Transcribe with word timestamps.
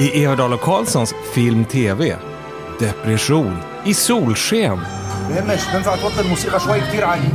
I 0.00 0.24
Everdal 0.24 0.52
och 0.52 0.60
Karlssons 0.60 1.14
film-tv. 1.32 2.16
Depression 2.78 3.58
i 3.84 3.94
solsken. 3.94 4.78
بهمش 5.28 5.60
بينفع 5.72 5.96
توطي 5.96 6.20
الموسيقى 6.20 6.60
شوي 6.60 6.80
كتير 6.80 7.04
عالي 7.04 7.28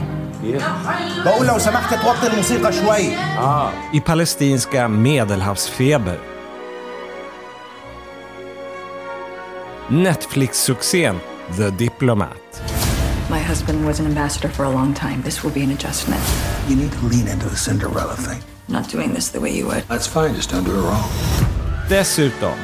بقول 1.25 1.47
لو 1.47 1.59
سمحت 1.59 1.93
توطي 1.93 2.27
الموسيقى 2.27 2.73
شوي 2.73 3.15
I 3.93 4.01
palestinska 4.01 4.87
medelhavsfeber. 4.87 6.17
Netflix-succén 9.89 11.15
The 11.57 11.71
Diplomat. 11.77 12.61
My 13.29 13.39
husband 13.39 13.85
was 13.85 13.99
an 13.99 14.05
ambassador 14.05 14.49
for 14.49 14.63
a 14.65 14.69
long 14.69 14.93
time. 14.93 15.21
This 15.21 15.43
will 15.43 15.53
be 15.59 15.63
an 15.63 15.71
adjustment. 15.71 16.23
You 16.69 16.75
need 16.75 16.91
to 16.91 17.01
lean 17.11 17.27
into 17.27 17.47
the 17.49 17.57
Cinderella 17.67 18.15
thing. 18.15 18.41
I'm 18.67 18.73
not 18.77 18.87
doing 18.95 19.13
this 19.13 19.29
the 19.35 19.39
way 19.39 19.51
you 19.59 19.65
would. 19.67 19.83
That's 19.87 20.07
fine, 20.07 20.33
just 20.35 20.49
don't 20.51 20.63
do 20.63 20.73
it 20.79 20.83
wrong. 20.89 21.44
Dessutom 21.88 22.58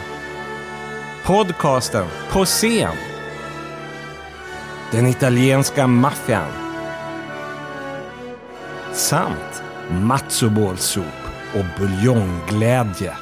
podcasten 1.24 2.06
På 2.30 2.44
scen. 2.44 2.96
Den 4.90 5.06
italienska 5.06 5.86
maffian. 5.86 6.52
Samt 8.92 9.62
matzobolsoup 9.90 11.06
och 11.54 11.64
buljongglädje. 11.78 13.16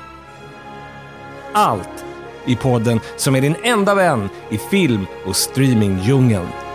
Allt 1.53 2.05
i 2.45 2.57
podden 2.57 3.01
som 3.17 3.37
är 3.37 3.41
din 3.41 3.57
enda 3.63 3.95
vän 3.95 4.29
i 4.49 4.59
film 4.59 5.07
och 5.27 5.37
streamingdjungeln. 5.37 6.70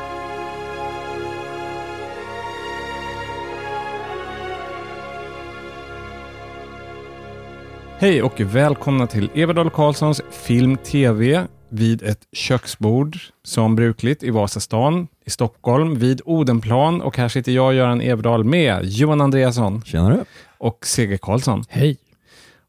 Hej 7.97 8.23
och 8.23 8.39
välkomna 8.39 9.07
till 9.07 9.29
Everdal 9.35 9.69
Karlssons 9.69 10.21
Film 10.31 10.77
TV 10.77 11.47
vid 11.69 12.03
ett 12.03 12.19
köksbord 12.31 13.17
som 13.43 13.75
brukligt 13.75 14.23
i 14.23 14.29
Vasastan 14.29 15.07
i 15.25 15.29
Stockholm 15.29 15.99
vid 15.99 16.21
Odenplan 16.25 17.01
och 17.01 17.17
här 17.17 17.27
sitter 17.29 17.51
jag 17.51 17.73
Göran 17.73 18.01
Everdal 18.01 18.43
med 18.43 18.85
Johan 18.85 19.21
Andreasson 19.21 19.81
Tjenare. 19.85 20.25
och 20.57 20.85
Seger 20.85 21.17
Karlsson. 21.17 21.63
Hej. 21.69 21.97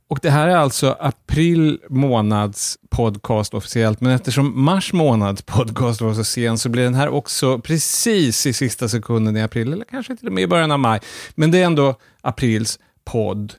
Och 0.08 0.18
det 0.22 0.30
här 0.30 0.48
är 0.48 0.56
alltså 0.56 0.96
april 1.00 1.78
månads 1.88 2.78
podcast 2.90 3.54
officiellt, 3.54 4.00
men 4.00 4.12
eftersom 4.12 4.64
mars 4.64 4.92
månads 4.92 5.42
podcast 5.42 6.00
var 6.00 6.14
så 6.14 6.24
sen 6.24 6.58
så 6.58 6.68
blir 6.68 6.82
den 6.84 6.94
här 6.94 7.08
också 7.08 7.58
precis 7.58 8.46
i 8.46 8.52
sista 8.52 8.88
sekunden 8.88 9.36
i 9.36 9.42
april, 9.42 9.72
eller 9.72 9.84
kanske 9.84 10.16
till 10.16 10.26
och 10.26 10.32
med 10.32 10.44
i 10.44 10.46
början 10.46 10.72
av 10.72 10.78
maj. 10.78 11.00
Men 11.34 11.50
det 11.50 11.58
är 11.58 11.64
ändå 11.64 11.94
aprils 12.20 12.78
podd. 13.04 13.54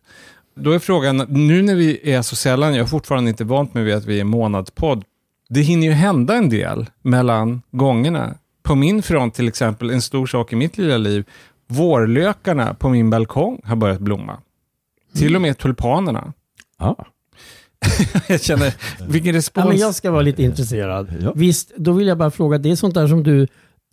Då 0.59 0.71
är 0.71 0.79
frågan, 0.79 1.17
nu 1.29 1.61
när 1.61 1.75
vi 1.75 2.11
är 2.11 2.21
så 2.21 2.35
sällan, 2.35 2.75
jag 2.75 2.83
har 2.83 2.87
fortfarande 2.87 3.29
inte 3.29 3.43
vant 3.43 3.73
mig 3.73 3.83
vid 3.83 3.95
att 3.95 4.05
vi 4.05 4.19
är 4.19 4.23
månadspodd, 4.23 5.03
det 5.49 5.61
hinner 5.61 5.87
ju 5.87 5.93
hända 5.93 6.35
en 6.35 6.49
del 6.49 6.85
mellan 7.01 7.61
gångerna. 7.71 8.35
På 8.63 8.75
min 8.75 9.03
front 9.03 9.33
till 9.33 9.47
exempel, 9.47 9.89
en 9.89 10.01
stor 10.01 10.27
sak 10.27 10.53
i 10.53 10.55
mitt 10.55 10.77
lilla 10.77 10.97
liv, 10.97 11.25
vårlökarna 11.67 12.73
på 12.73 12.89
min 12.89 13.09
balkong 13.09 13.61
har 13.63 13.75
börjat 13.75 13.99
blomma. 13.99 14.37
Till 15.15 15.35
och 15.35 15.41
med 15.41 15.57
tulpanerna. 15.57 16.33
Ja. 16.79 17.05
jag 18.27 18.41
känner, 18.41 18.73
vilken 19.09 19.31
Ja, 19.33 19.37
respons. 19.37 19.67
men 19.67 19.77
jag 19.77 19.95
ska 19.95 20.11
vara 20.11 20.21
lite 20.21 20.43
intresserad. 20.43 21.13
Ja. 21.21 21.33
Visst, 21.35 21.71
då 21.77 21.91
vill 21.91 22.07
jag 22.07 22.17
bara 22.17 22.31
fråga, 22.31 22.57
det 22.57 22.71
är 22.71 22.75
sånt 22.75 22.93
där 22.93 23.07
som 23.07 23.23
du, 23.23 23.47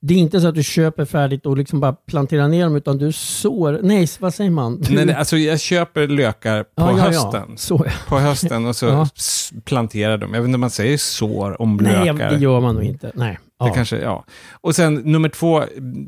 det 0.06 0.14
är 0.14 0.18
inte 0.18 0.40
så 0.40 0.46
att 0.48 0.54
du 0.54 0.62
köper 0.62 1.04
färdigt 1.04 1.46
och 1.46 1.56
liksom 1.56 1.80
bara 1.80 1.92
planterar 1.92 2.48
ner 2.48 2.64
dem, 2.64 2.76
utan 2.76 2.98
du 2.98 3.12
sår, 3.12 3.80
nej, 3.82 4.08
vad 4.20 4.34
säger 4.34 4.50
man? 4.50 4.80
Du, 4.80 4.94
Nej, 4.94 5.06
nej, 5.06 5.14
alltså 5.14 5.36
jag 5.36 5.60
köper 5.60 6.08
lökar 6.08 6.62
på 6.62 6.70
Ja, 6.76 6.90
ja, 6.90 6.96
ja. 6.98 7.04
hösten. 7.04 7.56
Så, 7.56 7.86
På 8.08 8.18
hösten 8.18 8.66
och 8.66 8.76
så 8.76 8.86
Ja. 8.86 9.06
planterar 9.64 10.18
de. 10.18 10.34
Jag 10.34 10.40
vet 10.40 10.48
inte 10.48 10.54
om 10.56 10.60
man 10.60 10.70
säger 10.70 10.96
sår 10.98 11.62
om 11.62 11.76
nej, 11.82 11.92
lökar. 12.04 12.30
det 12.30 12.38
gör 12.38 12.60
man 12.60 12.74
nog 12.74 12.84
inte. 12.84 13.12
Nej. 13.14 13.38
Det 13.60 13.66
Ja. 13.68 13.74
kanske, 13.74 13.96
ja. 13.98 14.24
Och 14.52 14.74
sen 14.76 14.94
nummer 14.94 15.28
två, 15.28 15.62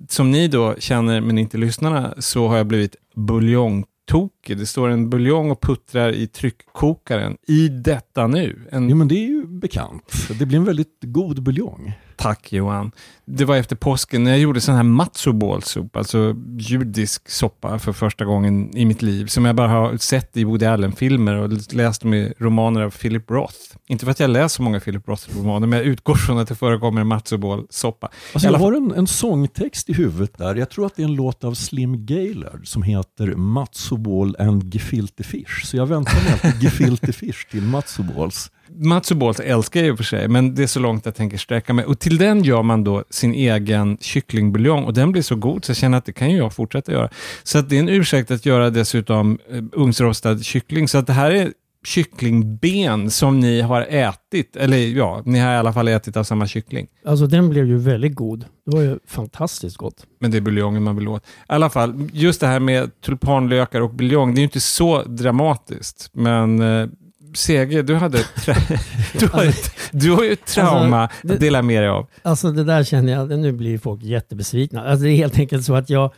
som 0.09 0.31
ni 0.31 0.49
då 0.49 0.75
känner 0.78 1.21
men 1.21 1.39
inte 1.39 1.59
lyssnarna, 1.59 2.15
så 2.19 2.49
har 2.49 2.57
jag 2.57 2.67
blivit 2.67 2.97
buljongtokig. 3.17 4.59
Det 4.59 4.67
står 4.67 4.89
en 4.89 5.11
buljong 5.11 5.51
och 5.51 5.61
puttrar 5.61 6.13
i 6.13 6.27
tryckkokaren 6.27 7.37
i 7.49 7.69
detta 7.69 8.27
nu. 8.27 8.69
En, 8.73 8.89
Jo, 8.91 8.97
men 8.97 9.09
det 9.09 9.15
är 9.15 9.27
ju 9.28 9.47
bekant. 9.47 10.13
Det 10.39 10.47
blir 10.47 10.59
en 10.59 10.65
väldigt 10.65 10.99
god 11.03 11.43
buljong. 11.43 11.93
Tack 12.16 12.53
Johan. 12.53 12.93
Det 13.25 13.44
var 13.44 13.56
efter 13.56 13.77
påsken 13.77 14.25
när 14.25 14.31
jag 14.31 14.41
gjorde 14.41 14.60
sån 14.60 14.75
här 14.75 14.82
matzobolsoup, 14.82 15.97
alltså 15.97 16.34
judisk 16.59 17.28
soppa 17.28 17.78
för 17.78 17.93
första 17.93 18.25
gången 18.25 18.77
i 18.77 18.84
mitt 18.84 19.03
liv, 19.03 19.27
som 19.27 19.44
jag 19.44 19.56
bara 19.56 19.69
har 19.69 19.97
sett 19.97 20.37
i 20.37 20.44
Woody 20.44 20.66
Allen-filmer 20.66 21.34
och 21.34 21.72
läst 21.72 22.04
om 22.04 22.15
i 22.15 22.32
romaner 22.38 22.81
av 22.81 22.91
Philip 22.91 23.31
Roth. 23.31 23.59
Inte 23.87 24.04
för 24.04 24.10
att 24.10 24.21
jag 24.21 24.31
läser 24.31 24.56
så 24.56 24.62
många 24.62 24.81
Philip 24.81 25.09
Roth-romaner, 25.09 25.66
men 25.66 25.78
jag 25.78 25.87
utgår 25.87 26.15
från 26.15 26.38
att 26.38 26.49
det 26.49 26.54
förekommer 26.54 27.00
en 27.00 27.06
matzobolsoppa. 27.06 28.09
Alltså, 28.33 28.48
jag 28.48 28.59
har 28.59 28.72
en, 28.72 28.93
en 28.97 29.06
sångtext 29.06 29.91
i 29.91 29.93
huvudet 29.93 30.38
där. 30.38 30.54
Jag 30.54 30.71
tror 30.71 30.87
att 30.87 30.97
det 30.97 31.03
är 31.03 31.06
en 31.06 31.15
låt 31.15 31.44
av 31.44 31.54
Slim 31.54 32.06
Gaillard 32.06 32.69
som 32.69 32.83
heter 32.83 33.27
Matsobol 33.27 34.37
and 34.38 34.75
Gefilte 34.75 35.22
Fish. 35.22 35.65
Så 35.65 35.77
jag 35.77 35.87
väntar 35.87 36.15
med 36.25 36.33
alltid 36.33 36.62
Gefilte 36.62 37.12
Fish 37.12 37.50
till 37.50 37.62
Matsobols. 37.62 38.50
Matzobols 38.69 39.41
älskar 39.41 39.81
jag 39.81 39.93
och 39.93 39.97
för 39.97 40.04
sig, 40.04 40.28
men 40.28 40.54
det 40.54 40.62
är 40.62 40.66
så 40.66 40.81
långt 40.81 41.06
jag 41.06 41.15
tänker 41.15 41.38
sträcka 41.38 41.72
mig. 41.72 41.84
Och 41.84 41.99
till 41.99 42.19
den 42.19 42.44
gör 42.44 42.62
man 42.62 42.84
då 42.84 43.04
sin 43.10 43.34
egen 43.34 43.99
kycklingbuljong 44.00 44.84
och 44.84 44.94
den 44.94 45.12
blir 45.12 45.22
så 45.22 45.37
god 45.37 45.65
så 45.65 45.71
jag 45.71 45.77
känner 45.77 45.99
att 45.99 46.04
det 46.04 46.12
kan 46.12 46.31
ju 46.31 46.37
jag 46.37 46.53
fortsätta 46.53 46.93
göra. 46.93 47.09
Så 47.43 47.59
att 47.59 47.69
det 47.69 47.77
är 47.77 47.81
en 47.81 47.88
ursäkt 47.88 48.31
att 48.31 48.47
göra 48.47 48.71
dessutom 48.71 49.38
eh, 49.50 49.62
ugnsrostad 49.72 50.44
kyckling. 50.44 50.88
Så 50.88 50.99
att 50.99 51.06
det 51.06 51.12
här 51.12 51.31
är 51.31 51.53
kycklingben 51.87 53.10
som 53.10 53.41
ni 53.41 53.60
har 53.60 53.82
ätit, 53.82 54.56
eller 54.56 54.77
ja, 54.77 55.22
ni 55.25 55.38
har 55.38 55.53
i 55.53 55.56
alla 55.56 55.72
fall 55.72 55.88
ätit 55.88 56.16
av 56.16 56.25
samma 56.25 56.47
kyckling. 56.47 56.87
Alltså 57.04 57.27
den 57.27 57.48
blev 57.48 57.66
ju 57.66 57.77
väldigt 57.77 58.15
god. 58.15 58.44
Det 58.66 58.77
var 58.77 58.83
ju 58.83 58.98
fantastiskt 59.06 59.77
gott. 59.77 60.06
Men 60.21 60.31
det 60.31 60.37
är 60.37 60.41
buljongen 60.41 60.83
man 60.83 60.97
vill 60.97 61.09
åt. 61.09 61.22
I 61.22 61.27
alla 61.47 61.71
fall, 61.71 62.09
just 62.12 62.41
det 62.41 62.47
här 62.47 62.60
med 62.60 63.00
tulpanlökar 63.00 63.81
och 63.81 63.94
buljong, 63.94 64.34
det 64.34 64.38
är 64.38 64.41
ju 64.41 64.44
inte 64.44 64.60
så 64.60 65.03
dramatiskt. 65.03 66.10
Men 66.12 66.60
eh, 66.60 66.88
Sege, 67.37 67.83
du 67.83 67.95
hade, 67.95 68.19
tra- 68.19 68.79
du, 69.21 69.27
har 69.29 69.45
ett, 69.45 69.71
du 69.93 70.13
har 70.13 70.25
ju 70.25 70.33
ett 70.33 70.47
trauma 70.47 71.03
Alltså, 71.03 71.27
det- 71.27 71.35
att 71.35 71.41
dela 71.41 71.63
med 71.63 71.83
dig 71.83 71.89
av. 71.89 72.07
Alltså 72.23 72.53
det 72.53 72.65
där 72.65 72.85
känner 72.85 73.13
jag, 73.13 73.39
nu 73.39 73.53
blir 73.53 73.79
folk 73.79 74.03
jättebesvikna. 74.03 74.85
Alltså 74.85 75.05
det 75.05 75.11
är 75.11 75.17
helt 75.17 75.39
enkelt 75.39 75.65
så 75.65 75.75
att 75.75 75.91
jag 75.91 76.13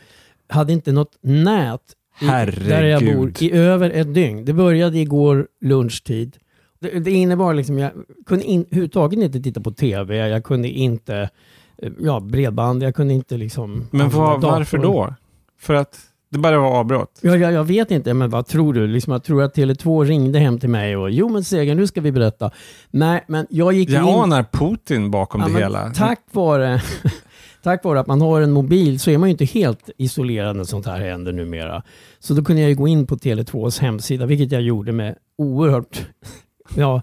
hade 0.49 0.73
inte 0.73 0.91
något 0.91 1.17
nät 1.21 1.81
i, 2.21 2.25
där 2.25 2.83
jag 2.83 3.15
bor 3.15 3.33
i 3.39 3.51
över 3.51 3.89
ett 3.89 4.13
dygn. 4.13 4.45
Det 4.45 4.53
började 4.53 4.97
igår 4.97 5.47
lunchtid. 5.61 6.37
Det, 6.79 6.99
det 6.99 7.11
innebar 7.11 7.53
liksom, 7.53 7.77
jag 7.79 7.91
kunde 8.25 8.43
in, 8.45 8.61
överhuvudtaget 8.65 9.19
inte 9.19 9.39
titta 9.39 9.61
på 9.61 9.71
tv, 9.71 10.27
jag 10.27 10.43
kunde 10.43 10.67
inte, 10.69 11.29
eh, 11.77 11.91
ja 11.99 12.19
bredband, 12.19 12.83
jag 12.83 12.95
kunde 12.95 13.13
inte 13.13 13.37
liksom... 13.37 13.87
Men 13.91 14.09
vad, 14.09 14.41
varför 14.41 14.77
då? 14.77 15.13
För 15.59 15.73
att 15.73 15.99
det 16.31 16.39
bara 16.39 16.59
var 16.59 16.67
avbrott? 16.67 17.19
Ja, 17.21 17.35
jag, 17.37 17.53
jag 17.53 17.63
vet 17.63 17.91
inte, 17.91 18.13
men 18.13 18.29
vad 18.29 18.47
tror 18.47 18.73
du? 18.73 18.87
Liksom, 18.87 19.13
jag 19.13 19.23
tror 19.23 19.43
att 19.43 19.57
Tele2 19.57 20.05
ringde 20.05 20.39
hem 20.39 20.59
till 20.59 20.69
mig 20.69 20.97
och 20.97 21.11
jo 21.11 21.29
men 21.29 21.43
Seger, 21.43 21.75
nu 21.75 21.87
ska 21.87 22.01
vi 22.01 22.11
berätta. 22.11 22.51
Nej, 22.89 23.25
men 23.27 23.47
jag 23.49 23.73
gick 23.73 23.89
Jag 23.89 24.03
in... 24.03 24.09
anar 24.09 24.43
Putin 24.43 25.11
bakom 25.11 25.41
Ja, 25.41 25.47
det 25.47 25.53
hela. 25.53 25.89
Tack 25.89 26.19
vare, 26.31 26.81
tack 27.63 27.83
vare 27.83 27.99
att 27.99 28.07
man 28.07 28.21
har 28.21 28.41
en 28.41 28.51
mobil 28.51 28.99
så 28.99 29.11
är 29.11 29.17
man 29.17 29.29
ju 29.29 29.31
inte 29.31 29.45
helt 29.45 29.89
isolerad 29.97 30.55
när 30.55 30.63
sånt 30.63 30.85
här 30.85 30.99
händer 30.99 31.33
numera. 31.33 31.83
Så 32.19 32.33
då 32.33 32.43
kunde 32.43 32.61
jag 32.61 32.69
ju 32.69 32.75
gå 32.75 32.87
in 32.87 33.07
på 33.07 33.15
Tele2s 33.15 33.81
hemsida, 33.81 34.25
vilket 34.25 34.51
jag 34.51 34.61
gjorde 34.61 34.91
med 34.91 35.15
oerhört 35.37 36.07
ja, 36.75 37.01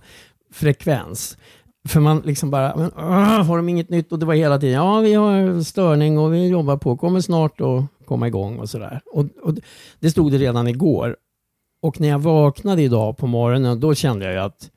frekvens. 0.53 1.39
För 1.89 2.01
man 2.01 2.23
liksom 2.25 2.51
bara, 2.51 2.77
men, 2.77 2.91
åh, 2.97 3.43
har 3.43 3.57
de 3.57 3.69
inget 3.69 3.91
nytt? 3.91 4.13
Och 4.13 4.19
det 4.19 4.27
var 4.27 4.35
hela 4.35 4.59
tiden, 4.59 4.75
ja 4.75 5.01
vi 5.01 5.15
har 5.15 5.63
störning 5.63 6.19
och 6.19 6.35
vi 6.35 6.49
jobbar 6.49 6.77
på, 6.77 6.97
kommer 6.97 7.21
snart 7.21 7.61
att 7.61 7.85
komma 8.07 8.27
igång 8.27 8.59
och 8.59 8.71
sådär. 8.71 9.01
Och, 9.13 9.25
och 9.43 9.55
det 10.01 10.11
stod 10.11 10.33
det 10.33 10.39
redan 10.39 10.69
igår. 10.69 11.17
Och 11.81 12.01
när 12.01 12.09
jag 12.09 12.19
vaknade 12.19 12.83
idag 12.83 13.17
på 13.17 13.27
morgonen, 13.27 13.81
då 13.81 13.95
kände 13.95 14.25
jag 14.25 14.35
ju 14.35 14.41
att 14.41 14.71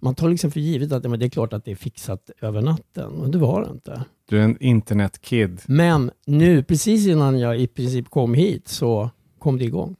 man 0.00 0.14
tar 0.14 0.28
liksom 0.28 0.50
för 0.50 0.60
givet 0.60 0.92
att 0.92 1.10
men 1.10 1.18
det 1.20 1.26
är 1.26 1.30
klart 1.30 1.52
att 1.52 1.64
det 1.64 1.70
är 1.70 1.76
fixat 1.76 2.30
över 2.40 2.60
natten. 2.62 3.12
Och 3.12 3.30
det 3.30 3.38
var 3.38 3.62
det 3.62 3.70
inte. 3.70 4.04
Du 4.28 4.38
är 4.38 4.44
en 4.44 4.62
internetkid. 4.62 5.60
Men 5.66 6.10
nu, 6.26 6.62
precis 6.62 7.06
innan 7.06 7.38
jag 7.38 7.60
i 7.60 7.66
princip 7.66 8.10
kom 8.10 8.34
hit, 8.34 8.68
så 8.68 9.10
kom 9.38 9.58
det 9.58 9.64
igång. 9.64 9.96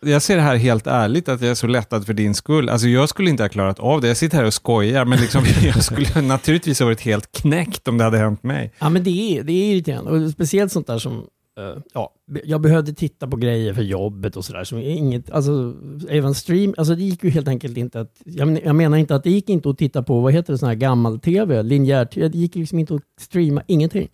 Jag 0.00 0.22
ser 0.22 0.36
det 0.36 0.42
här 0.42 0.56
helt 0.56 0.86
ärligt, 0.86 1.28
att 1.28 1.40
jag 1.40 1.50
är 1.50 1.54
så 1.54 1.66
lättad 1.66 2.06
för 2.06 2.12
din 2.12 2.34
skull. 2.34 2.68
Alltså 2.68 2.88
jag 2.88 3.08
skulle 3.08 3.30
inte 3.30 3.42
ha 3.42 3.48
klarat 3.48 3.78
av 3.78 4.00
det. 4.00 4.08
Jag 4.08 4.16
sitter 4.16 4.36
här 4.36 4.44
och 4.44 4.54
skojar, 4.54 5.04
men 5.04 5.20
liksom, 5.20 5.44
jag 5.62 5.84
skulle 5.84 6.22
naturligtvis 6.22 6.80
ha 6.80 6.86
varit 6.86 7.00
helt 7.00 7.32
knäckt 7.32 7.88
om 7.88 7.98
det 7.98 8.04
hade 8.04 8.18
hänt 8.18 8.42
mig. 8.42 8.72
Ja, 8.78 8.88
men 8.88 9.04
det 9.04 9.38
är, 9.38 9.42
det 9.42 9.52
är 9.52 9.72
irriterande. 9.72 10.10
Och 10.10 10.30
speciellt 10.30 10.72
sånt 10.72 10.86
där 10.86 10.98
som, 10.98 11.26
ja, 11.94 12.14
jag 12.44 12.60
behövde 12.60 12.92
titta 12.92 13.26
på 13.28 13.36
grejer 13.36 13.74
för 13.74 13.82
jobbet 13.82 14.36
och 14.36 14.44
sådär. 14.44 14.78
Inget, 14.78 15.30
alltså, 15.30 15.74
även 16.08 16.34
stream, 16.34 16.74
alltså 16.78 16.94
det 16.94 17.02
gick 17.02 17.24
ju 17.24 17.30
helt 17.30 17.48
enkelt 17.48 17.76
inte 17.76 18.00
att, 18.00 18.12
jag, 18.24 18.48
men- 18.48 18.60
jag 18.64 18.76
menar 18.76 18.98
inte 18.98 19.14
att 19.14 19.24
det 19.24 19.30
gick 19.30 19.48
inte 19.48 19.70
att 19.70 19.78
titta 19.78 20.02
på, 20.02 20.20
vad 20.20 20.32
heter 20.32 20.52
det, 20.52 20.58
sån 20.58 20.68
här 20.68 20.76
gammal-tv, 20.76 21.62
linjär-tv. 21.62 22.28
Det 22.28 22.38
gick 22.38 22.54
liksom 22.54 22.78
inte 22.78 22.94
att 22.94 23.02
streama, 23.20 23.62
ingenting. 23.66 24.08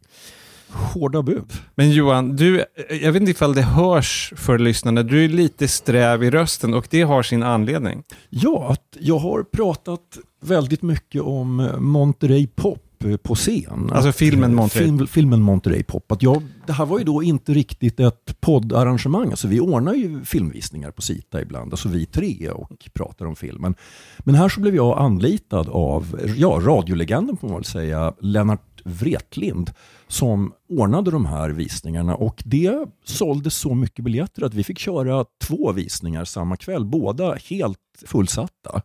hårda 0.70 1.22
bud. 1.22 1.52
Men 1.74 1.90
Johan, 1.90 2.36
du, 2.36 2.64
jag 3.02 3.12
vet 3.12 3.20
inte 3.20 3.30
ifall 3.30 3.54
det 3.54 3.62
hörs 3.62 4.32
för 4.36 4.58
lyssnarna. 4.58 5.02
Du 5.02 5.24
är 5.24 5.28
lite 5.28 5.68
sträv 5.68 6.24
i 6.24 6.30
rösten 6.30 6.74
och 6.74 6.86
det 6.90 7.02
har 7.02 7.22
sin 7.22 7.42
anledning. 7.42 8.02
Ja, 8.30 8.76
jag 9.00 9.18
har 9.18 9.42
pratat 9.42 10.00
väldigt 10.40 10.82
mycket 10.82 11.22
om 11.22 11.70
Monterey 11.78 12.46
Pop 12.46 12.83
eh, 13.04 13.16
på 13.16 13.34
scen. 13.34 13.90
Alltså 13.92 14.12
filmen 14.12 14.50
eh, 14.50 14.56
Monterey. 14.56 14.84
Film, 14.84 15.06
filmen 15.06 15.42
Monterey 15.42 15.82
Pop. 15.82 16.12
Att 16.12 16.22
jag, 16.22 16.42
det 16.66 16.72
här 16.72 16.86
var 16.86 16.98
ju 16.98 17.04
då 17.04 17.22
inte 17.22 17.52
riktigt 17.54 18.00
ett 18.00 18.40
poddarrangemang. 18.40 19.30
Alltså 19.30 19.48
vi 19.48 19.60
ordnar 19.60 19.94
ju 19.94 20.24
filmvisningar 20.24 20.90
på 20.90 21.02
Sita 21.02 21.42
ibland, 21.42 21.72
alltså 21.72 21.88
vi 21.88 22.06
tre 22.06 22.50
och 22.50 22.88
pratar 22.92 23.26
om 23.26 23.36
filmen. 23.36 23.74
Men 24.18 24.34
här 24.34 24.48
så 24.48 24.60
blev 24.60 24.76
jag 24.76 24.98
anlitad 24.98 25.68
av, 25.68 26.20
ja, 26.36 26.60
radiolegenden 26.62 27.36
får 27.36 27.48
man 27.48 27.56
väl 27.56 27.64
säga, 27.64 28.14
Lennart 28.20 28.82
Wretlind 28.84 29.70
som 30.08 30.52
ordnade 30.68 31.10
de 31.10 31.26
här 31.26 31.50
visningarna 31.50 32.14
och 32.14 32.42
det 32.44 32.86
sålde 33.04 33.50
så 33.50 33.74
mycket 33.74 34.04
biljetter 34.04 34.44
att 34.44 34.54
vi 34.54 34.64
fick 34.64 34.78
köra 34.78 35.24
två 35.44 35.72
visningar 35.72 36.24
samma 36.24 36.56
kväll, 36.56 36.84
båda 36.84 37.34
helt 37.34 37.78
fullsatta. 38.06 38.82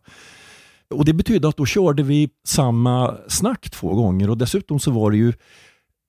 Och 0.94 1.04
Det 1.04 1.12
betydde 1.12 1.48
att 1.48 1.56
då 1.56 1.66
körde 1.66 2.02
vi 2.02 2.28
samma 2.46 3.16
snack 3.28 3.70
två 3.70 3.94
gånger 3.94 4.30
och 4.30 4.38
dessutom 4.38 4.80
så 4.80 4.90
var 4.90 5.10
det 5.10 5.16
ju 5.16 5.32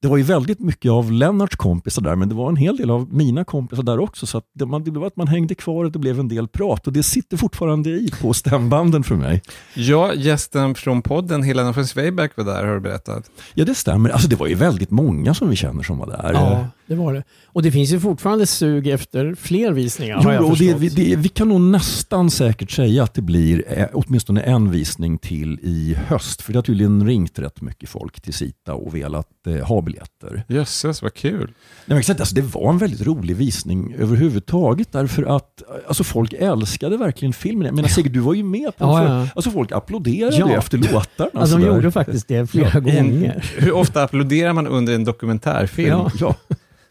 det 0.02 0.08
var 0.08 0.18
ju 0.18 0.24
väldigt 0.24 0.60
mycket 0.60 0.92
av 0.92 1.12
Lennarts 1.12 1.56
kompisar 1.56 2.02
där, 2.02 2.16
men 2.16 2.30
det 2.30 2.36
var 2.36 2.50
en 2.50 2.56
hel 2.56 2.78
del 2.78 2.90
av 2.90 3.14
mina 3.14 3.44
kompisar 3.44 3.84
där 3.84 4.00
också. 4.00 4.26
Så 4.26 4.38
att 4.38 4.46
det, 4.54 4.66
man, 4.66 4.84
det 4.84 4.92
blev 4.92 5.04
att 5.04 5.16
man 5.16 5.28
hängde 5.28 5.56
kvar 5.56 5.86
och 5.86 5.92
det 5.92 6.00
blev 6.00 6.20
en 6.20 6.28
del 6.28 6.48
prat. 6.48 6.88
Och 6.88 6.94
det 6.94 7.04
sitter 7.04 7.38
fortfarande 7.38 7.90
i 7.90 8.12
på 8.22 8.34
stämbanden 8.34 9.04
för 9.04 9.16
mig. 9.16 9.42
Ja, 9.76 10.14
gästen 10.14 10.76
från 10.76 11.02
podden, 11.02 11.44
Helena 11.44 11.72
von 11.72 11.88
Zweigbergk 11.88 12.38
var 12.38 12.44
där 12.44 12.66
har 12.66 12.74
du 12.74 12.80
berättat. 12.80 13.32
Ja, 13.54 13.66
det 13.66 13.76
stämmer. 13.76 14.10
Alltså, 14.10 14.28
det 14.28 14.36
var 14.36 14.48
ju 14.48 14.56
väldigt 14.56 14.92
många 14.92 15.34
som 15.34 15.50
vi 15.50 15.56
känner 15.56 15.84
som 15.84 15.98
var 15.98 16.08
där. 16.08 16.34
Ja, 16.34 16.68
det 16.92 16.98
var 16.98 17.14
det. 17.14 17.24
Och 17.46 17.62
det 17.64 17.72
finns 17.72 17.92
ju 17.92 18.00
fortfarande 18.00 18.46
sug 18.46 18.88
efter 18.88 19.36
fler 19.36 19.72
visningar 19.72 20.16
har 20.16 20.34
jag 20.34 20.42
Jo, 20.44 20.50
och 20.52 20.58
det, 20.58 20.96
det, 20.96 21.16
vi 21.16 21.30
kan 21.30 21.50
nog 21.50 21.62
nästan 21.62 22.32
säkert 22.32 22.72
säga 22.72 23.04
att 23.04 23.14
det 23.14 23.22
blir 23.22 23.64
eh, 23.68 23.86
åtminstone 23.94 24.42
en 24.42 24.72
visning 24.72 25.18
till 25.18 25.60
i 25.64 25.98
höst. 26.08 26.42
För 26.42 26.54
det 26.54 26.58
har 26.58 26.64
tydligen 26.64 27.06
ringt 27.08 27.40
rätt 27.40 27.62
mycket 27.62 27.90
folk 27.90 28.22
till 28.22 28.34
Sita 28.34 28.74
och 28.74 28.96
velat 28.96 29.28
eh, 29.48 29.56
ha 29.68 29.82
biljetter. 29.82 30.44
Jösses, 30.48 31.02
vad 31.02 31.14
kul. 31.14 31.40
Nej, 31.40 31.52
men 31.86 31.98
exakt, 31.98 32.20
alltså, 32.20 32.36
det 32.36 32.42
var 32.42 32.70
en 32.70 32.78
väldigt 32.78 33.02
rolig 33.02 33.36
visning 33.36 33.96
överhuvudtaget 34.00 34.92
därför 34.92 35.24
att 35.24 35.64
alltså, 35.88 36.04
folk 36.04 36.34
älskade 36.34 36.98
verkligen 36.98 37.34
filmen. 37.34 37.66
Jag 37.66 37.76
menar 37.76 37.90
Sigurd, 37.90 38.12
du 38.14 38.20
var 38.20 38.34
ju 38.34 38.44
med 38.44 38.78
på 38.78 38.86
Ja, 38.86 38.98
för, 38.98 39.06
ja. 39.06 39.28
Alltså 39.36 39.52
folk 39.52 39.72
applåderade 39.72 40.36
Ja. 40.36 40.58
efter 40.58 40.78
låtarna. 40.78 41.30
Alltså 41.34 41.58
de 41.58 41.66
gjorde 41.68 41.92
faktiskt 41.92 42.28
det 42.28 42.48
flera 42.48 42.80
gånger. 42.80 43.52
Hur 43.58 43.72
ofta 43.72 44.04
applåderar 44.04 44.54
man 44.54 44.68
under 44.68 44.96
en 44.96 45.04
dokumentärfilm 45.04 46.00
Ja. 46.20 46.36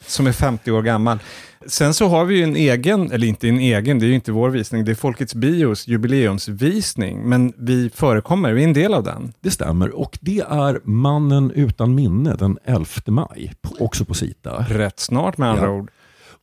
Som 0.06 0.26
är 0.26 0.32
50 0.32 0.70
år 0.70 0.82
gammal? 0.82 1.18
Sen 1.66 1.94
så 1.94 2.08
har 2.08 2.24
vi 2.24 2.36
ju 2.36 2.42
en 2.42 2.56
egen, 2.56 3.12
eller 3.12 3.26
inte 3.26 3.48
en 3.48 3.58
egen, 3.60 3.98
det 3.98 4.06
är 4.06 4.08
ju 4.08 4.14
inte 4.14 4.32
vår 4.32 4.50
visning, 4.50 4.84
det 4.84 4.90
är 4.90 4.94
Folkets 4.94 5.34
Bios 5.34 5.86
jubileumsvisning, 5.88 7.28
men 7.28 7.52
vi 7.56 7.90
förekommer, 7.94 8.52
vi 8.52 8.60
är 8.62 8.66
en 8.68 8.72
del 8.72 8.94
av 8.94 9.04
den. 9.04 9.32
det 9.40 9.50
stämmer. 9.50 9.90
Och 10.00 10.18
det 10.20 10.40
är 10.40 10.80
Mannen 10.84 11.50
utan 11.50 11.94
minne 11.94 12.34
den 12.34 12.58
11 12.64 12.86
maj, 13.06 13.52
också 13.78 14.04
på 14.04 14.14
Sita. 14.14 14.66
Rätt 14.68 15.00
snart 15.00 15.38
med 15.38 15.50
andra 15.50 15.64
Ja. 15.66 15.70
ord. 15.70 15.90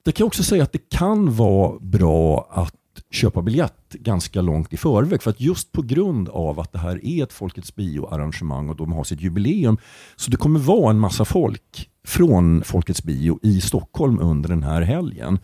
Det 0.06 0.12
kan 0.12 0.24
jag 0.24 0.27
också 0.27 0.44
säga 0.44 0.63
att 0.63 0.71
det 0.71 0.89
kan 0.89 1.36
vara 1.36 1.80
bra 1.80 2.48
att 2.51 2.74
köpa 3.12 3.42
biljett 3.42 3.74
ganska 3.89 4.42
långt 4.42 4.74
i 4.74 4.77
förväg. 4.77 5.21
För 5.24 5.30
att 5.31 5.42
just 5.42 5.71
på 5.71 5.81
grund 5.81 6.30
av 6.30 6.60
att 6.60 6.71
det 6.71 6.80
här 6.80 7.06
är 7.06 7.24
ett 7.24 7.33
Folkets 7.33 7.75
Bio-arrangemang 7.75 8.69
och 8.69 8.75
de 8.75 8.92
har 8.94 9.03
sitt 9.03 9.21
jubileum. 9.21 9.77
Så 10.15 10.31
det 10.31 10.38
kommer 10.38 10.60
vara 10.60 10.89
en 10.89 11.00
massa 11.00 11.25
folk 11.25 11.89
från 12.07 12.63
Folkets 12.63 13.04
Bio 13.04 13.39
i 13.44 13.62
Stockholm 13.62 14.19
under 14.19 14.50
den 14.50 14.63
här 14.63 14.81
helgen. 14.81 15.39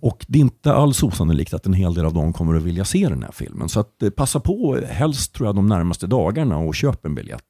Och 0.00 0.26
det 0.28 0.38
är 0.38 0.40
inte 0.40 0.72
alls 0.72 1.02
osannolikt 1.02 1.54
att 1.54 1.66
en 1.66 1.72
hel 1.72 1.94
del 1.94 2.04
av 2.04 2.14
dem 2.14 2.32
kommer 2.32 2.54
att 2.54 2.62
vilja 2.62 2.84
se 2.84 3.08
den 3.08 3.22
här 3.22 3.32
filmen. 3.32 3.68
Så 3.68 3.80
att 3.80 4.02
eh, 4.02 4.10
passa 4.10 4.40
på 4.40 4.78
helst 4.88 5.34
tror 5.34 5.48
jag 5.48 5.56
de 5.56 5.66
närmaste 5.66 6.06
dagarna 6.06 6.58
och 6.58 6.74
köp 6.74 7.06
en 7.06 7.14
biljett. 7.14 7.44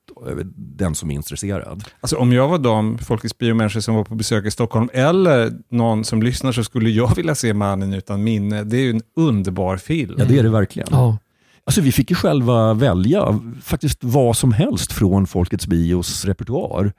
Den 0.57 0.95
som 0.95 1.11
är 1.11 1.15
intresserad. 1.15 1.85
Alltså 2.01 2.17
om 2.17 2.33
jag 2.33 2.49
var 2.49 2.59
de 2.59 2.99
Folkets 2.99 3.39
Bio-människor 3.39 3.81
som 3.81 3.95
var 3.95 4.05
på 4.05 4.15
besök 4.15 4.47
i 4.47 4.51
Stockholm, 4.51 4.89
eller 4.93 5.53
någon 5.71 6.05
som 6.05 6.23
lyssnar, 6.23 6.53
så 6.53 6.65
skulle 6.65 6.91
jag 6.91 7.17
vilja 7.17 7.35
se 7.35 7.55
Mannen 7.55 7.93
utan 7.93 8.25
minne. 8.25 8.65
Det 8.65 8.77
är 8.77 8.83
ju 8.83 8.91
en 8.91 9.03
underbar 9.17 9.77
film. 9.77 10.15
Ja 10.19 10.25
det 10.25 10.39
är 10.39 10.43
det 10.43 10.51
verkligen. 10.51 10.89
Ja. 10.91 11.19
Alltså 11.65 11.81
vi 11.81 11.93
fick 11.93 12.11
ju 12.11 12.17
själva 12.17 12.75
välja 12.75 13.41
faktiskt 13.63 13.99
vad 14.05 14.37
som 14.37 14.53
helst 14.53 14.93
från 14.93 15.27
Folkets 15.27 15.67
Bios 15.67 16.25
repertoar. 16.25 16.93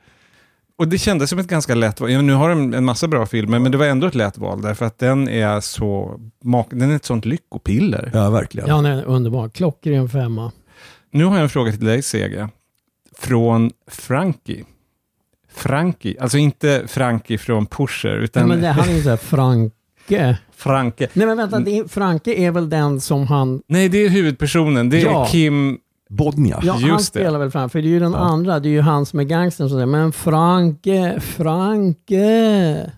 Och 0.83 0.89
det 0.89 0.97
kändes 0.97 1.29
som 1.29 1.39
ett 1.39 1.47
ganska 1.47 1.75
lätt 1.75 2.01
val. 2.01 2.11
Ja, 2.11 2.21
Nu 2.21 2.33
har 2.33 2.49
de 2.49 2.73
en 2.73 2.85
massa 2.85 3.07
bra 3.07 3.25
filmer, 3.25 3.59
men 3.59 3.71
det 3.71 3.77
var 3.77 3.85
ändå 3.85 4.07
ett 4.07 4.15
lätt 4.15 4.37
val, 4.37 4.61
därför 4.61 4.85
att 4.85 4.99
den 4.99 5.29
är 5.29 5.59
så 5.59 6.19
den 6.69 6.91
är 6.91 6.95
ett 6.95 7.05
sånt 7.05 7.25
lyckopiller. 7.25 8.11
Ja, 8.13 8.29
verkligen. 8.29 8.67
Ja, 8.69 8.81
nej, 8.81 9.03
underbar. 9.03 9.49
Klockren 9.49 10.09
femma. 10.09 10.51
Nu 11.11 11.25
har 11.25 11.35
jag 11.35 11.43
en 11.43 11.49
fråga 11.49 11.71
till 11.71 11.85
dig, 11.85 12.01
Sege. 12.01 12.49
Från 13.17 13.71
Frankie. 13.87 14.63
Frankie, 15.53 16.21
alltså 16.21 16.37
inte 16.37 16.83
Frankie 16.87 17.37
från 17.37 17.65
Pusher, 17.65 18.15
Nej, 18.15 18.23
utan 18.23 18.47
men 18.47 18.61
det, 18.61 18.67
han 18.67 18.89
är 18.89 18.93
ju 18.93 19.03
såhär 19.03 19.17
Franke. 19.17 20.37
Franke. 20.55 21.07
Nej 21.13 21.27
men 21.27 21.37
vänta, 21.37 21.59
det 21.59 21.77
är, 21.77 21.87
Franke 21.87 22.33
är 22.33 22.51
väl 22.51 22.69
den 22.69 23.01
som 23.01 23.27
han... 23.27 23.61
Nej, 23.67 23.89
det 23.89 23.97
är 23.97 24.09
huvudpersonen. 24.09 24.89
Det 24.89 25.01
är 25.01 25.05
Ja. 25.05 25.27
Kim... 25.31 25.77
Bodnia. 26.15 26.59
Ja, 26.63 26.73
han 26.73 26.81
Just 26.89 27.13
det. 27.13 27.19
spelar 27.19 27.39
väl 27.39 27.51
fram, 27.51 27.69
för 27.69 27.81
det 27.81 27.87
är 27.87 27.89
ju 27.89 27.99
den 27.99 28.15
andra, 28.15 28.59
det 28.59 28.69
är 28.69 28.71
ju 28.71 28.81
han 28.81 29.05
som 29.05 29.19
är 29.19 29.23
gangstern 29.23 29.69
som 29.69 29.77
säger 29.77 29.85
Men 29.85 30.11
Franke, 30.11 31.19
Franke, 31.21 32.91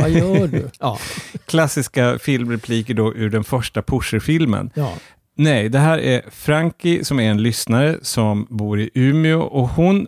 vad 0.00 0.10
gör 0.10 0.46
du? 0.48 0.70
Ja, 0.80 0.98
Klassiska 1.46 2.18
filmrepliker 2.18 2.94
då 2.94 3.14
ur 3.14 3.30
den 3.30 3.44
första 3.44 3.82
Pusher-filmen. 3.82 4.70
ja. 4.74 4.92
Nej, 5.38 5.68
det 5.68 5.78
här 5.78 5.98
är 5.98 6.22
Frankie 6.30 7.04
som 7.04 7.20
är 7.20 7.30
en 7.30 7.42
lyssnare 7.42 7.96
som 8.02 8.46
bor 8.50 8.80
i 8.80 8.90
Umeå 8.94 9.40
och 9.40 9.68
hon 9.68 10.06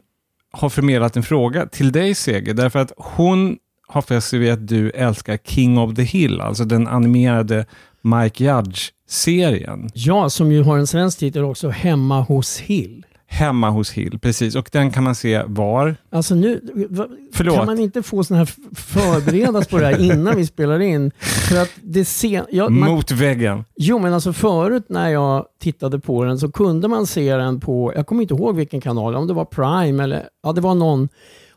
har 0.52 0.68
förmedlat 0.68 1.16
en 1.16 1.22
fråga 1.22 1.66
till 1.66 1.92
dig 1.92 2.14
Sege, 2.14 2.52
därför 2.52 2.78
att 2.78 2.92
hon 2.96 3.56
har 3.88 4.02
fäst 4.02 4.28
sig 4.28 4.38
vid 4.38 4.52
att 4.52 4.68
du 4.68 4.90
älskar 4.90 5.36
King 5.44 5.78
of 5.78 5.94
the 5.94 6.02
Hill, 6.02 6.40
alltså 6.40 6.64
den 6.64 6.88
animerade 6.88 7.66
Mike 8.02 8.44
Judge-serien. 8.44 9.90
ja, 9.94 10.30
som 10.30 10.52
ju 10.52 10.62
har 10.62 10.78
en 10.78 10.86
svensk 10.86 11.18
titel 11.18 11.44
också, 11.44 11.68
Hemma 11.68 12.20
hos 12.20 12.58
Hill. 12.58 13.04
Hemma 13.30 13.70
hos 13.70 13.90
Hill, 13.90 14.18
precis. 14.18 14.54
Och 14.56 14.68
den 14.72 14.90
kan 14.90 15.04
man 15.04 15.14
se 15.14 15.42
var? 15.46 15.96
Alltså 16.10 16.34
nu, 16.34 16.60
va- 16.90 17.08
kan 17.54 17.66
man 17.66 17.78
inte 17.78 18.02
få 18.02 18.24
såna 18.24 18.38
här 18.38 18.48
förberedas 18.74 19.68
på 19.68 19.78
det 19.78 19.86
här 19.86 20.00
innan 20.12 20.36
vi 20.36 20.46
spelar 20.46 20.80
in? 20.80 21.10
För 21.20 21.62
att 21.62 21.70
det 21.82 22.04
ser... 22.04 22.44
Ja, 22.50 22.68
man, 22.68 22.90
Mot 22.90 23.10
väggen. 23.10 23.64
Jo, 23.76 23.98
men 23.98 24.12
alltså 24.14 24.32
förut 24.32 24.84
när 24.88 25.08
jag 25.08 25.46
tittade 25.60 25.98
på 26.00 26.24
den 26.24 26.38
så 26.38 26.50
kunde 26.52 26.88
man 26.88 27.06
se 27.06 27.34
den 27.36 27.60
på, 27.60 27.92
jag 27.96 28.06
kommer 28.06 28.22
inte 28.22 28.34
ihåg 28.34 28.56
vilken 28.56 28.80
kanal, 28.80 29.14
om 29.16 29.26
det 29.26 29.34
var 29.34 29.44
Prime 29.44 30.04
eller, 30.04 30.28
ja 30.42 30.52
det 30.52 30.60
var 30.60 30.74
någon. 30.74 31.08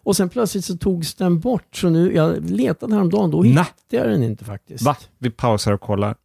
Och 0.04 0.15
sen 0.15 0.30
plötsligt 0.30 0.65
så 0.65 0.77
togs 0.77 1.15
den 1.15 1.39
bort, 1.39 1.75
så 1.75 1.89
nu, 1.89 2.15
jag 2.15 2.50
letade 2.50 2.94
häromdagen, 2.96 3.32
då 3.32 3.44
hittade 3.44 3.65
jag 3.89 4.10
den 4.10 4.24
inte 4.24 4.46
faktiskt. 4.46 4.84
Va? 4.84 4.96
Vi 5.20 5.30
pausar 5.30 5.72
och 5.72 5.82
kollar. 5.82 6.15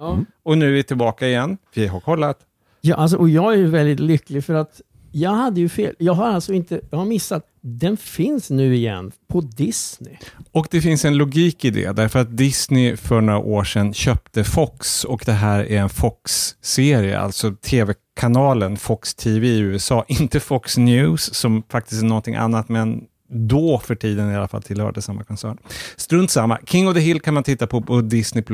Ja. 0.00 0.18
Och 0.42 0.58
nu 0.58 0.68
är 0.68 0.72
vi 0.72 0.82
tillbaka 0.82 1.28
igen. 1.28 1.58
Vi 1.74 1.86
har 1.86 2.00
kollat. 2.00 2.38
Ja, 2.80 2.94
alltså, 2.94 3.16
och 3.16 3.28
jag 3.28 3.52
är 3.52 3.56
ju 3.56 3.66
väldigt 3.66 4.00
lycklig 4.00 4.44
för 4.44 4.54
att 4.54 4.80
jag 5.12 5.30
hade 5.30 5.60
ju 5.60 5.68
fel. 5.68 5.94
Jag 5.98 6.12
har 6.12 6.26
alltså 6.26 6.52
inte, 6.52 6.80
jag 6.90 6.98
har 6.98 7.04
missat, 7.04 7.46
den 7.60 7.96
finns 7.96 8.50
nu 8.50 8.74
igen 8.74 9.12
på 9.28 9.40
Disney. 9.40 10.16
Och 10.52 10.66
det 10.70 10.80
finns 10.80 11.04
en 11.04 11.16
logik 11.16 11.64
i 11.64 11.70
det, 11.70 11.92
därför 11.92 12.18
att 12.18 12.36
Disney 12.36 12.96
för 12.96 13.20
några 13.20 13.38
år 13.38 13.64
sedan 13.64 13.94
köpte 13.94 14.44
Fox 14.44 15.04
och 15.04 15.22
det 15.26 15.32
här 15.32 15.60
är 15.60 15.80
en 15.80 15.88
Fox-serie, 15.88 17.18
alltså 17.18 17.54
tv-kanalen 17.54 18.76
Fox 18.76 19.14
TV 19.14 19.46
i 19.46 19.58
USA, 19.58 20.04
inte 20.08 20.40
Fox 20.40 20.76
News 20.76 21.34
som 21.34 21.62
faktiskt 21.68 22.02
är 22.02 22.06
någonting 22.06 22.34
annat, 22.34 22.68
men 22.68 23.04
då 23.30 23.78
för 23.78 23.94
tiden 23.94 24.30
i 24.30 24.36
alla 24.36 24.48
fall 24.48 24.62
tillhörde 24.62 25.02
samma 25.02 25.24
koncern. 25.24 25.58
Strunt 25.96 26.30
samma, 26.30 26.58
King 26.66 26.88
of 26.88 26.94
the 26.94 27.00
Hill 27.00 27.20
kan 27.20 27.34
man 27.34 27.42
titta 27.42 27.66
på 27.66 27.80
på 27.80 28.00
Disney+. 28.00 28.44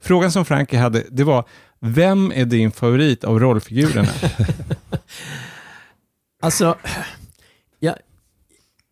Frågan 0.00 0.32
som 0.32 0.44
Frankie 0.44 0.78
hade, 0.78 1.04
det 1.10 1.24
var, 1.24 1.44
vem 1.80 2.32
är 2.32 2.44
din 2.44 2.70
favorit 2.70 3.24
av 3.24 3.40
rollfigurerna? 3.40 4.08
Alltså, 6.40 6.76
ja, 7.80 7.96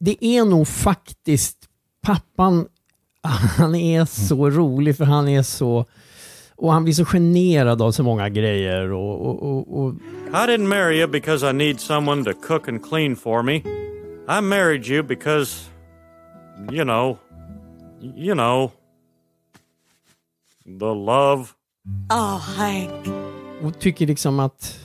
det 0.01 0.25
är 0.25 0.45
nog 0.45 0.69
faktiskt 0.69 1.57
pappan. 2.03 2.67
Han 3.59 3.75
är 3.75 4.05
så 4.05 4.51
rolig 4.51 4.97
för 4.97 5.05
han 5.05 5.29
är 5.29 5.43
så... 5.43 5.85
Och 6.59 6.73
han 6.73 6.85
blir 6.85 6.95
så 6.95 7.05
generad 7.05 7.83
av 7.83 7.93
så 7.93 8.03
många 8.03 8.29
grejer. 8.29 8.93
Och, 8.93 9.27
och, 9.27 9.43
och, 9.43 9.81
och, 9.81 9.95
I 10.29 10.51
didn't 10.51 10.67
marry 10.67 10.99
you 10.99 11.09
because 11.09 11.51
I 11.51 11.53
need 11.53 11.81
someone 11.81 12.25
to 12.25 12.41
cook 12.49 12.69
and 12.69 12.89
clean 12.89 13.17
for 13.17 13.43
me. 13.43 13.63
I 14.29 14.41
married 14.41 14.87
you 14.87 15.03
because, 15.03 15.71
you 16.73 16.85
know, 16.85 17.19
you 18.17 18.35
know, 18.35 18.73
the 20.65 20.95
love. 20.95 21.47
Oh, 22.11 22.41
Hank. 22.59 23.07
och 23.63 23.79
tycker 23.81 24.07
liksom 24.07 24.41
att... 24.41 24.79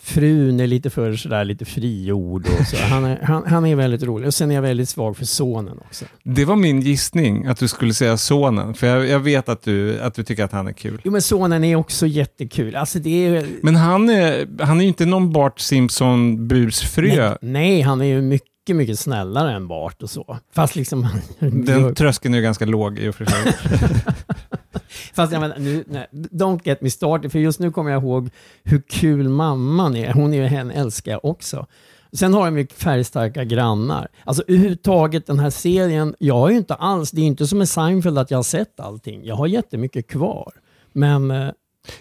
frun 0.00 0.60
är 0.60 0.66
lite 0.66 0.90
för 0.90 1.16
sådär, 1.16 1.44
lite 1.44 1.64
friord 1.64 2.46
och 2.60 2.66
så. 2.66 2.76
Han 2.76 3.04
är, 3.04 3.20
han, 3.22 3.46
han 3.46 3.66
är 3.66 3.74
väldigt 3.76 4.02
rolig. 4.02 4.26
Och 4.26 4.34
sen 4.34 4.50
är 4.50 4.54
jag 4.54 4.62
väldigt 4.62 4.88
svag 4.88 5.16
för 5.16 5.24
sonen 5.24 5.78
också. 5.78 6.04
Det 6.22 6.44
var 6.44 6.56
min 6.56 6.80
gissning 6.80 7.46
att 7.46 7.58
du 7.58 7.68
skulle 7.68 7.94
säga 7.94 8.16
sonen, 8.16 8.74
för 8.74 8.86
jag, 8.86 9.06
jag 9.06 9.20
vet 9.20 9.48
att 9.48 9.62
du, 9.62 10.00
att 10.00 10.14
du 10.14 10.22
tycker 10.22 10.44
att 10.44 10.52
han 10.52 10.66
är 10.66 10.72
kul. 10.72 11.00
Jo 11.04 11.12
men 11.12 11.22
sonen 11.22 11.64
är 11.64 11.76
också 11.76 12.06
jättekul. 12.06 12.76
Alltså 12.76 12.98
det 12.98 13.26
är... 13.26 13.46
Men 13.62 13.76
han 13.76 14.08
är, 14.08 14.48
han 14.62 14.78
är 14.78 14.82
ju 14.82 14.88
inte 14.88 15.06
någon 15.06 15.32
Bart 15.32 15.60
Simpson 15.60 16.48
busfrö. 16.48 17.28
Nej, 17.28 17.38
nej, 17.40 17.80
han 17.80 18.00
är 18.00 18.04
ju 18.04 18.22
mycket, 18.22 18.48
mycket 18.74 18.98
snällare 18.98 19.52
än 19.52 19.68
Bart 19.68 20.02
och 20.02 20.10
så. 20.10 20.38
Fast 20.52 20.76
liksom... 20.76 21.08
Den 21.38 21.94
tröskeln 21.94 22.34
är 22.34 22.38
ju 22.38 22.44
ganska 22.44 22.64
låg 22.64 22.98
i 22.98 23.08
och 23.08 23.14
för 23.14 23.24
sig. 23.24 23.52
Fast 25.14 25.32
jag 25.32 25.40
menar, 25.40 25.58
nu, 25.58 25.84
nej, 25.86 26.06
don't 26.12 26.60
get 26.64 26.80
me 26.80 26.90
started, 26.90 27.32
för 27.32 27.38
just 27.38 27.60
nu 27.60 27.70
kommer 27.70 27.90
jag 27.90 28.02
ihåg 28.02 28.30
hur 28.64 28.82
kul 28.88 29.28
mamman 29.28 29.96
är. 29.96 30.12
Hon 30.12 30.34
är 30.34 30.36
ju 30.36 30.44
henne 30.44 30.74
älskar 30.74 31.12
jag 31.12 31.24
också. 31.24 31.66
Sen 32.12 32.34
har 32.34 32.44
de 32.44 32.58
ju 32.58 32.66
färgstarka 32.66 33.44
grannar. 33.44 34.08
Alltså 34.24 34.42
överhuvudtaget 34.48 35.26
den 35.26 35.38
här 35.38 35.50
serien, 35.50 36.14
jag 36.18 36.34
har 36.34 36.50
ju 36.50 36.56
inte 36.56 36.74
alls, 36.74 37.10
det 37.10 37.20
är 37.20 37.24
inte 37.24 37.46
som 37.46 37.58
med 37.58 37.68
Seinfeld 37.68 38.18
att 38.18 38.30
jag 38.30 38.38
har 38.38 38.42
sett 38.42 38.80
allting. 38.80 39.24
Jag 39.24 39.34
har 39.34 39.46
jättemycket 39.46 40.06
kvar. 40.06 40.52
Men 40.92 41.30
eh, 41.30 41.50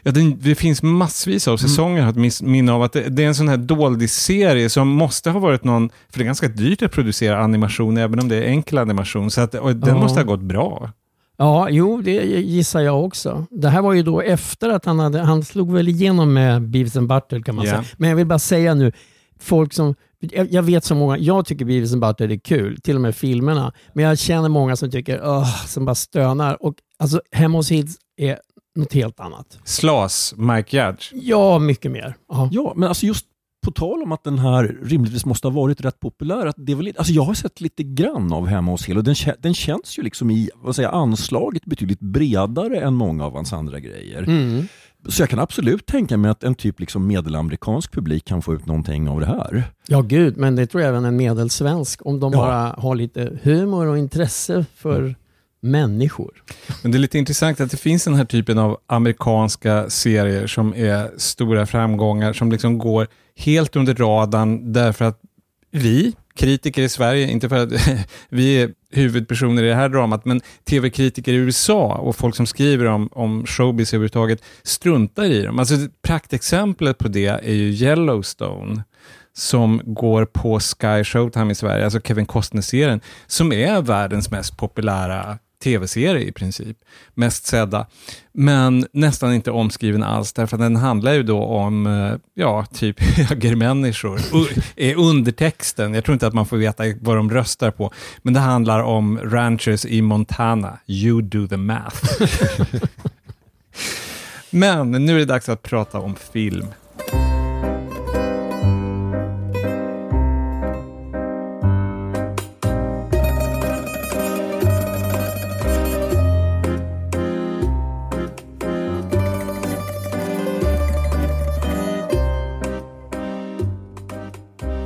Ja, 0.03 0.11
det, 0.11 0.35
det 0.39 0.55
finns 0.55 0.83
massvis 0.83 1.47
av 1.47 1.57
säsonger, 1.57 2.01
mm. 2.09 2.27
att 2.27 2.41
minne 2.41 2.71
av 2.71 2.83
att 2.83 2.93
det, 2.93 3.09
det, 3.09 3.23
är 3.23 3.27
en 3.27 3.35
sån 3.35 3.47
här 3.47 3.57
doldis-serie 3.57 4.69
som 4.69 4.87
måste 4.87 5.29
ha 5.29 5.39
varit 5.39 5.63
någon, 5.63 5.89
för 6.09 6.19
det 6.19 6.23
är 6.23 6.25
ganska 6.25 6.47
dyrt 6.47 6.81
att 6.81 6.91
producera 6.91 7.43
animation, 7.43 7.97
även 7.97 8.19
om 8.19 8.29
det 8.29 8.35
är 8.35 8.43
enkel 8.43 8.77
animation, 8.77 9.31
så 9.31 9.41
att, 9.41 9.51
den 9.51 9.81
ja. 9.85 9.97
måste 9.97 10.19
ha 10.19 10.25
gått 10.25 10.41
bra. 10.41 10.91
Ja, 11.37 11.69
jo, 11.69 12.01
det 12.01 12.11
gissar 12.41 12.81
jag 12.81 13.05
också. 13.05 13.45
Det 13.51 13.69
här 13.69 13.81
var 13.81 13.93
ju 13.93 14.03
då 14.03 14.21
efter 14.21 14.69
att 14.69 14.85
han 14.85 14.99
hade, 14.99 15.19
han 15.19 15.43
slog 15.43 15.73
väl 15.73 15.87
igenom 15.87 16.33
med 16.33 16.69
Beavis 16.69 16.95
and 16.95 17.07
Butthead 17.07 17.45
kan 17.45 17.55
man 17.55 17.65
yeah. 17.65 17.81
säga. 17.81 17.95
Men 17.97 18.09
jag 18.09 18.17
vill 18.17 18.27
bara 18.27 18.39
säga 18.39 18.73
nu, 18.73 18.91
folk 19.39 19.73
som, 19.73 19.95
jag 20.49 20.63
vet 20.63 20.83
så 20.83 20.95
många, 20.95 21.17
jag 21.17 21.45
tycker 21.45 21.65
Beavis 21.65 21.93
and 21.93 22.01
Butthead 22.01 22.31
är 22.31 22.39
kul, 22.39 22.81
till 22.81 22.95
och 22.95 23.01
med 23.01 23.15
filmerna. 23.15 23.73
Men 23.93 24.05
jag 24.05 24.19
känner 24.19 24.49
många 24.49 24.75
som 24.75 24.91
tycker, 24.91 25.19
oh, 25.19 25.65
som 25.65 25.85
bara 25.85 25.95
stönar. 25.95 26.63
Och 26.63 26.75
alltså, 26.99 27.21
Hemma 27.31 27.57
hos 27.57 27.71
Hills 27.71 27.97
är 28.17 28.39
något 28.75 28.93
helt 28.93 29.19
annat. 29.19 29.59
Slas, 29.63 30.33
Mike 30.37 30.77
Judge? 30.77 31.11
Ja, 31.13 31.59
mycket 31.59 31.91
mer. 31.91 32.15
Aha. 32.31 32.49
Ja, 32.51 32.73
men 32.75 32.89
alltså 32.89 33.05
just 33.05 33.25
på 33.65 33.71
tal 33.71 34.03
om 34.03 34.11
att 34.11 34.23
den 34.23 34.39
här 34.39 34.77
rimligtvis 34.83 35.25
måste 35.25 35.47
ha 35.47 35.53
varit 35.53 35.81
rätt 35.81 35.99
populär, 35.99 36.45
att 36.45 36.55
det 36.57 36.71
är 36.71 36.75
väl, 36.75 36.93
alltså 36.97 37.13
jag 37.13 37.23
har 37.23 37.33
sett 37.33 37.61
lite 37.61 37.83
grann 37.83 38.33
av 38.33 38.47
Hemma 38.47 38.71
hos 38.71 38.85
Hill 38.85 38.97
och 38.97 39.03
den, 39.03 39.15
den 39.39 39.53
känns 39.53 39.99
ju 39.99 40.03
liksom 40.03 40.31
i 40.31 40.49
vad 40.55 40.75
säger, 40.75 40.89
anslaget 40.89 41.65
betydligt 41.65 41.99
bredare 41.99 42.79
än 42.79 42.93
många 42.93 43.25
av 43.25 43.33
hans 43.33 43.53
andra 43.53 43.79
grejer. 43.79 44.23
Mm. 44.23 44.67
Så 45.07 45.21
jag 45.21 45.29
kan 45.29 45.39
absolut 45.39 45.85
tänka 45.85 46.17
mig 46.17 46.31
att 46.31 46.43
en 46.43 46.55
typ 46.55 46.79
liksom 46.79 47.07
medelamerikansk 47.07 47.91
publik 47.91 48.25
kan 48.25 48.41
få 48.41 48.53
ut 48.53 48.65
någonting 48.65 49.09
av 49.09 49.19
det 49.19 49.25
här. 49.25 49.63
Ja, 49.87 50.01
gud, 50.01 50.37
men 50.37 50.55
det 50.55 50.67
tror 50.67 50.81
jag 50.83 50.89
även 50.89 51.05
en 51.05 51.15
medelsvensk, 51.15 52.05
om 52.05 52.19
de 52.19 52.33
ja. 52.33 52.39
bara 52.39 52.75
har 52.77 52.95
lite 52.95 53.39
humor 53.43 53.87
och 53.87 53.97
intresse 53.97 54.65
för 54.75 55.15
människor. 55.65 56.43
Men 56.81 56.91
det 56.91 56.97
är 56.97 56.99
lite 56.99 57.17
intressant 57.17 57.61
att 57.61 57.71
det 57.71 57.77
finns 57.77 58.03
den 58.03 58.13
här 58.13 58.25
typen 58.25 58.57
av 58.57 58.77
amerikanska 58.87 59.89
serier 59.89 60.47
som 60.47 60.75
är 60.75 61.11
stora 61.17 61.65
framgångar, 61.65 62.33
som 62.33 62.51
liksom 62.51 62.77
går 62.77 63.07
helt 63.35 63.75
under 63.75 63.95
radarn 63.95 64.73
därför 64.73 65.05
att 65.05 65.19
vi, 65.71 66.13
kritiker 66.35 66.81
i 66.81 66.89
Sverige, 66.89 67.31
inte 67.31 67.49
för 67.49 67.63
att 67.63 67.87
vi 68.29 68.61
är 68.61 68.71
huvudpersoner 68.91 69.63
i 69.63 69.67
det 69.67 69.75
här 69.75 69.89
dramat, 69.89 70.25
men 70.25 70.41
tv-kritiker 70.69 71.33
i 71.33 71.35
USA 71.35 71.95
och 71.95 72.15
folk 72.15 72.35
som 72.35 72.47
skriver 72.47 72.85
om, 72.85 73.09
om 73.11 73.45
showbiz 73.45 73.93
överhuvudtaget 73.93 74.43
struntar 74.63 75.23
i 75.23 75.41
dem. 75.41 75.59
Alltså 75.59 75.75
praktexemplet 76.01 76.97
på 76.97 77.07
det 77.07 77.27
är 77.27 77.53
ju 77.53 77.69
Yellowstone 77.71 78.83
som 79.33 79.81
går 79.83 80.25
på 80.25 80.59
Sky 80.59 81.03
Showtime 81.03 81.51
i 81.51 81.55
Sverige, 81.55 81.83
alltså 81.83 81.99
Kevin 81.99 82.25
Costner-serien, 82.25 83.01
som 83.27 83.53
är 83.53 83.81
världens 83.81 84.31
mest 84.31 84.57
populära 84.57 85.37
tv-serie 85.65 86.27
i 86.27 86.31
princip, 86.31 86.77
mest 87.13 87.45
sedda. 87.45 87.87
Men 88.31 88.87
nästan 88.91 89.33
inte 89.33 89.51
omskriven 89.51 90.03
alls, 90.03 90.33
därför 90.33 90.57
att 90.57 90.61
den 90.61 90.75
handlar 90.75 91.13
ju 91.13 91.23
då 91.23 91.43
om, 91.43 91.87
eh, 91.87 92.13
ja, 92.33 92.65
typ 92.73 92.99
högermänniskor. 93.29 94.19
är 94.75 94.95
undertexten, 94.95 95.93
jag 95.93 96.05
tror 96.05 96.13
inte 96.13 96.27
att 96.27 96.33
man 96.33 96.45
får 96.45 96.57
veta 96.57 96.83
vad 97.01 97.15
de 97.15 97.31
röstar 97.31 97.71
på, 97.71 97.91
men 98.21 98.33
det 98.33 98.39
handlar 98.39 98.79
om 98.79 99.19
ranchers 99.23 99.85
i 99.85 100.01
Montana. 100.01 100.79
You 100.87 101.21
do 101.21 101.47
the 101.47 101.57
math. 101.57 102.21
men 104.49 104.91
nu 104.91 105.15
är 105.15 105.19
det 105.19 105.25
dags 105.25 105.49
att 105.49 105.61
prata 105.61 105.99
om 105.99 106.15
film. 106.33 106.67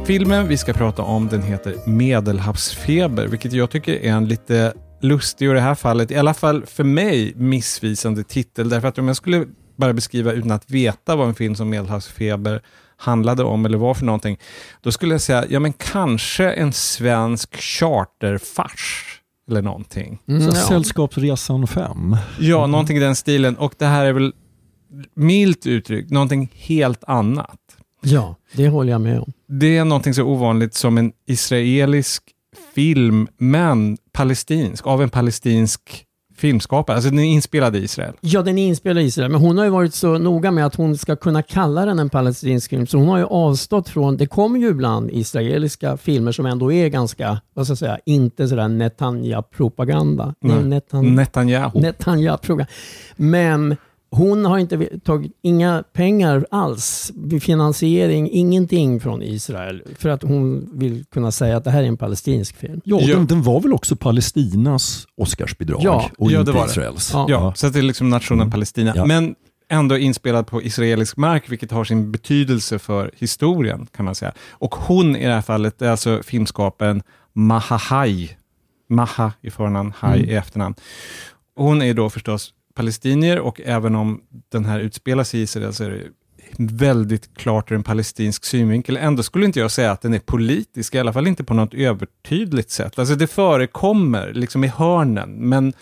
Filmen 0.09 0.47
vi 0.47 0.57
ska 0.57 0.73
prata 0.73 1.01
om 1.01 1.27
den 1.27 1.41
heter 1.41 1.75
Medelhavsfeber, 1.85 3.27
vilket 3.27 3.53
jag 3.53 3.69
tycker 3.69 3.93
är 3.93 4.11
en 4.11 4.27
lite 4.27 4.73
lustig 5.01 5.49
och 5.49 5.53
i 5.53 5.55
det 5.55 5.61
här 5.61 5.75
fallet, 5.75 6.11
i 6.11 6.15
alla 6.15 6.33
fall 6.33 6.65
för 6.65 6.83
mig, 6.83 7.33
missvisande 7.35 8.23
titel. 8.23 8.69
Därför 8.69 8.87
att 8.87 8.97
om 8.97 9.07
jag 9.07 9.15
skulle 9.15 9.45
bara 9.75 9.93
beskriva 9.93 10.31
utan 10.31 10.51
att 10.51 10.71
veta 10.71 11.15
vad 11.15 11.27
en 11.27 11.35
film 11.35 11.55
som 11.55 11.69
Medelhavsfeber 11.69 12.61
handlade 12.97 13.43
om 13.43 13.65
eller 13.65 13.77
var 13.77 13.93
för 13.93 14.05
någonting, 14.05 14.37
då 14.81 14.91
skulle 14.91 15.13
jag 15.13 15.21
säga, 15.21 15.45
ja 15.49 15.59
men 15.59 15.73
kanske 15.73 16.51
en 16.51 16.73
svensk 16.73 17.57
charterfars 17.57 19.05
eller 19.49 19.61
någonting. 19.61 20.19
Mm, 20.27 20.41
ja. 20.43 20.51
Sällskapsresan 20.51 21.67
5. 21.67 22.17
Ja, 22.39 22.67
någonting 22.67 22.97
i 22.97 22.99
den 22.99 23.15
stilen. 23.15 23.57
Och 23.57 23.73
det 23.77 23.85
här 23.85 24.05
är 24.05 24.13
väl 24.13 24.33
milt 25.15 25.65
uttryckt, 25.65 26.11
någonting 26.11 26.51
helt 26.53 27.03
annat. 27.03 27.59
Ja, 28.01 28.35
det 28.53 28.67
håller 28.67 28.91
jag 28.91 29.01
med 29.01 29.19
om. 29.19 29.33
Det 29.47 29.77
är 29.77 29.85
någonting 29.85 30.13
så 30.13 30.23
ovanligt 30.23 30.73
som 30.73 30.97
en 30.97 31.11
israelisk 31.25 32.23
film, 32.75 33.27
men 33.37 33.97
palestinsk, 34.11 34.87
av 34.87 35.01
en 35.01 35.09
palestinsk 35.09 36.05
filmskapare. 36.37 36.95
Alltså 36.95 37.09
den 37.09 37.19
är 37.19 37.23
inspelad 37.23 37.75
i 37.75 37.79
Israel. 37.79 38.13
Ja, 38.21 38.41
den 38.41 38.57
är 38.57 38.67
inspelad 38.67 39.03
i 39.03 39.05
Israel, 39.05 39.31
men 39.31 39.41
hon 39.41 39.57
har 39.57 39.65
ju 39.65 39.71
varit 39.71 39.93
så 39.93 40.17
noga 40.17 40.51
med 40.51 40.65
att 40.65 40.75
hon 40.75 40.97
ska 40.97 41.15
kunna 41.15 41.41
kalla 41.41 41.85
den 41.85 41.99
en 41.99 42.09
palestinsk 42.09 42.69
film, 42.69 42.87
så 42.87 42.97
hon 42.97 43.07
har 43.07 43.17
ju 43.17 43.25
avstått 43.25 43.89
från, 43.89 44.17
det 44.17 44.27
kommer 44.27 44.59
ju 44.59 44.69
ibland 44.69 45.11
israeliska 45.11 45.97
filmer 45.97 46.31
som 46.31 46.45
ändå 46.45 46.71
är 46.71 46.87
ganska, 46.87 47.41
vad 47.53 47.65
ska 47.65 47.71
jag 47.71 47.77
säga, 47.77 47.99
inte 48.05 48.47
sådär 48.47 48.67
Netanya-propaganda. 48.67 50.35
Netan 50.41 51.15
Netanyahu. 51.15 51.79
Netanyahu-propaganda. 51.79 52.71
Men 53.15 53.75
hon 54.11 54.45
har 54.45 54.57
inte 54.57 54.99
tagit 54.99 55.31
inga 55.41 55.83
pengar 55.93 56.45
alls, 56.51 57.11
finansiering, 57.41 58.29
ingenting 58.31 58.99
från 58.99 59.21
Israel. 59.21 59.83
För 59.97 60.09
att 60.09 60.23
hon 60.23 60.69
vill 60.73 61.05
kunna 61.05 61.31
säga 61.31 61.57
att 61.57 61.63
det 61.63 61.71
här 61.71 61.83
är 61.83 61.87
en 61.87 61.97
palestinsk 61.97 62.55
film. 62.55 62.81
Ja, 62.83 62.99
ja. 63.01 63.15
Den, 63.15 63.27
den, 63.27 63.43
var 63.43 63.61
väl 63.61 63.73
också 63.73 63.95
Palestinas 63.95 65.07
Oscarsbidrag 65.17 65.81
ja. 65.83 66.09
och 66.17 66.31
ja, 66.31 66.39
inte 66.39 66.51
det 66.51 66.57
var 66.57 66.65
Israels. 66.65 67.11
Ja. 67.13 67.25
ja, 67.29 67.53
så 67.55 67.69
det 67.69 67.79
är 67.79 67.83
liksom 67.83 68.09
nationen 68.09 68.41
mm. 68.41 68.51
Palestina. 68.51 68.93
Ja. 68.95 69.05
Men 69.05 69.35
ändå 69.69 69.97
inspelad 69.97 70.47
på 70.47 70.63
israelisk 70.63 71.17
mark, 71.17 71.51
vilket 71.51 71.71
har 71.71 71.83
sin 71.83 72.11
betydelse 72.11 72.79
för 72.79 73.11
historien, 73.17 73.87
kan 73.95 74.05
man 74.05 74.15
säga. 74.15 74.33
Och 74.49 74.75
hon 74.75 75.15
i 75.15 75.25
det 75.25 75.33
här 75.33 75.41
fallet 75.41 75.81
är 75.81 75.89
alltså 75.89 76.21
filmskaparen 76.23 77.03
Mahahai. 77.33 78.29
Maha 78.89 79.33
i 79.41 79.51
förnamn, 79.51 79.93
Hai 79.97 80.17
mm. 80.17 80.29
i 80.29 80.33
efternamn. 80.33 80.75
Hon 81.55 81.81
är 81.81 81.93
då 81.93 82.09
förstås 82.09 82.53
palestinier 82.79 83.39
och 83.39 83.61
även 83.65 83.95
om 83.95 84.21
den 84.51 84.65
här 84.65 84.79
utspelar 84.79 85.23
sig 85.23 85.39
i 85.39 85.43
Israel 85.43 85.73
så 85.73 85.83
är 85.83 85.89
det 85.89 86.03
väldigt 86.57 87.37
klart 87.37 87.71
ur 87.71 87.75
en 87.75 87.83
palestinsk 87.83 88.45
synvinkel. 88.45 88.97
Ändå 88.97 89.23
skulle 89.23 89.45
inte 89.45 89.59
jag 89.59 89.71
säga 89.71 89.91
att 89.91 90.01
den 90.01 90.13
är 90.13 90.19
politisk, 90.19 90.95
i 90.95 90.99
alla 90.99 91.13
fall 91.13 91.27
inte 91.27 91.43
på 91.43 91.53
något 91.53 91.73
övertydligt 91.73 92.71
sätt. 92.71 92.99
Alltså 92.99 93.15
det 93.15 93.27
förekommer 93.27 94.33
liksom 94.33 94.63
i 94.63 94.67
hörnen, 94.67 95.49
men 95.49 95.73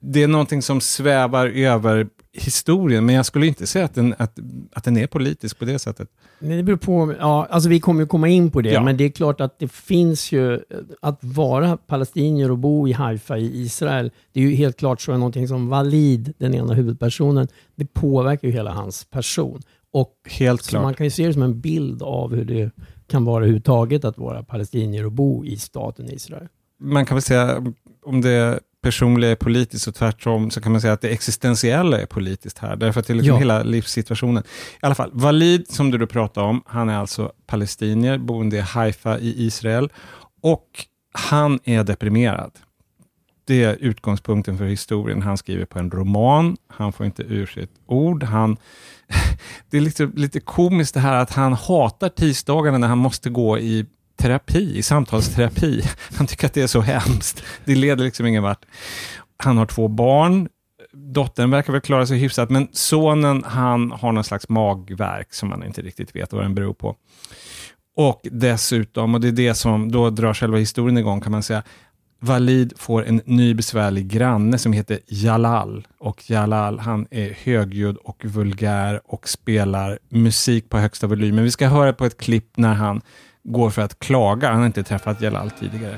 det 0.00 0.22
är 0.22 0.28
någonting 0.28 0.62
som 0.62 0.80
svävar 0.80 1.46
över 1.46 2.06
historien, 2.34 3.06
men 3.06 3.14
jag 3.14 3.26
skulle 3.26 3.46
inte 3.46 3.66
säga 3.66 3.84
att 3.84 3.94
den, 3.94 4.14
att, 4.18 4.38
att 4.72 4.84
den 4.84 4.96
är 4.96 5.06
politisk 5.06 5.58
på 5.58 5.64
det 5.64 5.78
sättet. 5.78 6.08
Men 6.38 6.56
det 6.56 6.62
beror 6.62 6.76
på, 6.76 7.14
ja, 7.18 7.46
alltså 7.50 7.68
vi 7.68 7.80
kommer 7.80 8.00
ju 8.00 8.06
komma 8.06 8.28
in 8.28 8.50
på 8.50 8.60
det, 8.60 8.72
ja. 8.72 8.82
men 8.82 8.96
det 8.96 9.04
är 9.04 9.08
klart 9.08 9.40
att 9.40 9.58
det 9.58 9.68
finns 9.68 10.32
ju, 10.32 10.60
att 11.02 11.18
vara 11.20 11.76
palestinier 11.76 12.50
och 12.50 12.58
bo 12.58 12.88
i 12.88 12.92
Haifa 12.92 13.38
i 13.38 13.62
Israel, 13.62 14.10
det 14.32 14.40
är 14.40 14.44
ju 14.44 14.54
helt 14.54 14.76
klart 14.76 15.00
så 15.00 15.12
är 15.12 15.18
någonting 15.18 15.48
som 15.48 15.68
Walid, 15.68 16.34
den 16.38 16.54
ena 16.54 16.74
huvudpersonen, 16.74 17.48
det 17.74 17.94
påverkar 17.94 18.48
ju 18.48 18.54
hela 18.54 18.72
hans 18.72 19.04
person. 19.04 19.62
Och 19.92 20.14
helt 20.30 20.66
klart. 20.66 20.82
Man 20.82 20.94
kan 20.94 21.06
ju 21.06 21.10
se 21.10 21.26
det 21.26 21.32
som 21.32 21.42
en 21.42 21.60
bild 21.60 22.02
av 22.02 22.34
hur 22.34 22.44
det 22.44 22.70
kan 23.06 23.24
vara 23.24 23.36
överhuvudtaget 23.36 24.04
att 24.04 24.18
vara 24.18 24.42
palestinier 24.42 25.06
och 25.06 25.12
bo 25.12 25.44
i 25.44 25.56
staten 25.56 26.10
Israel. 26.10 26.48
Man 26.80 27.06
kan 27.06 27.14
väl 27.14 27.22
säga, 27.22 27.64
om 28.02 28.20
det 28.20 28.60
personliga 28.84 29.30
är 29.30 29.34
politiskt 29.36 29.86
och 29.88 29.94
tvärtom 29.94 30.50
så 30.50 30.60
kan 30.60 30.72
man 30.72 30.80
säga 30.80 30.92
att 30.92 31.00
det 31.00 31.08
existentiella 31.08 32.00
är 32.00 32.06
politiskt 32.06 32.58
här. 32.58 32.76
Därför 32.76 33.00
att 33.00 33.06
det 33.06 33.12
är 33.12 33.14
liksom 33.14 33.34
Ja. 33.34 33.38
hela 33.38 33.62
livssituationen. 33.62 34.42
I 34.82 34.86
alla 34.86 34.94
fall, 34.94 35.10
Walid 35.12 35.68
som 35.68 35.90
du 35.90 35.98
då 35.98 36.06
pratade 36.06 36.46
om, 36.46 36.62
han 36.66 36.88
är 36.88 36.96
alltså 36.96 37.32
palestinier, 37.46 38.18
boende 38.18 38.56
i 38.56 38.60
Haifa 38.60 39.18
i 39.18 39.44
Israel. 39.46 39.88
Och 40.42 40.68
han 41.12 41.58
är 41.64 41.84
deprimerad. 41.84 42.50
Det 43.46 43.64
är 43.64 43.76
utgångspunkten 43.80 44.58
för 44.58 44.64
historien. 44.64 45.22
Han 45.22 45.36
skriver 45.36 45.64
på 45.64 45.78
en 45.78 45.90
roman, 45.90 46.56
han 46.68 46.92
får 46.92 47.06
inte 47.06 47.22
ur 47.22 47.46
sig 47.46 47.62
ett 47.62 47.70
ord. 47.86 48.22
Han, 48.22 48.56
det 49.70 49.76
är 49.76 49.80
lite, 49.80 50.10
lite 50.14 50.40
komiskt 50.40 50.94
det 50.94 51.00
här 51.00 51.16
att 51.16 51.32
han 51.32 51.52
hatar 51.52 52.08
tisdagarna 52.08 52.78
när 52.78 52.88
han 52.88 52.98
måste 52.98 53.30
gå 53.30 53.58
i 53.58 53.86
terapi, 54.16 54.78
i 54.78 54.82
samtalsterapi. 54.82 55.82
Han 56.16 56.26
tycker 56.26 56.46
att 56.46 56.54
det 56.54 56.62
är 56.62 56.66
så 56.66 56.80
hemskt. 56.80 57.42
Det 57.64 57.74
leder 57.74 58.04
liksom 58.04 58.26
ingen 58.26 58.42
vart. 58.42 58.64
Han 59.36 59.58
har 59.58 59.66
två 59.66 59.88
barn. 59.88 60.48
Dottern 60.92 61.50
verkar 61.50 61.72
väl 61.72 61.80
klara 61.80 62.06
sig 62.06 62.18
hyfsat, 62.18 62.50
men 62.50 62.68
sonen 62.72 63.44
han 63.44 63.92
har 63.92 64.12
någon 64.12 64.24
slags 64.24 64.48
magverk 64.48 65.34
som 65.34 65.48
man 65.48 65.64
inte 65.64 65.82
riktigt 65.82 66.16
vet 66.16 66.32
vad 66.32 66.42
den 66.42 66.54
beror 66.54 66.74
på. 66.74 66.96
Och 67.96 68.20
dessutom, 68.32 69.14
och 69.14 69.20
det 69.20 69.28
är 69.28 69.32
det 69.32 69.54
som 69.54 69.92
då 69.92 70.10
drar 70.10 70.34
själva 70.34 70.58
historien 70.58 70.98
igång 70.98 71.20
kan 71.20 71.32
man 71.32 71.42
säga, 71.42 71.62
Walid 72.20 72.72
får 72.76 73.06
en 73.06 73.20
ny 73.24 73.54
besvärlig 73.54 74.08
granne 74.08 74.58
som 74.58 74.72
heter 74.72 74.98
Jalal. 75.06 75.86
Och 75.98 76.30
Jalal, 76.30 76.78
han 76.78 77.06
är 77.10 77.36
högljudd 77.44 77.96
och 77.96 78.24
vulgär 78.24 79.00
och 79.04 79.28
spelar 79.28 79.98
musik 80.08 80.68
på 80.70 80.78
högsta 80.78 81.06
volym. 81.06 81.34
Men 81.34 81.44
vi 81.44 81.50
ska 81.50 81.68
höra 81.68 81.92
på 81.92 82.04
ett 82.04 82.18
klipp 82.18 82.56
när 82.56 82.74
han 82.74 83.00
går 83.43 83.69
för 83.69 83.81
att 83.81 83.99
klaga. 83.99 84.49
Han 84.49 84.59
har 84.59 84.65
inte 84.65 84.83
träffat 84.83 85.21
Jalal 85.21 85.51
tidigare. 85.51 85.97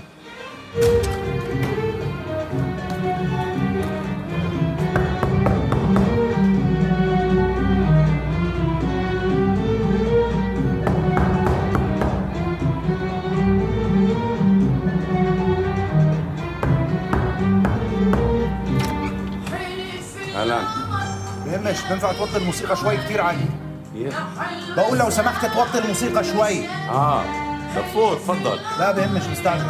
اهلا 20.36 20.60
بهمش 21.46 21.78
بينفع 21.90 22.12
توطي 22.12 22.38
الموسيقى 22.38 22.76
شوي 22.76 22.98
كتير 22.98 23.22
عالي 23.22 23.65
بقول 24.78 24.98
لو 24.98 25.10
سمحت 25.10 25.46
توطي 25.46 25.80
الموسيقى 25.84 26.24
شوي 26.24 26.68
اه 26.90 27.24
دفوت 27.78 28.18
تفضل 28.18 28.60
لا 28.80 28.92
بهمش 28.92 29.24
مستعجل 29.32 29.66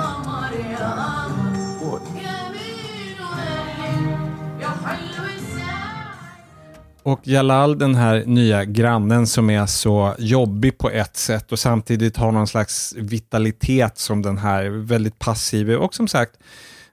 Och 7.04 7.28
Jalal, 7.28 7.80
den 7.80 7.96
här 7.96 8.24
nya 8.26 8.66
grannen 8.66 9.28
som 9.28 9.50
är 9.50 9.66
så 9.66 10.16
jobbig 10.18 10.78
på 10.78 10.90
ett 10.90 11.18
sätt 11.18 11.52
och 11.52 11.60
samtidigt 11.60 12.18
har 12.18 12.32
någon 12.32 12.48
slags 12.48 12.94
vitalitet 12.98 13.98
som 13.98 14.22
den 14.22 14.38
här 14.38 14.70
väldigt 14.70 15.20
passiva 15.20 15.78
och 15.78 15.94
som 15.94 16.08
sagt 16.08 16.38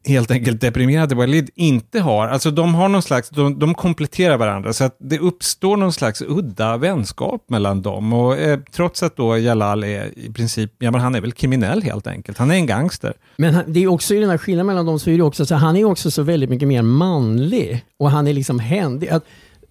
helt 0.06 0.32
enkelt 0.32 0.62
deprimerade 0.62 1.16
Walid 1.16 1.50
inte 1.56 2.00
har. 2.00 2.28
Alltså 2.28 2.52
de 2.52 2.76
har 2.76 2.90
någon 2.90 3.02
slags, 3.02 3.30
de, 3.30 3.60
de 3.60 3.76
kompletterar 3.76 4.38
varandra 4.38 4.74
så 4.74 4.84
att 4.84 4.96
det 5.00 5.20
uppstår 5.20 5.78
någon 5.78 5.94
slags 5.94 6.22
udda 6.22 6.78
vänskap 6.78 7.50
mellan 7.50 7.82
dem 7.82 8.14
och 8.14 8.38
eh, 8.38 8.60
trots 8.72 9.04
att 9.04 9.16
då 9.16 9.38
Jalal 9.38 9.84
är 9.84 10.20
i 10.20 10.34
princip, 10.34 10.72
ja 10.80 10.92
men 10.92 11.02
han 11.02 11.16
är 11.16 11.22
väl 11.22 11.32
kriminell 11.32 11.84
helt 11.84 12.08
enkelt. 12.08 12.38
Han 12.38 12.52
är 12.52 12.56
en 12.56 12.66
gangster. 12.66 13.14
Men 13.38 13.54
han, 13.54 13.64
det 13.68 13.84
är 13.84 13.88
också 13.88 14.16
i 14.16 14.20
den 14.20 14.30
här 14.30 14.38
skillnaden 14.38 14.68
mellan 14.68 14.86
dem 14.86 15.00
så 15.00 15.10
är 15.10 15.18
det 15.18 15.24
också 15.24 15.46
så 15.46 15.56
han 15.56 15.76
är 15.76 15.84
också 15.84 16.12
så 16.12 16.24
väldigt 16.24 16.50
mycket 16.50 16.68
mer 16.68 16.82
manlig 16.82 17.86
och 18.00 18.12
han 18.12 18.28
är 18.28 18.34
liksom 18.34 18.60
händig. 18.60 19.10
Att 19.10 19.24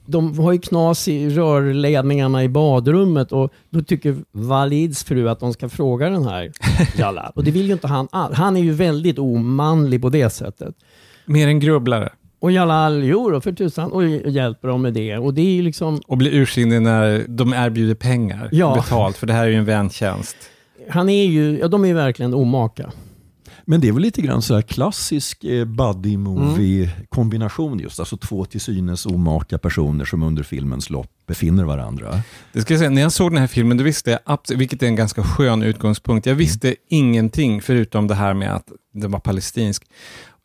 de 0.06 0.38
har 0.38 0.52
ju 0.52 0.58
knas 0.58 1.08
i 1.08 1.30
rörledningarna 1.30 2.44
i 2.44 2.48
badrummet 2.48 3.32
och 3.32 3.52
då 3.70 3.82
tycker 3.82 4.16
Valids 4.32 5.04
fru 5.04 5.28
att 5.28 5.40
de 5.40 5.52
ska 5.52 5.68
fråga 5.68 6.10
den 6.10 6.24
här 6.24 6.52
Jalal. 6.98 7.32
Och 7.34 7.44
det 7.44 7.50
vill 7.50 7.66
ju 7.66 7.72
inte 7.72 7.86
han 7.86 8.08
alls. 8.12 8.36
Han 8.36 8.56
är 8.56 8.60
ju 8.60 8.72
väldigt 8.72 9.18
omanlig 9.18 10.02
på 10.02 10.08
det 10.08 10.30
sättet. 10.30 10.74
Mer 11.26 11.48
en 11.48 11.60
grubblare. 11.60 12.08
Och 12.40 12.52
Jalal, 12.52 13.04
jo 13.04 13.30
då, 13.30 13.40
för 13.40 13.52
tusan, 13.52 13.92
och 13.92 14.08
hjälper 14.08 14.68
dem 14.68 14.82
med 14.82 14.94
det. 14.94 15.18
Och 15.18 15.34
det 15.34 15.58
är 15.58 15.62
liksom, 15.62 16.00
Och 16.06 16.16
blir 16.16 16.34
ursinnig 16.34 16.82
när 16.82 17.24
de 17.28 17.52
erbjuder 17.52 17.94
pengar 17.94 18.48
Ja. 18.52 18.74
betalt, 18.74 19.16
för 19.16 19.26
det 19.26 19.32
här 19.32 19.44
är 19.44 19.48
ju 19.48 19.54
en 19.56 19.64
väntjänst. 19.64 20.36
han 20.88 21.08
är 21.08 21.24
ju, 21.24 21.58
ja 21.58 21.68
de 21.68 21.84
är 21.84 21.88
ju 21.88 21.94
verkligen 21.94 22.34
omaka. 22.34 22.90
Men 23.64 23.80
det 23.80 23.88
är 23.88 23.92
väl 23.92 24.02
lite 24.02 24.22
grann 24.22 24.42
så 24.42 24.54
här 24.54 24.62
klassisk 24.62 25.44
eh, 25.44 25.64
buddy 25.64 26.16
movie 26.16 26.90
kombination 27.08 27.78
just. 27.78 28.00
Alltså 28.00 28.16
två 28.16 28.44
till 28.44 28.60
synes 28.60 29.06
omaka 29.06 29.58
personer 29.58 30.04
som 30.04 30.22
under 30.22 30.42
filmens 30.42 30.90
lopp 30.90 31.10
befinner 31.26 31.64
varandra. 31.64 32.22
Det 32.52 32.60
ska 32.60 32.72
jag 32.72 32.78
säga, 32.78 32.90
när 32.90 33.02
jag 33.02 33.12
såg 33.12 33.32
den 33.32 33.40
här 33.40 33.46
filmen, 33.46 33.76
då 33.76 33.84
visste 33.84 34.20
jag, 34.26 34.38
vilket 34.56 34.82
är 34.82 34.86
en 34.86 34.96
ganska 34.96 35.22
skön 35.22 35.62
utgångspunkt, 35.62 36.26
jag 36.26 36.34
visste 36.34 36.74
ingenting 36.88 37.62
förutom 37.62 38.06
det 38.06 38.14
här 38.14 38.34
med 38.34 38.54
att 38.54 38.68
den 38.94 39.10
var 39.10 39.20
palestinsk. 39.20 39.84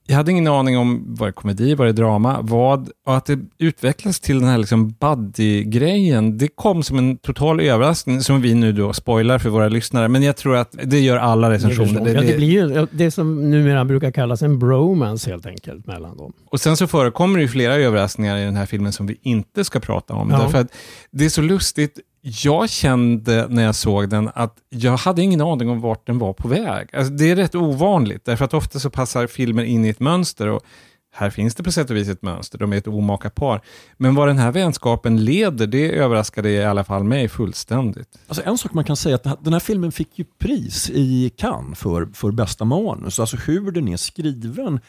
Jag 0.09 0.15
hade 0.15 0.31
ingen 0.31 0.47
aning 0.47 0.77
om, 0.77 1.15
var 1.15 1.27
det 1.27 1.33
komedi, 1.33 1.75
var 1.75 1.85
det 1.85 1.91
drama, 1.91 2.37
vad, 2.41 2.89
och 3.05 3.17
att 3.17 3.25
det 3.25 3.39
utvecklas 3.57 4.19
till 4.19 4.39
den 4.39 4.49
här 4.49 4.57
liksom 4.57 4.89
buddy-grejen, 4.89 6.37
det 6.37 6.47
kom 6.55 6.83
som 6.83 6.97
en 6.97 7.17
total 7.17 7.59
överraskning, 7.61 8.21
som 8.21 8.41
vi 8.41 8.53
nu 8.53 8.71
då 8.71 8.93
spoilar 8.93 9.39
för 9.39 9.49
våra 9.49 9.69
lyssnare, 9.69 10.07
men 10.07 10.23
jag 10.23 10.37
tror 10.37 10.55
att 10.55 10.75
det 10.83 10.99
gör 10.99 11.17
alla 11.17 11.51
recensioner. 11.51 12.05
Det- 12.05 12.13
det 12.13 12.21
det- 12.27 12.37
blir 12.37 12.87
det 12.91 13.11
som 13.11 13.49
numera 13.51 13.85
brukar 13.85 14.11
kallas 14.11 14.41
en 14.41 14.59
bromance 14.59 15.29
helt 15.29 15.45
enkelt 15.45 15.87
mellan 15.87 16.17
dem. 16.17 16.33
Och 16.51 16.59
sen 16.59 16.77
så 16.77 16.87
förekommer 16.87 17.37
det 17.37 17.41
ju 17.41 17.47
flera 17.47 17.75
överraskningar 17.75 18.37
i 18.37 18.43
den 18.43 18.55
här 18.55 18.65
filmen 18.65 18.91
som 18.91 19.07
vi 19.07 19.17
inte 19.21 19.63
ska 19.63 19.79
prata 19.79 20.13
om. 20.13 20.29
Ja. 20.29 20.37
Därför 20.39 20.57
att 20.57 20.67
det 21.11 21.25
är 21.25 21.29
så 21.29 21.41
lustigt. 21.41 21.99
Jag 22.29 22.69
kände 22.69 23.47
när 23.49 23.63
jag 23.63 23.75
såg 23.75 24.09
den 24.09 24.29
att 24.33 24.57
jag 24.69 24.97
hade 24.97 25.21
ingen 25.21 25.41
aning 25.41 25.69
om 25.69 25.81
vart 25.81 26.07
den 26.07 26.19
var 26.19 26.33
på 26.33 26.47
väg. 26.47 26.95
Alltså, 26.95 27.13
det 27.13 27.31
är 27.31 27.35
rätt 27.35 27.55
ovanligt, 27.55 28.25
därför 28.25 28.45
att 28.45 28.53
ofta 28.53 28.79
så 28.79 28.89
passar 28.89 29.27
filmer 29.27 29.63
in 29.63 29.85
i 29.85 29.89
ett 29.89 29.99
mönster. 29.99 30.47
Och 30.47 30.63
här 31.13 31.29
finns 31.29 31.55
det 31.55 31.63
på 31.63 31.71
sätt 31.71 31.89
och 31.89 31.95
vis 31.95 32.09
ett 32.09 32.21
mönster, 32.21 32.57
de 32.57 32.73
är 32.73 32.77
ett 32.77 32.87
omaka 32.87 33.29
par. 33.29 33.61
Men 33.97 34.15
vad 34.15 34.27
den 34.27 34.37
här 34.37 34.51
vänskapen 34.51 35.25
leder, 35.25 35.67
det 35.67 35.91
överraskade 35.91 36.49
i 36.49 36.65
alla 36.65 36.83
fall 36.83 37.03
mig 37.03 37.29
fullständigt. 37.29 38.19
Alltså 38.27 38.43
en 38.45 38.57
sak 38.57 38.73
man 38.73 38.83
kan 38.83 38.95
säga 38.95 39.19
är 39.23 39.31
att 39.31 39.43
den 39.43 39.53
här 39.53 39.59
filmen 39.59 39.91
fick 39.91 40.19
ju 40.19 40.25
pris 40.39 40.89
i 40.89 41.31
Cannes 41.37 41.79
för, 41.79 42.09
för 42.13 42.31
bästa 42.31 42.65
manus. 42.65 43.19
Alltså 43.19 43.37
hur 43.37 43.71
den 43.71 43.87
är 43.87 43.97
skriven 43.97 44.79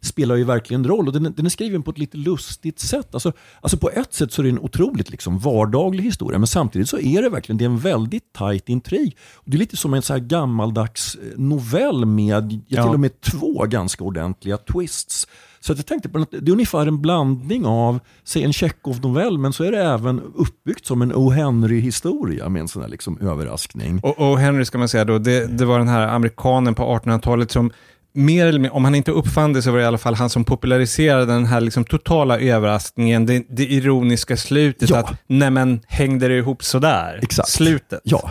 spelar 0.00 0.36
ju 0.36 0.44
verkligen 0.44 0.84
roll. 0.84 1.06
Och 1.06 1.12
den, 1.12 1.26
är- 1.26 1.30
den 1.30 1.46
är 1.46 1.50
skriven 1.50 1.82
på 1.82 1.90
ett 1.90 1.98
lite 1.98 2.16
lustigt 2.16 2.78
sätt. 2.80 3.08
Alltså, 3.14 3.32
alltså 3.60 3.76
på 3.76 3.90
ett 3.90 4.14
sätt 4.14 4.32
så 4.32 4.42
är 4.42 4.44
det 4.44 4.50
en 4.50 4.58
otroligt 4.58 5.10
liksom 5.10 5.38
vardaglig 5.38 6.04
historia 6.04 6.38
men 6.38 6.46
samtidigt 6.46 6.88
så 6.88 6.98
är 6.98 7.22
det 7.22 7.28
verkligen 7.28 7.58
det 7.58 7.64
är 7.64 7.68
en 7.68 7.78
väldigt 7.78 8.32
tajt 8.32 8.68
intrig. 8.68 9.16
Och 9.34 9.42
det 9.50 9.56
är 9.56 9.58
lite 9.58 9.76
som 9.76 9.94
en 9.94 10.02
så 10.02 10.12
här 10.12 10.20
gammaldags 10.20 11.14
eh, 11.14 11.38
novell 11.38 12.04
med 12.06 12.60
ja. 12.68 12.82
Till 12.84 12.94
och 12.94 13.00
med 13.00 13.20
två 13.20 13.64
ganska 13.66 14.04
ordentliga 14.04 14.56
twists. 14.56 15.26
Så 15.60 15.72
jag 15.72 15.86
tänkte 15.86 16.08
på 16.08 16.18
att 16.18 16.30
det 16.30 16.48
är 16.48 16.52
ungefär 16.52 16.86
en 16.86 17.00
blandning 17.02 17.66
av 17.66 18.00
säg 18.24 18.42
en 18.44 18.52
Chekhov-novell 18.52 19.38
men 19.38 19.52
så 19.52 19.64
är 19.64 19.72
det 19.72 19.82
även 19.82 20.20
uppbyggt 20.34 20.86
som 20.86 21.02
en 21.02 21.14
O. 21.14 21.30
Henry-historia 21.30 22.48
med 22.48 22.60
en 22.60 22.68
sån 22.68 22.82
här 22.82 22.88
liksom 22.88 23.18
överraskning. 23.20 24.00
Och, 24.02 24.18
och 24.30 24.38
Henry 24.38 24.64
ska 24.64 24.78
man 24.78 24.88
säga 24.88 25.04
då, 25.04 25.18
det, 25.18 25.46
det 25.58 25.64
var 25.64 25.78
den 25.78 25.88
här 25.88 26.08
amerikanen 26.08 26.74
på 26.74 26.82
1800-talet 26.98 27.50
som 27.50 27.70
mer 28.18 28.46
eller 28.46 28.58
mindre, 28.58 28.70
om 28.76 28.84
han 28.84 28.94
inte 28.94 29.10
uppfann 29.10 29.52
det 29.52 29.62
så 29.62 29.70
var 29.70 29.78
det 29.78 29.84
i 29.84 29.86
alla 29.86 29.98
fall 29.98 30.14
han 30.14 30.30
som 30.30 30.44
populariserade 30.44 31.26
den 31.26 31.46
här 31.46 31.60
liksom 31.60 31.84
totala 31.84 32.38
överraskningen, 32.40 33.26
det, 33.26 33.44
det 33.48 33.66
ironiska 33.66 34.36
slutet 34.36 34.90
Ja. 34.90 34.98
att 34.98 35.14
nej 35.26 35.50
men 35.50 35.80
hängde 35.86 36.28
det 36.28 36.34
ihop 36.38 36.62
sådär? 36.64 37.20
Exakt. 37.22 37.48
Slutet. 37.48 38.00
Ja, 38.04 38.30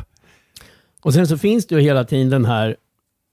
Och 1.02 1.14
sen 1.14 1.28
så 1.28 1.38
finns 1.38 1.68
det 1.68 1.76
ju 1.76 1.82
hela 1.82 2.04
tiden 2.04 2.30
den 2.30 2.46
här 2.46 2.76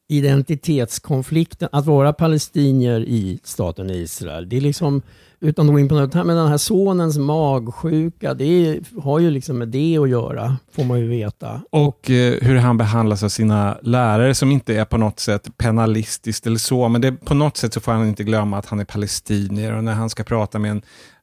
identitetskonflikten, 0.08 1.68
att 1.72 1.86
vara 1.86 2.12
palestinier 2.12 3.00
i 3.00 3.38
staten 3.44 3.90
Israel. 3.90 4.48
Det 4.48 4.56
är 4.56 4.60
liksom, 4.60 5.02
utan 5.44 5.66
att 5.66 5.72
gå 5.72 5.78
in 5.78 5.88
på 5.88 5.94
något 5.94 6.14
här, 6.14 6.24
men 6.24 6.36
den 6.36 6.48
här 6.48 6.56
sonens 6.56 7.18
magsjuka, 7.18 8.34
det 8.34 8.80
har 9.02 9.18
ju 9.18 9.30
liksom 9.30 9.58
med 9.58 9.68
det 9.68 9.98
att 9.98 10.08
göra, 10.08 10.56
får 10.72 10.84
man 10.84 11.00
ju 11.00 11.08
veta. 11.08 11.60
Och 11.70 12.10
eh, 12.10 12.34
hur 12.40 12.56
han 12.56 12.76
behandlas 12.76 13.22
av 13.22 13.28
sina 13.28 13.78
lärare 13.82 14.34
som 14.34 14.50
inte 14.50 14.76
är 14.76 14.84
på 14.84 14.96
något 14.96 15.20
sätt 15.20 15.56
penalistiskt 15.56 16.46
eller 16.46 16.58
så, 16.58 16.88
men 16.88 17.00
det, 17.00 17.12
på 17.12 17.34
något 17.34 17.56
sätt 17.56 17.74
så 17.74 17.80
får 17.80 17.92
han 17.92 18.08
inte 18.08 18.24
glömma 18.24 18.58
att 18.58 18.66
han 18.66 18.80
är 18.80 18.84
palestinier 18.84 19.76
och 19.76 19.84
när 19.84 19.92
han 19.92 20.10
ska 20.10 20.24
prata 20.24 20.58
med 20.58 20.70
en 20.70 20.82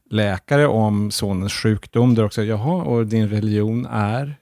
läkare 0.10 0.68
om 0.68 1.12
sonens 1.12 1.54
sjukdom, 1.54 2.16
då 2.16 2.20
är 2.20 2.24
det 2.24 2.28
också, 2.28 2.44
jaha, 2.44 2.84
och 2.84 3.08
din 3.08 3.30
religion 3.30 3.86
är? 3.92 4.36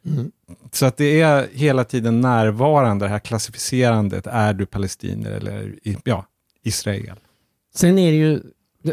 Så 0.72 0.86
att 0.86 0.98
det 0.98 1.22
är 1.22 1.48
hela 1.54 1.84
tiden 1.84 2.22
närvarande, 2.22 3.06
det 3.06 3.10
här 3.10 3.20
klassificerandet, 3.20 4.28
är 4.28 4.54
du 4.54 4.66
palestinier 4.66 5.32
eller 5.32 5.76
ja, 6.04 6.26
Israel? 6.64 7.16
Sen 7.76 7.98
är 7.98 8.12
det 8.12 8.18
ju 8.18 8.42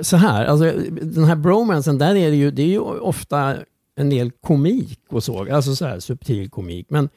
så 0.03 0.16
här, 0.16 0.44
alltså, 0.44 0.72
den 1.03 1.25
här 1.25 1.37
bromansen, 1.37 1.99
där 1.99 2.14
är 2.14 2.31
det 2.31 2.37
ju, 2.37 2.51
det 2.51 2.62
är 2.62 2.66
ju 2.66 2.81
ofta 2.81 3.57
en 3.96 4.11
del 4.11 4.31
komik 4.31 5.01
och 5.11 5.25
så, 5.25 5.55
alltså 5.55 5.77
så 5.77 5.85
här 5.85 6.01
subtil 6.01 6.51
komik. 6.51 6.87
Men 6.90 7.09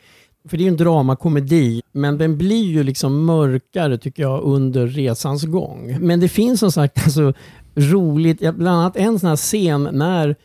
för 0.49 0.58
det 0.58 0.63
är 0.63 0.65
ju 0.65 0.71
en 0.71 0.77
dramakomedi, 0.77 1.82
men 1.91 2.17
den 2.17 2.38
blir 2.38 2.65
ju 2.65 2.84
liksom 2.84 3.25
mörkare 3.25 3.97
tycker 3.97 4.23
jag 4.23 4.43
under 4.43 4.88
resans 4.88 5.43
gång. 5.43 5.97
Men 5.99 6.19
det 6.19 6.29
finns 6.29 6.60
som 6.60 6.71
sagt 6.71 7.03
alltså 7.03 7.34
roligt, 7.75 8.39
bland 8.39 8.67
annat 8.67 8.97
en 8.97 9.19
sån 9.19 9.29
här 9.29 9.36
scen 9.36 9.89
när 9.91 10.36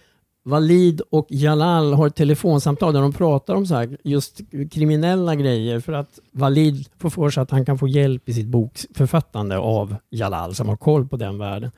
Walid 0.47 1.01
och 1.11 1.27
Jalal 1.31 1.93
har 1.93 2.07
ett 2.07 2.15
telefonsamtal 2.15 2.95
där 2.95 3.01
de 3.01 3.13
pratar 3.13 3.55
om 3.55 3.67
så 3.67 3.75
här, 3.75 3.99
just 4.05 4.41
kriminella 4.71 5.35
grejer 5.35 5.81
för 5.81 5.93
att 5.93 6.19
Walid 6.33 6.87
får 6.99 7.11
för 7.11 7.31
sig 7.31 7.43
att 7.43 7.51
han 7.51 7.65
kan 7.65 7.79
få 7.79 7.89
hjälp 7.89 8.29
i 8.29 8.33
sitt 8.33 8.47
bokförfattande 8.47 9.59
av 9.59 9.97
Jalal 10.11 10.55
som 10.55 10.69
har 10.69 10.77
koll 10.77 11.09
på 11.09 11.17
den 11.17 11.39
världen. 11.39 11.71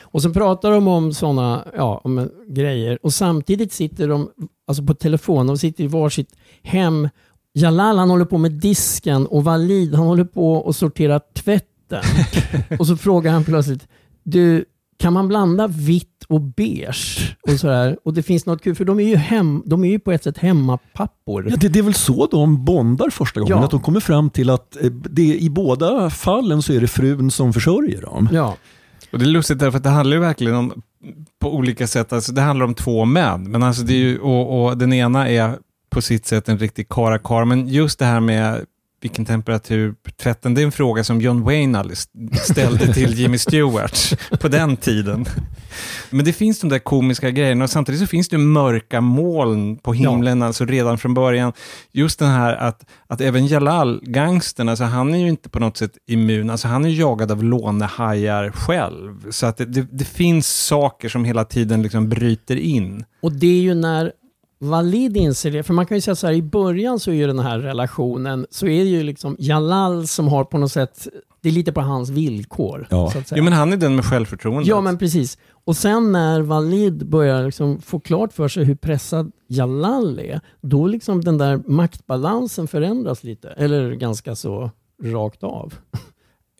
Och 0.00 0.22
så 0.22 0.30
pratar 0.30 0.70
de 0.70 0.88
om 0.88 1.12
sådana 1.12 1.64
ja, 1.76 2.00
om, 2.04 2.30
grejer 2.48 2.98
och 3.02 3.12
samtidigt 3.12 3.72
sitter 3.72 4.08
de 4.08 4.30
alltså 4.66 4.82
på 4.82 4.94
telefon, 4.94 5.46
de 5.46 5.58
sitter 5.58 5.84
i 5.84 5.86
varsitt 5.86 6.36
hem. 6.62 7.08
Jalal 7.54 7.98
han 7.98 8.10
håller 8.10 8.24
på 8.24 8.38
med 8.38 8.52
disken 8.52 9.26
och 9.26 9.44
Walid 9.44 9.94
han 9.94 10.06
håller 10.06 10.24
på 10.24 10.52
och 10.52 10.76
sorterar 10.76 11.20
tvätten. 11.34 12.02
och 12.78 12.86
så 12.86 12.96
frågar 12.96 13.32
han 13.32 13.44
plötsligt, 13.44 13.88
du 14.22 14.64
kan 15.00 15.12
man 15.12 15.28
blanda 15.28 15.66
vitt 15.66 16.24
och 16.28 16.40
beige? 16.40 17.36
Och, 17.42 17.60
sådär. 17.60 17.96
och 18.04 18.14
det 18.14 18.22
finns 18.22 18.46
något 18.46 18.62
kul, 18.62 18.74
för 18.74 18.84
de 18.84 19.00
är 19.00 19.04
ju, 19.08 19.16
hem, 19.16 19.62
de 19.66 19.84
är 19.84 19.88
ju 19.88 19.98
på 19.98 20.12
ett 20.12 20.24
sätt 20.24 20.38
hemmapappor. 20.38 21.46
Ja, 21.50 21.56
det, 21.56 21.68
det 21.68 21.78
är 21.78 21.82
väl 21.82 21.94
så 21.94 22.26
de 22.26 22.64
bondar 22.64 23.10
första 23.10 23.40
gången, 23.40 23.58
Ja. 23.58 23.64
att 23.64 23.70
de 23.70 23.80
kommer 23.80 24.00
fram 24.00 24.30
till 24.30 24.50
att 24.50 24.76
eh, 24.84 24.90
det, 24.90 25.38
i 25.38 25.50
båda 25.50 26.10
fallen 26.10 26.62
så 26.62 26.72
är 26.72 26.80
det 26.80 26.88
frun 26.88 27.30
som 27.30 27.52
försörjer 27.52 28.00
dem. 28.02 28.28
Ja. 28.32 28.56
Och 29.12 29.18
det 29.18 29.24
är 29.24 29.26
lustigt 29.26 29.58
därför 29.58 29.76
att 29.78 29.84
det 29.84 29.90
handlar 29.90 30.16
ju 30.16 30.20
verkligen 30.20 30.54
om, 30.54 30.82
på 31.40 31.54
olika 31.54 31.86
sätt, 31.86 32.12
alltså 32.12 32.32
det 32.32 32.40
handlar 32.40 32.66
om 32.66 32.74
två 32.74 33.04
män, 33.04 33.50
men 33.50 33.62
alltså 33.62 33.82
det 33.82 33.94
är 33.94 33.98
ju, 33.98 34.18
och, 34.18 34.64
och 34.64 34.78
den 34.78 34.92
ena 34.92 35.28
är 35.28 35.58
på 35.90 36.02
sitt 36.02 36.26
sätt 36.26 36.48
en 36.48 36.58
riktig 36.58 36.88
karakar, 36.88 37.44
men 37.44 37.68
just 37.68 37.98
det 37.98 38.04
här 38.04 38.20
med 38.20 38.64
vilken 39.00 39.24
temperatur 39.24 39.94
tvätten, 40.22 40.54
det 40.54 40.60
är 40.60 40.64
en 40.64 40.72
fråga 40.72 41.04
som 41.04 41.20
John 41.20 41.42
Wayne 41.42 41.78
aldrig 41.78 41.98
ställde 42.42 42.94
till 42.94 43.14
Jimmy 43.14 43.38
Stewart 43.38 44.20
på 44.40 44.48
den 44.48 44.76
tiden. 44.76 45.26
Men 46.10 46.24
det 46.24 46.32
finns 46.32 46.60
de 46.60 46.68
där 46.70 46.78
komiska 46.78 47.30
grejerna 47.30 47.64
och 47.64 47.70
samtidigt 47.70 48.00
så 48.00 48.06
finns 48.06 48.28
det 48.28 48.38
mörka 48.38 49.00
moln 49.00 49.78
på 49.78 49.92
himlen, 49.92 50.42
alltså 50.42 50.64
redan 50.64 50.98
från 50.98 51.14
början. 51.14 51.52
Just 51.92 52.18
den 52.18 52.28
här 52.28 52.56
att, 52.56 52.84
att 53.06 53.20
även 53.20 53.46
Jalal, 53.46 54.00
gangstern, 54.02 54.68
alltså 54.68 54.84
han 54.84 55.14
är 55.14 55.18
ju 55.18 55.28
inte 55.28 55.48
på 55.48 55.58
något 55.58 55.76
sätt 55.76 55.92
immun, 56.06 56.50
alltså 56.50 56.68
han 56.68 56.84
är 56.84 56.88
jagad 56.88 57.32
av 57.32 57.44
lånehajar 57.44 58.50
själv. 58.50 59.30
Så 59.30 59.46
att 59.46 59.56
det, 59.56 59.64
det, 59.64 59.86
det 59.92 60.04
finns 60.04 60.48
saker 60.66 61.08
som 61.08 61.24
hela 61.24 61.44
tiden 61.44 61.82
liksom 61.82 62.08
bryter 62.08 62.56
in. 62.56 63.04
Och 63.22 63.32
det 63.32 63.46
är 63.58 63.62
ju 63.62 63.74
när 63.74 64.12
Walid 64.62 65.16
inser 65.16 65.50
det, 65.50 65.62
för 65.62 65.74
man 65.74 65.86
kan 65.86 65.96
ju 65.96 66.00
säga 66.00 66.14
så 66.14 66.26
här, 66.26 66.34
i 66.34 66.42
början 66.42 67.00
så 67.00 67.10
är 67.10 67.14
ju 67.14 67.26
den 67.26 67.38
här 67.38 67.58
relationen, 67.58 68.46
så 68.50 68.66
är 68.66 68.84
det 68.84 68.90
ju 68.90 69.02
liksom 69.02 69.36
Jalal 69.38 70.06
som 70.06 70.28
har 70.28 70.44
på 70.44 70.58
något 70.58 70.72
sätt, 70.72 71.08
det 71.40 71.48
är 71.48 71.52
lite 71.52 71.72
på 71.72 71.80
hans 71.80 72.10
villkor. 72.10 72.86
Ja. 72.90 73.10
Så 73.10 73.18
att 73.18 73.28
säga. 73.28 73.38
Jo 73.38 73.44
men 73.44 73.52
han 73.52 73.72
är 73.72 73.76
den 73.76 73.96
med 73.96 74.04
självförtroende. 74.04 74.68
Ja, 74.68 74.80
men 74.80 74.98
precis. 74.98 75.38
Och 75.64 75.76
sen 75.76 76.12
när 76.12 76.40
Walid 76.40 77.08
börjar 77.08 77.44
liksom 77.44 77.80
få 77.80 78.00
klart 78.00 78.32
för 78.32 78.48
sig 78.48 78.64
hur 78.64 78.74
pressad 78.74 79.32
Jalal 79.48 80.18
är, 80.18 80.40
då 80.60 80.86
liksom 80.86 81.24
den 81.24 81.38
där 81.38 81.62
maktbalansen 81.66 82.68
förändras 82.68 83.24
lite. 83.24 83.48
Eller 83.48 83.92
ganska 83.92 84.34
så 84.34 84.70
rakt 85.02 85.42
av. 85.44 85.74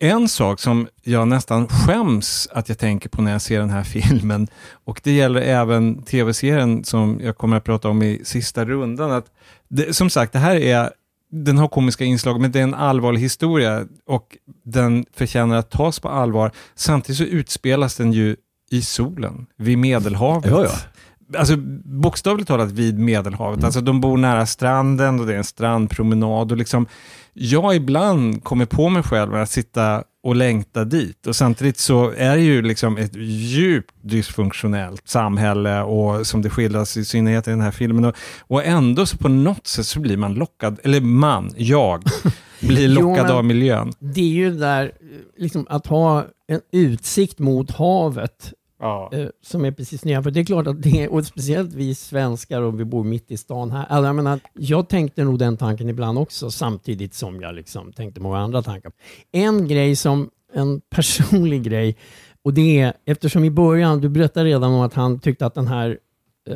En 0.03 0.27
sak 0.29 0.59
som 0.59 0.87
jag 1.03 1.27
nästan 1.27 1.67
skäms 1.67 2.47
att 2.51 2.69
jag 2.69 2.77
tänker 2.77 3.09
på 3.09 3.21
när 3.21 3.31
jag 3.31 3.41
ser 3.41 3.59
den 3.59 3.69
här 3.69 3.83
filmen, 4.03 4.47
och 4.85 5.01
det 5.03 5.11
gäller 5.11 5.41
även 5.41 6.03
tv-serien 6.03 6.83
som 6.83 7.19
jag 7.23 7.37
kommer 7.37 7.57
att 7.57 7.63
prata 7.63 7.89
om 7.89 8.03
i 8.03 8.21
sista 8.23 8.65
rundan, 8.65 9.11
att 9.11 9.25
det, 9.67 9.95
som 9.95 10.09
sagt, 10.09 10.33
det 10.33 10.39
här 10.39 10.55
är 10.55 10.91
den 11.31 11.57
har 11.57 11.67
komiska 11.67 12.03
inslag, 12.03 12.41
men 12.41 12.51
det 12.51 12.59
är 12.59 12.63
en 12.63 12.73
allvarlig 12.73 13.21
historia 13.21 13.85
och 14.05 14.37
den 14.63 15.05
förtjänar 15.13 15.57
att 15.57 15.69
tas 15.69 15.99
på 15.99 16.09
allvar. 16.09 16.51
Samtidigt 16.75 17.17
så 17.17 17.23
utspelas 17.23 17.95
den 17.95 18.13
ju 18.13 18.35
i 18.71 18.81
solen, 18.81 19.45
vid 19.57 19.77
Medelhavet. 19.77 20.51
Ja, 20.51 20.63
ja. 20.63 21.39
Alltså 21.39 21.55
bokstavligt 21.85 22.47
talat 22.47 22.71
vid 22.71 22.99
Medelhavet. 22.99 23.63
Alltså 23.63 23.81
de 23.81 24.01
bor 24.01 24.17
nära 24.17 24.45
stranden 24.45 25.19
och 25.19 25.25
det 25.25 25.33
är 25.33 25.37
en 25.37 25.43
strandpromenad 25.43 26.51
och 26.51 26.57
liksom 26.57 26.87
jag 27.33 27.75
ibland 27.75 28.43
kommer 28.43 28.65
på 28.65 28.89
mig 28.89 29.03
själv 29.03 29.35
att 29.35 29.49
sitta 29.49 30.03
och 30.23 30.35
längta 30.35 30.85
dit 30.85 31.27
och 31.27 31.35
samtidigt 31.35 31.77
så 31.77 32.11
är 32.17 32.35
det 32.35 32.41
ju 32.41 32.61
liksom 32.61 32.97
ett 32.97 33.15
djupt 33.15 33.93
dysfunktionellt 34.01 35.07
samhälle 35.09 35.81
och 35.81 36.27
som 36.27 36.41
det 36.41 36.49
skildras 36.49 36.97
i 36.97 37.05
synnerhet 37.05 37.47
i 37.47 37.51
den 37.51 37.61
här 37.61 37.71
filmen 37.71 38.05
och, 38.05 38.15
och 38.39 38.65
ändå 38.65 39.05
så 39.05 39.17
på 39.17 39.29
något 39.29 39.67
sätt 39.67 39.85
så 39.85 39.99
blir 39.99 40.17
man 40.17 40.33
lockad, 40.33 40.79
eller 40.83 41.01
man, 41.01 41.53
jag, 41.57 42.03
blir 42.59 42.87
Jo, 42.89 43.01
lockad 43.01 43.25
men- 43.27 43.35
av 43.35 43.45
miljön. 43.45 43.93
Det 43.99 44.21
är 44.21 44.25
ju 44.33 44.51
där, 44.51 44.91
liksom, 45.37 45.65
att 45.69 45.87
ha 45.87 46.25
en 46.47 46.61
utsikt 46.71 47.39
mot 47.39 47.71
havet 47.71 48.53
Ja. 48.81 49.09
eh, 49.13 49.27
som 49.41 49.65
är 49.65 49.71
precis 49.71 50.05
nedanför. 50.05 50.31
Det 50.31 50.39
är 50.39 50.45
klart 50.45 50.67
att 50.67 50.81
det 50.81 51.03
är, 51.03 51.11
och 51.13 51.25
speciellt 51.25 51.73
vi 51.73 51.95
svenskar 51.95 52.61
och 52.61 52.79
vi 52.79 52.85
bor 52.85 53.03
mitt 53.03 53.31
i 53.31 53.37
stan 53.37 53.71
här. 53.71 53.85
Alltså, 53.89 54.05
jag, 54.05 54.15
menar, 54.15 54.39
jag 54.53 54.89
tänkte 54.89 55.23
nog 55.23 55.39
den 55.39 55.57
tanken 55.57 55.89
ibland 55.89 56.17
också 56.17 56.51
samtidigt 56.51 57.13
som 57.13 57.41
jag 57.41 57.55
liksom 57.55 57.93
tänkte 57.93 58.21
många 58.21 58.37
andra 58.37 58.61
tankar. 58.61 58.91
En 59.31 59.67
grej 59.67 59.95
som, 59.95 60.29
en 60.53 60.81
personlig 60.89 61.63
grej, 61.63 61.97
och 62.43 62.53
det 62.53 62.79
är 62.79 62.93
eftersom 63.05 63.43
i 63.43 63.51
början, 63.51 64.01
du 64.01 64.09
berättade 64.09 64.49
redan 64.49 64.73
om 64.73 64.81
att 64.81 64.93
han 64.93 65.19
tyckte 65.19 65.45
att 65.45 65.53
den 65.53 65.67
här 65.67 65.97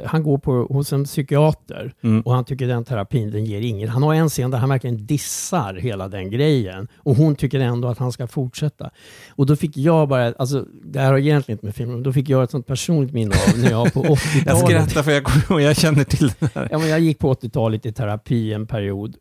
han 0.05 0.23
går 0.23 0.37
på, 0.37 0.51
hos 0.69 0.93
en 0.93 1.03
psykiater 1.03 1.93
Mm. 2.01 2.21
och 2.21 2.33
han 2.33 2.45
tycker 2.45 2.67
den 2.67 2.83
terapin 2.85 3.31
den 3.31 3.45
ger 3.45 3.61
inget. 3.61 3.89
Han 3.89 4.03
har 4.03 4.13
en 4.13 4.29
scen 4.29 4.51
där 4.51 4.57
han 4.57 4.69
verkligen 4.69 5.05
dissar 5.05 5.73
hela 5.73 6.07
den 6.07 6.31
grejen 6.31 6.87
och 6.97 7.15
hon 7.15 7.35
tycker 7.35 7.59
ändå 7.59 7.87
att 7.87 7.97
han 7.97 8.11
ska 8.11 8.27
fortsätta. 8.27 8.89
Och 9.29 9.45
då 9.45 9.55
fick 9.55 9.77
jag 9.77 10.07
bara, 10.09 10.33
alltså 10.33 10.65
det 10.83 10.99
här 10.99 11.11
har 11.11 11.17
egentligen 11.19 11.55
inte 11.55 11.65
med 11.65 11.75
filmen, 11.75 11.95
men 11.95 12.03
då 12.03 12.13
fick 12.13 12.29
jag 12.29 12.43
ett 12.43 12.51
sånt 12.51 12.67
personligt 12.67 13.13
minne 13.13 13.35
av 13.47 13.59
när 13.59 13.71
jag 13.71 13.93
på 13.93 14.01
80-talet 14.03 14.45
Jag 14.45 14.57
skrattar 14.57 15.03
för 15.03 15.11
jag, 15.11 15.61
jag 15.61 15.77
känner 15.77 16.03
till 16.03 16.31
den 16.39 16.49
här. 16.55 16.67
Ja, 16.71 16.77
men 16.77 16.89
jag 16.89 16.99
gick 16.99 17.19
på 17.19 17.33
80-talet 17.33 17.85
i 17.85 17.91
terapi 17.93 18.53
en 18.53 18.67
period. 18.67 19.15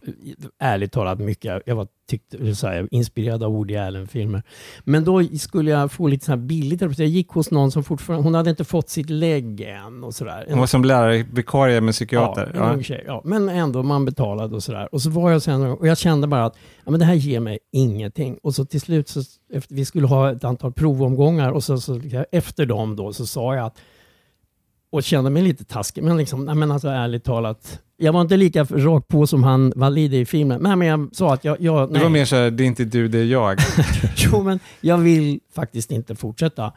Ärligt 0.61 0.93
talat 0.93 1.19
mycket. 1.19 1.63
Jag 1.67 1.77
var 1.77 1.87
tyckte, 2.07 2.55
så 2.55 2.67
här, 2.67 2.89
inspirerad 2.91 3.43
av 3.43 3.53
Woody 3.53 3.77
Allen-filmer. 3.77 4.43
Men 4.85 5.05
då 5.05 5.25
skulle 5.25 5.71
jag 5.71 5.93
få 5.93 6.07
lite 6.07 6.25
så 6.25 6.33
här 6.33 6.37
billigt 6.37 6.81
Jag 6.81 7.09
gick 7.09 7.29
hos 7.29 7.51
någon 7.51 7.71
som 7.71 7.85
fortfarande, 7.85 8.25
hon 8.25 8.35
hade 8.35 8.51
inte 8.51 8.65
fått 8.65 8.89
sitt 8.89 9.11
lägg 9.11 9.61
än 9.61 10.05
och 10.05 10.15
sådär. 10.15 10.47
Hon 10.49 10.59
var 10.59 10.67
som 10.67 10.85
lärare, 10.85 11.27
vikarie 11.33 11.81
med 11.81 11.95
psykiater. 11.95 12.53
Ja, 12.55 12.69
en 12.69 12.75
ung 12.75 12.83
tjej. 12.83 13.05
Ja, 13.07 13.23
men 13.25 13.49
ändå, 13.49 13.83
man 13.83 14.05
betalade 14.05 14.55
och 14.55 14.63
sådär. 14.63 14.89
Och 14.95 15.03
så 15.03 15.11
var 15.11 15.31
jag 15.31 15.43
sen 15.43 15.63
och 15.63 15.89
jag 15.89 15.99
kände 15.99 16.27
bara 16.27 16.45
att 16.45 16.57
ja, 16.85 16.91
men 16.91 17.01
det 17.01 17.07
här 17.07 17.15
ger 17.15 17.41
mig 17.41 17.59
ingenting. 17.73 18.39
Och 18.43 18.55
så 18.55 18.65
till 18.65 18.81
slut, 18.81 19.09
så, 19.09 19.21
efter, 19.53 19.75
vi 19.75 19.85
skulle 19.85 20.07
ha 20.07 20.33
ett 20.33 20.45
antal 20.45 20.73
provomgångar 20.73 21.51
och 21.51 21.65
så, 21.65 21.79
så 21.79 22.01
efter 22.33 22.67
dem 22.67 22.97
då 22.97 23.13
så 23.13 23.27
sa 23.27 23.55
jag 23.55 23.67
att 23.67 23.79
och 24.95 25.03
kände 25.03 25.31
mig 25.31 25.43
lite 25.43 25.65
taskig, 25.65 26.05
men 26.05 26.17
liksom, 26.17 26.45
nej, 26.45 26.55
men 26.55 26.71
alltså 26.71 26.89
ärligt 26.89 27.25
talat. 27.25 27.81
Jag 27.97 28.13
var 28.13 28.21
inte 28.21 28.37
lika 28.37 28.65
rakt 28.65 29.09
på 29.09 29.27
som 29.27 29.45
han 29.45 29.73
Valide 29.77 30.17
i 30.17 30.25
filmen. 30.25 30.63
Nej, 30.63 30.77
men 30.77 30.89
jag 30.89 31.09
sa 31.13 31.35
att 31.35 31.45
jag... 31.45 31.61
jag 31.61 31.89
Det 31.89 31.93
nej. 31.93 32.03
var 32.03 32.09
mer 32.11 32.25
så 32.25 32.37
här, 32.37 32.51
det 32.51 32.65
är 32.65 32.67
inte 32.67 32.85
du, 32.85 33.09
det 33.09 33.19
är 33.19 33.25
jag. 33.25 33.59
Jo, 34.17 34.43
men 34.43 34.61
jag 34.81 34.99
vill 34.99 35.41
faktiskt 35.55 35.91
inte 35.91 36.15
fortsätta. 36.15 36.73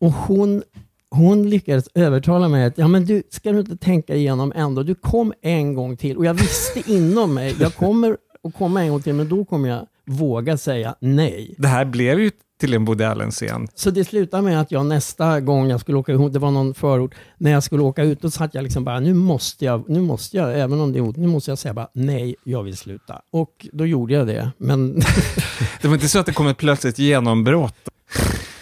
Och 0.00 0.12
hon, 0.12 0.62
hon 1.10 1.50
lyckades 1.50 1.88
övertala 1.94 2.48
mig 2.48 2.64
att, 2.64 2.78
ja 2.78 2.88
men 2.88 3.04
du, 3.04 3.22
ska 3.30 3.52
du 3.52 3.60
inte 3.60 3.76
tänka 3.76 4.14
igenom 4.14 4.52
ändå? 4.56 4.82
Du 4.82 4.94
kom 4.94 5.32
en 5.42 5.74
gång 5.74 5.96
till 5.96 6.16
och 6.16 6.24
jag 6.24 6.34
visste 6.34 6.92
inom 6.92 7.34
mig, 7.34 7.56
jag 7.60 7.74
kommer 7.74 8.16
att 8.48 8.54
komma 8.54 8.82
en 8.82 8.90
gång 8.90 9.02
till, 9.02 9.14
men 9.14 9.28
då 9.28 9.44
kommer 9.44 9.68
jag 9.68 9.86
våga 10.06 10.56
säga 10.56 10.94
nej. 11.00 11.54
Det 11.58 11.68
här 11.68 11.84
blev 11.84 12.20
ju 12.20 12.30
till 12.60 12.74
en 12.74 12.84
Woody 12.84 13.04
Allen-scen. 13.04 13.68
Så 13.74 13.90
det 13.90 14.04
slutade 14.04 14.42
med 14.42 14.60
att 14.60 14.70
jag 14.70 14.86
nästa 14.86 15.40
gång 15.40 15.70
jag 15.70 15.80
skulle 15.80 15.98
åka 15.98 16.12
ut, 16.12 16.32
det 16.32 16.38
var 16.38 16.50
någon 16.50 16.74
förort, 16.74 17.14
när 17.38 17.50
jag 17.50 17.62
skulle 17.62 17.82
åka 17.82 18.02
ut, 18.02 18.22
då 18.22 18.30
satt 18.30 18.54
jag 18.54 18.64
liksom 18.64 18.84
bara, 18.84 19.00
nu 19.00 19.14
måste 19.14 19.64
jag, 19.64 19.88
nu 19.88 20.00
måste 20.00 20.36
jag, 20.36 20.60
även 20.60 20.80
om 20.80 20.92
det 20.92 20.98
är 20.98 21.02
ont, 21.02 21.16
nu 21.16 21.26
måste 21.26 21.50
jag 21.50 21.58
säga 21.58 21.74
bara 21.74 21.88
nej, 21.92 22.36
jag 22.44 22.62
vill 22.62 22.76
sluta. 22.76 23.20
Och 23.32 23.66
då 23.72 23.86
gjorde 23.86 24.14
jag 24.14 24.26
det. 24.26 24.50
Men 24.58 24.94
Det 25.82 25.88
var 25.88 25.94
inte 25.94 26.08
så 26.08 26.18
att 26.18 26.26
det 26.26 26.32
kom 26.32 26.46
ett 26.46 26.56
plötsligt 26.56 26.98
genombrott. 26.98 27.74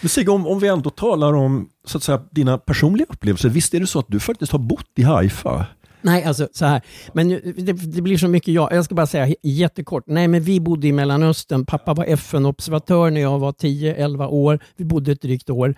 Men 0.01 0.09
Sigge, 0.09 0.31
om, 0.31 0.47
om 0.47 0.59
vi 0.59 0.67
ändå 0.67 0.89
talar 0.89 1.33
om 1.33 1.69
så 1.85 1.97
att 1.97 2.03
säga, 2.03 2.21
dina 2.31 2.57
personliga 2.57 3.05
upplevelser, 3.09 3.49
visst 3.49 3.73
är 3.73 3.79
det 3.79 3.87
så 3.87 3.99
att 3.99 4.07
du 4.07 4.19
faktiskt 4.19 4.51
har 4.51 4.59
bott 4.59 4.91
i 4.95 5.03
Haifa? 5.03 5.65
Nej, 6.01 6.23
alltså 6.23 6.47
så 6.51 6.65
här. 6.65 6.81
Men 7.13 7.29
det, 7.29 7.73
det 7.73 8.01
blir 8.01 8.17
så 8.17 8.27
mycket 8.27 8.53
jag. 8.53 8.73
Jag 8.73 8.85
ska 8.85 8.95
bara 8.95 9.07
säga 9.07 9.35
jättekort. 9.43 10.03
Nej, 10.07 10.27
men 10.27 10.41
vi 10.41 10.59
bodde 10.59 10.87
i 10.87 10.91
Mellanöstern. 10.91 11.65
Pappa 11.65 11.93
var 11.93 12.05
FN-observatör 12.05 13.09
när 13.11 13.21
jag 13.21 13.39
var 13.39 13.51
10-11 13.51 14.27
år. 14.27 14.59
Vi 14.75 14.85
bodde 14.85 15.11
ett 15.11 15.21
drygt 15.21 15.49
år. 15.49 15.75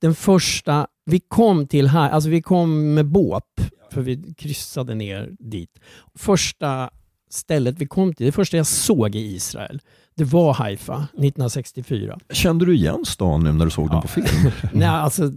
Den 0.00 0.14
första, 0.14 0.86
vi 1.06 1.20
kom 1.20 1.66
till 1.66 1.88
här, 1.88 2.10
alltså 2.10 2.30
vi 2.30 2.42
kom 2.42 2.94
med 2.94 3.06
båt, 3.06 3.44
för 3.92 4.00
vi 4.00 4.34
kryssade 4.38 4.94
ner 4.94 5.30
dit. 5.38 5.70
Första 6.18 6.90
stället 7.30 7.78
vi 7.78 7.86
kom 7.86 8.14
till, 8.14 8.26
det 8.26 8.32
första 8.32 8.56
jag 8.56 8.66
såg 8.66 9.14
i 9.14 9.34
Israel, 9.34 9.80
det 10.16 10.24
var 10.24 10.54
Haifa 10.54 10.94
1964. 10.94 12.18
Kände 12.32 12.66
du 12.66 12.74
igen 12.76 13.04
stan 13.04 13.44
nu 13.44 13.52
när 13.52 13.64
du 13.64 13.70
såg 13.70 13.90
den 13.90 14.02
på 14.02 14.08
film? 14.08 14.26
Nej, 14.72 14.88
alltså, 14.88 15.32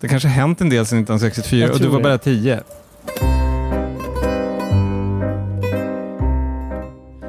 Det 0.00 0.08
kanske 0.08 0.28
hänt 0.28 0.60
en 0.60 0.68
del 0.70 0.86
sedan 0.86 0.98
1964 0.98 1.60
Jag 1.60 1.70
och 1.70 1.80
du 1.80 1.86
var 1.88 1.96
det. 1.98 2.02
bara 2.02 2.18
10. 2.18 2.62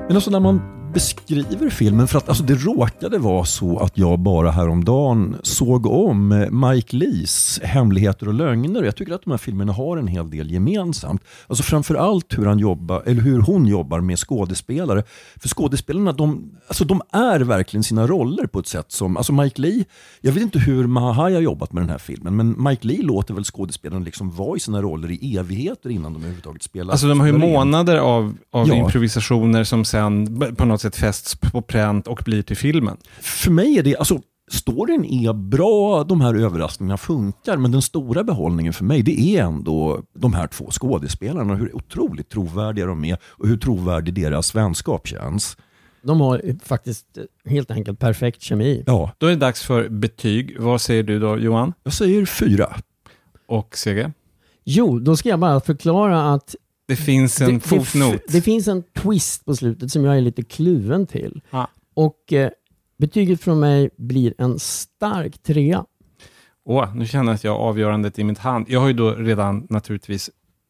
Men 0.08 0.16
alltså 0.16 0.32
när 0.32 0.40
man 0.40 0.79
beskriver 0.94 1.70
filmen, 1.70 2.08
för 2.08 2.18
att 2.18 2.30
alltså 2.30 2.44
det 2.44 2.54
råkade 2.56 3.18
vara 3.18 3.46
så 3.46 3.80
att 3.80 3.98
jag 3.98 4.20
bara 4.20 4.52
häromdagen 4.52 5.36
såg 5.44 5.86
om 5.86 6.48
Mike 6.52 6.96
Lees 6.96 7.60
Hemligheter 7.64 8.28
och 8.28 8.34
lögner. 8.34 8.84
Jag 8.84 8.96
tycker 8.96 9.14
att 9.14 9.24
de 9.24 9.32
här 9.32 9.38
filmerna 9.38 9.74
har 9.74 9.98
en 9.98 10.08
hel 10.08 10.30
del 10.30 10.52
gemensamt. 10.52 11.24
Alltså 11.48 11.64
framförallt 11.64 12.38
hur, 12.38 12.46
han 12.46 12.60
jobbar, 12.60 13.04
eller 13.06 13.22
hur 13.22 13.40
hon 13.40 13.68
jobbar 13.68 14.00
med 14.02 14.20
skådespelare. 14.20 15.04
För 15.42 15.50
skådespelarna, 15.50 16.12
de, 16.12 16.52
alltså 16.68 16.86
de 16.86 17.02
är 17.12 17.40
verkligen 17.40 17.84
sina 17.84 18.08
roller 18.08 18.46
på 18.48 18.60
ett 18.60 18.68
sätt 18.68 18.92
som, 18.92 19.18
alltså 19.18 19.34
Mike 19.34 19.62
Lee, 19.62 19.86
jag 20.22 20.32
vet 20.32 20.44
inte 20.44 20.60
hur 20.60 20.88
Mahai 20.88 21.34
har 21.34 21.42
jobbat 21.42 21.74
med 21.74 21.84
den 21.84 21.90
här 21.90 21.98
filmen, 21.98 22.36
men 22.36 22.64
Mike 22.64 22.88
Lee 22.88 23.04
låter 23.04 23.34
väl 23.34 23.44
skådespelarna 23.44 24.06
liksom 24.06 24.32
vara 24.32 24.58
i 24.58 24.60
sina 24.60 24.82
roller 24.82 25.12
i 25.12 25.38
evigheter 25.38 25.90
innan 25.90 26.14
de 26.14 26.20
överhuvudtaget 26.20 26.64
spelar. 26.64 26.92
Alltså 26.92 27.08
de 27.08 27.20
har 27.20 27.28
ju 27.28 27.34
månader 27.38 27.98
av, 27.98 28.36
av 28.52 28.68
Ja. 28.68 28.76
improvisationer 28.76 29.64
som 29.64 29.86
sen 29.86 30.42
på 30.58 30.66
något 30.66 30.79
sätt 30.80 30.96
fästs 30.96 31.36
på 31.36 31.62
pränt 31.62 32.08
och 32.08 32.22
blir 32.26 32.42
till 32.42 32.58
filmen. 32.58 32.98
För 33.22 33.52
mig 33.52 33.78
är 33.80 33.84
det, 33.84 33.98
alltså 33.98 34.20
storyn 34.52 35.06
är 35.06 35.34
bra, 35.34 36.04
de 36.04 36.22
här 36.22 36.36
överraskningarna 36.36 36.98
funkar, 36.98 37.58
men 37.58 37.72
den 37.72 37.82
stora 37.82 38.24
behållningen 38.24 38.74
för 38.74 38.84
mig 38.86 39.02
det 39.04 39.20
är 39.20 39.44
ändå 39.44 40.04
de 40.14 40.34
här 40.34 40.48
två 40.48 40.70
skådespelarna, 40.72 41.56
hur 41.56 41.76
otroligt 41.76 42.30
trovärdiga 42.30 42.86
de 42.86 43.06
är 43.06 43.18
och 43.24 43.48
hur 43.48 43.58
trovärdig 43.58 44.14
deras 44.14 44.56
vänskap 44.56 45.08
känns. 45.08 45.58
De 46.02 46.22
har 46.22 46.42
faktiskt 46.64 47.06
helt 47.46 47.72
enkelt 47.72 48.00
perfekt 48.00 48.42
kemi. 48.42 48.84
Ja, 48.86 49.12
Då 49.18 49.26
är 49.26 49.30
det 49.30 49.36
dags 49.36 49.64
för 49.64 49.90
betyg. 49.90 50.56
Vad 50.60 50.82
säger 50.82 51.04
du 51.04 51.20
då 51.20 51.38
Johan? 51.38 51.74
jag 51.84 51.94
säger 51.94 52.26
fyra. 52.26 52.76
Och 53.48 53.76
CG? 53.76 54.12
Jo, 54.64 55.00
då 55.00 55.16
ska 55.18 55.30
jag 55.30 55.40
bara 55.40 55.60
förklara 55.60 56.34
att 56.34 56.56
Det 56.90 56.96
finns 56.96 57.42
en 57.42 57.54
det, 57.54 57.60
fotnot. 57.60 58.12
Det, 58.12 58.34
det 58.34 58.42
finns 58.42 58.68
en 58.68 58.84
twist 58.84 59.46
på 59.46 59.56
slutet 59.56 59.92
som 59.92 60.06
jag 60.06 60.18
är 60.18 60.22
lite 60.22 60.44
kluven 60.44 61.08
till. 61.08 61.42
Ja. 61.50 61.68
Och 61.94 62.34
eh, 62.34 62.50
betyget 62.98 63.42
från 63.42 63.60
mig 63.60 63.90
blir 63.98 64.34
en 64.38 64.60
stark 64.60 65.44
trea. 65.44 65.86
Åh, 66.66 66.96
nu 66.96 67.08
känner 67.08 67.32
jag 67.32 67.36
att 67.36 67.44
jag 67.44 67.52
har 67.52 67.60
avgörandet 67.60 68.20
i 68.20 68.24
min 68.24 68.36
hand. 68.36 68.66
Jag 68.70 68.80
har 68.80 68.88
ju 68.88 68.94
då 68.94 69.12
redan 69.12 69.68
naturligtvis 69.70 70.30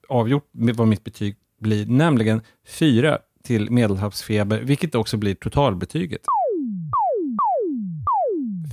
avgjort 0.09 0.49
vad 0.51 0.87
mitt 0.87 1.03
betyg 1.03 1.35
blir, 1.61 1.85
nämligen 1.85 2.41
fyra 2.67 3.17
till 3.43 3.71
medelhavsfeber, 3.71 4.61
vilket 4.61 4.95
också 4.95 5.17
blir 5.17 5.35
totalbetyget. 5.35 6.21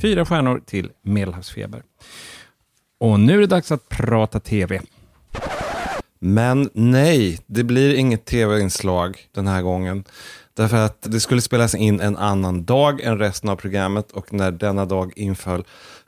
Fyra 0.02 0.26
stjärnor 0.26 0.62
till 0.66 0.90
medelhavsfeber. 1.02 1.82
Och 3.00 3.20
nu 3.20 3.34
är 3.34 3.38
det 3.38 3.46
dags 3.46 3.72
att 3.72 3.88
prata 3.88 4.40
TV. 4.40 4.80
Men 6.18 6.70
nej, 6.74 7.38
det 7.46 7.64
blir 7.64 7.94
inget 7.94 8.24
tv-inslag 8.24 9.18
den 9.34 9.46
här 9.46 9.62
gången. 9.62 10.04
Därför 10.56 10.76
att 10.76 11.02
det 11.02 11.20
skulle 11.20 11.40
spelas 11.40 11.74
in 11.74 12.00
en 12.00 12.16
annan 12.16 12.64
dag 12.64 13.00
än 13.00 13.18
resten 13.18 13.50
av 13.50 13.56
programmet 13.56 14.12
och 14.12 14.32
när 14.32 14.50
denna 14.50 14.84
dag 14.84 15.12
inföll, 15.16 15.64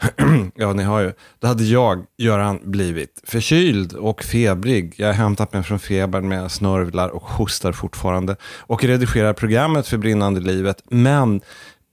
ja 0.54 0.72
ni 0.72 0.82
har 0.82 1.00
ju, 1.00 1.12
då 1.38 1.46
hade 1.46 1.64
jag, 1.64 2.04
Göran, 2.18 2.60
blivit 2.62 3.20
förkyld 3.24 3.92
och 3.92 4.24
febrig. 4.24 4.94
Jag 4.96 5.06
har 5.06 5.14
hämtat 5.14 5.52
mig 5.52 5.62
från 5.62 5.78
febern 5.78 6.28
med 6.28 6.50
snörvlar 6.50 7.08
och 7.08 7.22
hostar 7.22 7.72
fortfarande 7.72 8.36
och 8.42 8.84
redigerar 8.84 9.32
programmet 9.32 9.88
för 9.88 9.96
brinnande 9.96 10.40
livet. 10.40 10.82
Men 10.90 11.40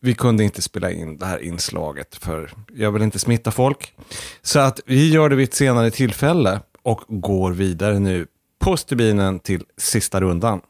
vi 0.02 0.14
kunde 0.14 0.44
inte 0.44 0.62
spela 0.62 0.92
in 0.92 1.18
det 1.18 1.26
här 1.26 1.44
inslaget 1.44 2.16
för 2.16 2.52
jag 2.76 2.92
vill 2.92 3.02
inte 3.02 3.20
smitta 3.20 3.52
folk. 3.52 3.94
Så 4.42 4.60
att 4.60 4.80
vi 4.86 5.12
gör 5.12 5.30
det 5.30 5.36
vid 5.36 5.48
ett 5.48 5.54
senare 5.54 5.92
tillfälle 5.92 6.60
och 6.86 7.02
går 7.08 7.52
vidare 7.52 8.00
nu 8.00 8.28
på 8.60 8.78
stubinen 8.78 9.40
till 9.40 9.64
sista 9.78 10.22
rundan. 10.22 10.62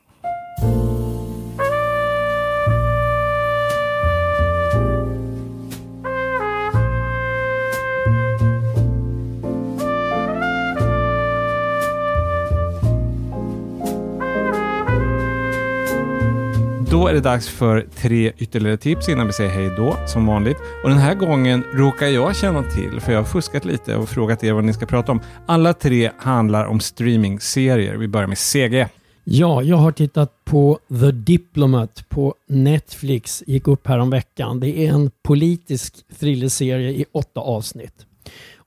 Då 16.95 17.08
är 17.08 17.13
det 17.13 17.19
dags 17.19 17.49
för 17.49 17.88
tre 17.95 18.31
ytterligare 18.38 18.77
tips 18.77 19.10
innan 19.10 19.27
vi 19.27 19.34
säger 19.34 19.49
hej 19.49 19.69
då, 19.77 19.97
som 20.08 20.25
vanligt. 20.25 20.58
Och 20.84 20.89
den 20.89 20.97
här 20.97 21.15
gången 21.15 21.63
råkar 21.73 22.08
jag 22.08 22.36
känna 22.36 22.63
till, 22.63 22.99
för 22.99 23.12
jag 23.12 23.19
har 23.19 23.25
fuskat 23.25 23.65
lite 23.65 23.95
och 23.95 24.10
frågat 24.10 24.43
er 24.43 24.53
vad 24.53 24.63
ni 24.63 24.73
ska 24.73 24.86
prata 24.86 25.12
om. 25.12 25.21
Alla 25.45 25.73
tre 25.73 26.12
handlar 26.17 26.65
om 26.65 26.79
streamingserier. 26.79 27.95
Vi 27.95 28.08
börjar 28.08 28.27
med 28.27 28.38
CG. 28.38 28.88
Ja, 29.23 29.62
jag 29.62 29.77
har 29.77 29.91
tittat 29.91 30.45
på 30.45 30.79
The 30.89 31.12
Diplomat 31.12 32.05
på 32.10 32.36
Netflix. 32.47 33.43
Gick 33.47 33.67
upp 33.67 33.88
här 33.88 33.99
om 33.99 34.10
veckan. 34.10 34.60
Det 34.60 34.79
är 34.79 34.93
en 34.93 35.12
politisk 35.23 35.95
thrillerserie 36.19 36.89
i 36.89 37.05
åtta 37.12 37.39
avsnitt. 37.39 38.05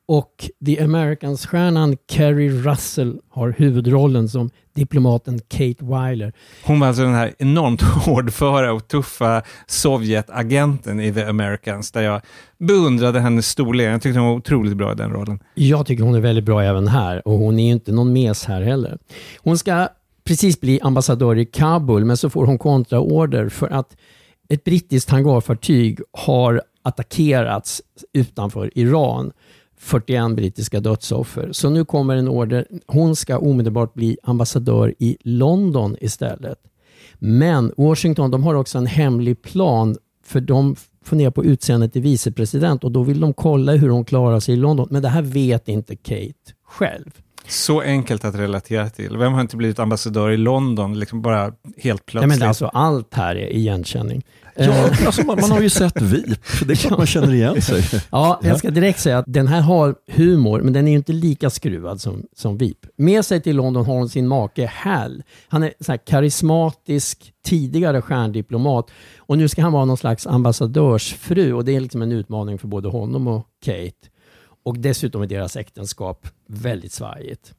Och 0.08 0.50
The 0.66 0.80
Americans-stjärnan 0.80 1.96
Kerry 2.10 2.50
Russell 2.50 3.20
har 3.30 3.54
huvudrollen 3.58 4.28
som 4.28 4.50
diplomaten 4.74 5.40
Kate 5.48 5.84
Weiler. 5.84 6.32
Hon 6.64 6.80
var 6.80 6.86
alltså 6.88 7.02
den 7.02 7.14
här 7.14 7.34
enormt 7.38 7.82
hårdföra 8.06 8.72
och 8.72 8.88
tuffa 8.88 9.42
Sovjetagenten 9.66 11.00
i 11.00 11.12
The 11.12 11.24
Americans, 11.24 11.90
där 11.90 12.02
jag 12.02 12.20
beundrade 12.58 13.20
hennes 13.20 13.48
storlek. 13.48 13.92
Jag 13.92 14.02
tyckte 14.02 14.18
hon 14.18 14.28
var 14.28 14.36
otroligt 14.36 14.76
bra 14.76 14.92
i 14.92 14.94
den 14.94 15.12
rollen. 15.12 15.38
Jag 15.54 15.86
tycker 15.86 16.04
hon 16.04 16.14
är 16.14 16.20
väldigt 16.20 16.44
bra 16.44 16.62
även 16.62 16.88
här 16.88 17.28
och 17.28 17.38
hon 17.38 17.58
är 17.58 17.64
ju 17.66 17.72
inte 17.72 17.92
någon 17.92 18.12
mes 18.12 18.44
här 18.44 18.62
heller. 18.62 18.98
Hon 19.38 19.58
ska 19.58 19.88
precis 20.24 20.60
bli 20.60 20.80
ambassadör 20.80 21.38
i 21.38 21.46
Kabul 21.46 22.04
men 22.04 22.16
så 22.16 22.30
får 22.30 22.46
hon 22.46 22.58
kontraorder 22.58 23.48
för 23.48 23.68
att 23.68 23.96
ett 24.48 24.64
brittiskt 24.64 25.10
hangarfartyg 25.10 26.00
har 26.12 26.62
attackerats 26.82 27.82
utanför 28.12 28.78
Iran. 28.78 29.32
41 29.78 30.36
brittiska 30.36 30.80
dödsoffer. 30.80 31.48
Så 31.52 31.70
nu 31.70 31.84
kommer 31.84 32.16
en 32.16 32.28
order. 32.28 32.66
Hon 32.86 33.16
ska 33.16 33.38
omedelbart 33.38 33.94
bli 33.94 34.18
ambassadör 34.22 34.94
i 34.98 35.16
London 35.20 35.96
istället. 36.00 36.58
Men 37.18 37.72
Washington 37.76 38.30
de 38.30 38.42
har 38.42 38.54
också 38.54 38.78
en 38.78 38.86
hemlig 38.86 39.42
plan 39.42 39.96
för 40.24 40.40
de 40.40 40.76
funderar 41.04 41.30
på 41.30 41.44
utseendet 41.44 41.92
till 41.92 42.02
vicepresident 42.02 42.84
och 42.84 42.92
då 42.92 43.02
vill 43.02 43.20
de 43.20 43.34
kolla 43.34 43.72
hur 43.72 43.88
hon 43.88 44.04
klarar 44.04 44.40
sig 44.40 44.54
i 44.54 44.56
London. 44.56 44.88
Men 44.90 45.02
det 45.02 45.08
här 45.08 45.22
vet 45.22 45.68
inte 45.68 45.96
Kate 45.96 46.52
själv. 46.64 47.10
Så 47.48 47.80
enkelt 47.80 48.24
att 48.24 48.34
relatera 48.34 48.90
till. 48.90 49.16
Vem 49.16 49.32
har 49.32 49.40
inte 49.40 49.56
blivit 49.56 49.78
ambassadör 49.78 50.30
i 50.30 50.36
London, 50.36 50.98
liksom 50.98 51.22
bara 51.22 51.52
helt 51.76 52.06
plötsligt? 52.06 52.38
men 52.38 52.48
alltså, 52.48 52.66
allt 52.66 53.14
här 53.14 53.36
är 53.36 53.52
igenkänning. 53.52 54.22
Ja, 54.58 54.90
alltså 55.06 55.22
man, 55.22 55.40
man 55.40 55.50
har 55.50 55.60
ju 55.60 55.70
sett 55.70 56.02
VIP, 56.02 56.40
det 56.66 56.72
är 56.72 56.76
klart 56.76 56.98
man 56.98 57.06
känner 57.06 57.34
igen 57.34 57.62
sig. 57.62 58.00
Ja, 58.10 58.40
jag 58.42 58.58
ska 58.58 58.70
direkt 58.70 59.00
säga 59.00 59.18
att 59.18 59.24
den 59.28 59.46
här 59.46 59.60
har 59.60 59.94
humor, 60.06 60.60
men 60.60 60.72
den 60.72 60.86
är 60.88 60.90
ju 60.90 60.96
inte 60.96 61.12
lika 61.12 61.50
skruvad 61.50 62.00
som, 62.00 62.26
som 62.36 62.58
VIP. 62.58 62.86
Med 62.96 63.24
sig 63.24 63.42
till 63.42 63.56
London 63.56 63.86
har 63.86 63.94
hon 63.94 64.08
sin 64.08 64.28
make 64.28 64.66
Hal. 64.66 65.22
Han 65.48 65.62
är 65.62 65.72
så 65.80 65.98
karismatisk, 65.98 67.32
tidigare 67.44 68.02
stjärndiplomat 68.02 68.90
och 69.18 69.38
nu 69.38 69.48
ska 69.48 69.62
han 69.62 69.72
vara 69.72 69.84
någon 69.84 69.96
slags 69.96 70.26
ambassadörsfru 70.26 71.52
och 71.52 71.64
det 71.64 71.76
är 71.76 71.80
liksom 71.80 72.02
en 72.02 72.12
utmaning 72.12 72.58
för 72.58 72.68
både 72.68 72.88
honom 72.88 73.26
och 73.26 73.46
Kate. 73.64 74.08
Och 74.64 74.78
dessutom 74.78 75.22
är 75.22 75.26
deras 75.26 75.56
äktenskap 75.56 76.26
väldigt 76.48 76.92
svajigt. 76.92 77.54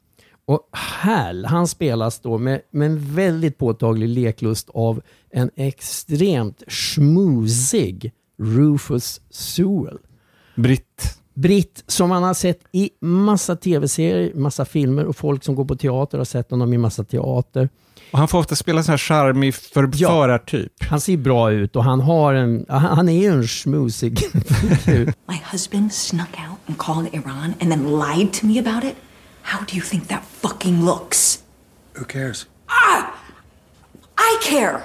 Och 0.46 0.70
Hal, 0.72 1.46
han 1.46 1.68
spelas 1.68 2.20
då 2.20 2.38
med, 2.38 2.62
med 2.72 2.86
en 2.86 3.16
väldigt 3.16 3.58
påtaglig 3.58 4.10
leklust 4.10 4.70
av 4.74 5.02
en 5.32 5.50
extremt 5.56 6.64
schmoozig 6.68 8.12
Rufus 8.40 9.22
Sewell. 9.30 9.98
Britt. 10.56 11.16
Britt 11.34 11.84
som 11.88 12.10
man 12.10 12.24
har 12.24 12.34
sett 12.34 12.60
i 12.72 12.90
massa 13.02 13.56
tv-serier, 13.56 14.32
massa 14.36 14.66
filmer 14.66 15.06
och 15.06 15.16
folk 15.16 15.44
som 15.44 15.56
går 15.56 15.66
på 15.66 15.76
teater 15.76 16.18
har 16.18 16.26
sett 16.26 16.52
honom 16.52 16.74
i 16.74 16.78
massa 16.78 17.04
teater. 17.04 17.70
Och 18.12 18.20
han 18.20 18.28
får 18.28 18.40
ofta 18.40 18.56
spela 18.56 18.84
sån 18.84 18.92
här 18.92 18.98
charmig 18.98 19.56
förförartyp. 19.56 20.84
Han 20.84 21.02
ser 21.02 21.18
bra 21.18 21.52
ut 21.52 21.76
och 21.76 21.84
han 21.84 22.02
har 22.02 22.34
en, 22.34 22.66
han 22.70 23.10
är 23.10 23.22
ju 23.22 23.28
en 23.28 23.48
schmoozig. 23.48 24.20
My 25.28 25.42
husband 25.52 25.94
snuck 25.94 26.40
out 26.50 26.60
and 26.66 26.78
called 26.78 27.14
Iran 27.14 27.54
and 27.62 27.72
then 27.72 28.00
lied 28.00 28.34
to 28.34 28.46
me 28.46 28.60
about 28.60 28.84
it? 28.84 28.96
How 29.42 29.60
do 29.68 29.76
you 29.76 29.86
think 29.86 30.08
that 30.08 30.24
fucking 30.42 30.86
looks? 30.86 31.44
Who 31.94 32.06
cares? 32.06 32.46
I 34.18 34.38
care! 34.44 34.82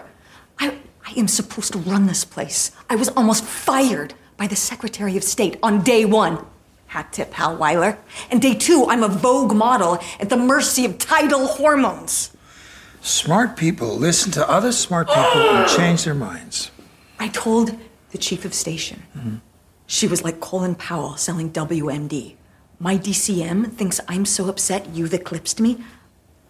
I, 0.58 0.78
I 1.06 1.12
am 1.16 1.28
supposed 1.28 1.72
to 1.72 1.78
run 1.78 2.06
this 2.06 2.24
place. 2.24 2.70
I 2.88 2.96
was 2.96 3.08
almost 3.10 3.44
fired 3.44 4.14
by 4.36 4.46
the 4.46 4.56
Secretary 4.56 5.16
of 5.16 5.24
State 5.24 5.58
on 5.62 5.82
day 5.82 6.04
one. 6.04 6.44
Hat 6.86 7.12
tip, 7.12 7.32
Hal 7.32 7.56
Weiler. 7.56 7.98
And 8.30 8.40
day 8.40 8.54
two, 8.54 8.86
I'm 8.88 9.02
a 9.02 9.08
Vogue 9.08 9.54
model 9.54 9.98
at 10.20 10.28
the 10.28 10.36
mercy 10.36 10.84
of 10.84 10.98
tidal 10.98 11.46
hormones. 11.46 12.30
Smart 13.00 13.56
people 13.56 13.96
listen 13.96 14.32
to 14.32 14.48
other 14.48 14.72
smart 14.72 15.08
people 15.08 15.22
and 15.22 15.68
change 15.76 16.04
their 16.04 16.14
minds. 16.14 16.70
I 17.18 17.28
told 17.28 17.76
the 18.10 18.18
chief 18.18 18.44
of 18.44 18.54
station. 18.54 19.02
Mm-hmm. 19.16 19.36
She 19.86 20.06
was 20.06 20.24
like 20.24 20.40
Colin 20.40 20.74
Powell 20.74 21.16
selling 21.16 21.50
WMD. 21.50 22.36
My 22.78 22.96
DCM 22.96 23.72
thinks 23.72 24.00
I'm 24.08 24.24
so 24.24 24.48
upset 24.48 24.88
you've 24.94 25.14
eclipsed 25.14 25.60
me. 25.60 25.84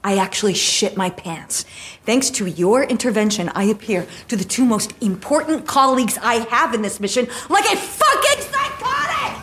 I 0.05 0.19
actually 0.19 0.55
shit 0.55 0.97
my 0.97 1.11
pants. 1.11 1.67
Thanks 2.07 2.31
to 2.31 2.47
your 2.47 2.85
intervention, 2.90 3.51
I 3.55 3.71
appear 3.71 4.05
to 4.29 4.37
the 4.37 4.45
two 4.45 4.64
most 4.64 4.90
important 5.01 5.67
colleagues 5.67 6.19
I 6.23 6.47
have 6.51 6.77
in 6.77 6.83
this 6.83 7.01
mission 7.01 7.25
like 7.49 7.64
a 7.73 7.77
fucking 7.77 8.45
psychotic! 8.53 9.40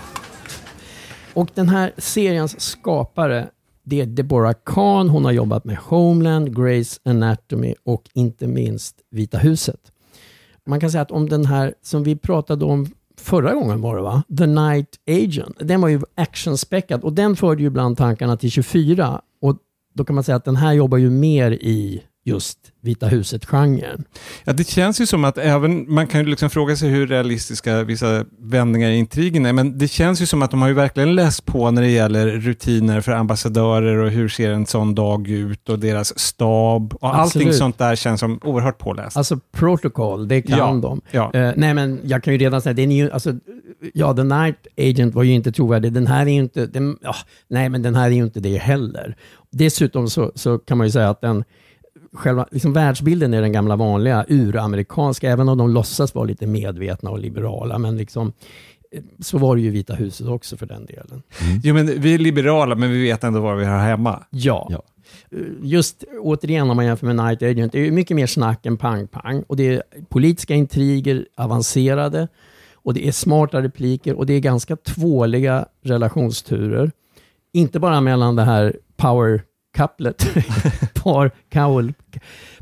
Och 1.34 1.50
den 1.54 1.70
här 1.70 1.94
seriens 1.98 2.62
skapare, 2.62 3.50
det 3.84 4.02
är 4.02 4.06
Deborah 4.06 4.56
Kahn. 4.66 5.10
Hon 5.10 5.26
har 5.26 5.32
jobbat 5.32 5.66
med 5.66 5.78
Homeland, 5.78 6.58
Grey's 6.58 7.00
Anatomy 7.06 7.76
och 7.84 8.04
inte 8.14 8.48
minst 8.48 8.96
Vita 9.12 9.38
huset. 9.38 9.92
Man 10.66 10.80
kan 10.80 10.92
säga 10.92 11.02
att 11.02 11.12
om 11.12 11.30
den 11.30 11.46
här, 11.46 11.74
som 11.82 12.04
vi 12.04 12.16
pratade 12.16 12.66
om 12.66 12.88
förra 13.18 13.54
gången 13.54 13.82
var 13.82 13.96
det 13.96 14.02
va? 14.02 14.24
The 14.38 14.46
Night 14.46 15.00
Agent. 15.08 15.56
Den 15.60 15.82
var 15.82 15.90
ju 15.90 16.02
actionspäckad 16.16 17.04
och 17.04 17.14
den 17.14 17.36
förde 17.36 17.62
ju 17.62 17.68
ibland 17.68 17.98
tankarna 17.98 18.38
till 18.38 18.52
24. 18.52 19.22
Då 19.94 20.06
kan 20.06 20.16
man 20.16 20.24
säga 20.24 20.36
att 20.36 20.46
den 20.46 20.56
här 20.56 20.74
jobbar 20.74 20.98
ju 20.98 21.10
mer 21.10 21.52
i 21.52 22.04
just 22.24 22.58
Vita 22.84 23.08
huset-genren. 23.08 24.04
Ja, 24.44 24.54
det 24.54 24.68
känns 24.68 25.02
ju 25.02 25.06
som 25.06 25.24
att 25.24 25.38
även, 25.38 25.94
man 25.94 26.08
kan 26.08 26.22
ju 26.22 26.28
liksom 26.28 26.50
fråga 26.50 26.76
sig 26.76 26.90
hur 26.90 27.08
realistiska 27.08 27.84
vissa 27.84 28.26
vändningar 28.40 28.90
i 28.90 28.96
intrigen 28.96 29.46
är, 29.46 29.54
men 29.54 29.78
det 29.78 29.88
känns 29.88 30.22
ju 30.22 30.26
som 30.26 30.42
att 30.42 30.52
de 30.52 30.62
har 30.62 30.68
ju 30.70 30.74
verkligen 30.74 31.16
läst 31.16 31.46
på 31.46 31.72
när 31.72 31.82
det 31.82 31.90
gäller 31.90 32.28
rutiner 32.28 33.02
för 33.02 33.12
ambassadörer 33.12 33.98
och 33.98 34.10
hur 34.12 34.30
ser 34.30 34.52
en 34.52 34.66
sån 34.66 34.96
dag 34.96 35.30
ut 35.30 35.70
och 35.70 35.80
deras 35.80 36.20
stab 36.20 36.94
och 36.94 37.16
Absolut. 37.20 37.48
allting 37.48 37.54
sånt 37.54 37.78
där 37.78 37.96
känns 37.96 38.20
som 38.20 38.40
oerhört 38.44 38.78
påläst. 38.78 39.18
Alltså 39.18 39.40
protocol, 39.52 40.28
det 40.28 40.42
kan 40.42 40.58
Ja, 40.58 40.80
de. 40.82 41.02
ja. 41.12 41.32
Eh, 41.34 41.52
nej 41.58 41.74
men 41.74 42.00
jag 42.04 42.24
kan 42.24 42.34
ju 42.34 42.40
redan 42.40 42.62
säga, 42.62 42.74
den 42.74 42.92
är 42.92 42.96
ju, 42.96 43.12
alltså, 43.12 43.34
ja, 43.94 44.14
The 44.14 44.24
Night 44.24 44.68
Agent 44.78 45.16
var 45.16 45.24
ju 45.24 45.34
inte 45.34 45.52
trovärdig. 45.52 45.94
Den 45.94 46.08
här 46.08 46.22
är 46.26 46.32
ju 46.32 46.40
inte, 46.40 46.66
den, 46.66 46.98
ja, 47.02 47.16
nej 47.50 47.70
men 47.70 47.82
den 47.82 47.96
här 47.96 48.06
är 48.06 48.12
ju 48.16 48.24
inte 48.24 48.40
det 48.40 48.58
heller. 48.58 49.16
Dessutom 49.52 50.10
så, 50.10 50.32
så 50.36 50.58
kan 50.60 50.78
man 50.78 50.88
ju 50.88 50.92
säga 50.92 51.10
att 51.10 51.22
den, 51.22 51.44
själva 52.14 52.48
liksom 52.52 52.74
världsbilden 52.74 53.34
är 53.34 53.42
den 53.42 53.52
gamla 53.52 53.76
vanliga 53.76 54.26
uramerikanska, 54.30 55.32
även 55.32 55.50
om 55.50 55.58
de 55.58 55.70
låtsas 55.70 56.16
vara 56.16 56.26
lite 56.26 56.48
medvetna 56.48 57.10
och 57.10 57.20
liberala. 57.20 57.78
Men 57.78 57.98
liksom, 57.98 58.34
eh, 58.92 59.04
så 59.20 59.38
var 59.38 59.56
det 59.56 59.62
ju 59.62 59.70
Vita 59.70 59.94
huset 59.94 60.28
också 60.28 60.58
för 60.58 60.66
den 60.66 60.86
delen. 60.86 61.24
Jo, 61.64 61.74
men 61.74 62.02
vi 62.02 62.14
är 62.14 62.18
liberala, 62.18 62.76
men 62.76 62.92
vi 62.92 63.04
vet 63.04 63.24
ändå 63.24 63.40
vad 63.40 63.58
vi 63.58 63.66
har 63.66 63.80
hemma. 63.80 64.24
Ja. 64.30 64.68
Ja. 64.72 64.84
Eh, 65.32 65.38
Just 65.62 66.04
återigen 66.22 66.70
om 66.70 66.76
man 66.76 66.86
jämför 66.86 67.08
med 67.08 67.16
Night 67.16 67.42
Agent, 67.42 67.72
det 67.72 67.80
är 67.80 67.86
ju 67.86 67.92
mycket 67.92 68.16
mer 68.16 68.28
snack 68.28 68.66
än 68.66 68.78
pang-pang. 68.78 69.44
Och 69.48 69.58
det 69.58 69.68
är 69.68 69.84
politiska 70.10 70.54
intriger, 70.54 71.26
avancerade, 71.38 72.28
och 72.84 72.94
det 72.94 73.08
är 73.08 73.12
smarta 73.12 73.62
repliker 73.62 74.14
och 74.14 74.26
det 74.26 74.34
är 74.34 74.40
ganska 74.40 74.76
tvåliga 74.76 75.66
relationsturer. 75.84 76.92
Inte 77.54 77.80
bara 77.80 78.02
mellan 78.02 78.36
det 78.36 78.44
här 78.44 78.76
power 78.98 79.44
couplet, 79.78 80.28
par, 81.04 81.32
cowl, 81.50 81.94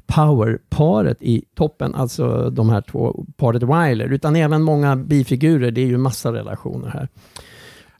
power-paret 0.08 1.18
i 1.22 1.44
toppen, 1.56 1.96
alltså 1.96 2.50
de 2.50 2.70
här 2.70 2.82
två, 2.82 3.26
paret 3.38 3.64
Wyler, 3.64 4.14
utan 4.14 4.36
även 4.36 4.62
många 4.64 4.96
bifigurer. 4.96 5.72
Det 5.72 5.82
är 5.82 5.86
ju 5.86 5.98
massa 5.98 6.34
relationer 6.34 6.88
här. 6.90 7.08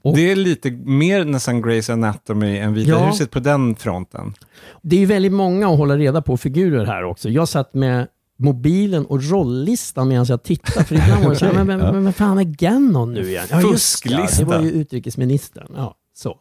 Och- 0.02 0.16
Det 0.16 0.30
är 0.30 0.36
lite 0.36 0.70
mer 0.70 1.24
nästan 1.24 1.64
Grey's 1.64 1.92
Anatomy 1.92 2.58
än 2.58 2.74
Vita 2.74 2.90
Ja. 2.90 3.06
huset 3.06 3.30
på 3.30 3.40
den 3.40 3.76
fronten. 3.76 4.34
Det 4.82 4.96
är 4.96 5.00
ju 5.00 5.06
väldigt 5.06 5.32
många 5.32 5.68
att 5.68 5.78
hålla 5.78 5.96
reda 5.96 6.22
på 6.22 6.36
figurer 6.36 6.84
här 6.86 7.04
också. 7.04 7.28
Jag 7.28 7.48
satt 7.48 7.74
med 7.74 8.06
mobilen 8.38 9.06
och 9.06 9.22
rolllistan 9.30 10.08
medan 10.08 10.26
jag 10.28 10.42
tittade. 10.42 10.84
För 10.86 10.94
ibland 10.94 11.22
var 11.24 11.30
det 11.30 11.36
så 11.36 11.46
här, 11.46 11.52
men, 11.52 11.66
men, 11.66 11.78
men, 11.78 12.04
men 12.04 12.12
fan 12.12 12.38
är 12.38 12.44
Gannon 12.44 13.12
nu 13.14 13.28
igen? 13.28 13.44
Ja, 13.50 13.56
just 13.60 14.02
det. 14.02 14.08
Fusklista. 14.10 14.44
Det 14.44 14.50
var 14.50 14.60
ju 14.62 14.70
utrikesministern. 14.70 15.72
Ja, 15.76 15.94
så. 16.14 16.36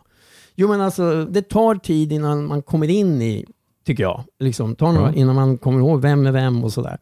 Jo 0.59 0.67
men 0.67 0.81
alltså, 0.81 1.25
det 1.25 1.41
tar 1.41 1.75
tid 1.75 2.11
innan 2.11 2.45
man 2.45 2.61
kommer 2.61 2.89
in 2.89 3.21
i, 3.21 3.45
tycker 3.85 4.03
jag, 4.03 4.23
liksom, 4.39 4.75
tar 4.75 4.93
några, 4.93 5.13
innan 5.13 5.35
man 5.35 5.57
kommer 5.57 5.79
ihåg 5.79 6.01
vem 6.01 6.25
är 6.25 6.31
vem 6.31 6.63
och 6.63 6.73
sådär. 6.73 6.97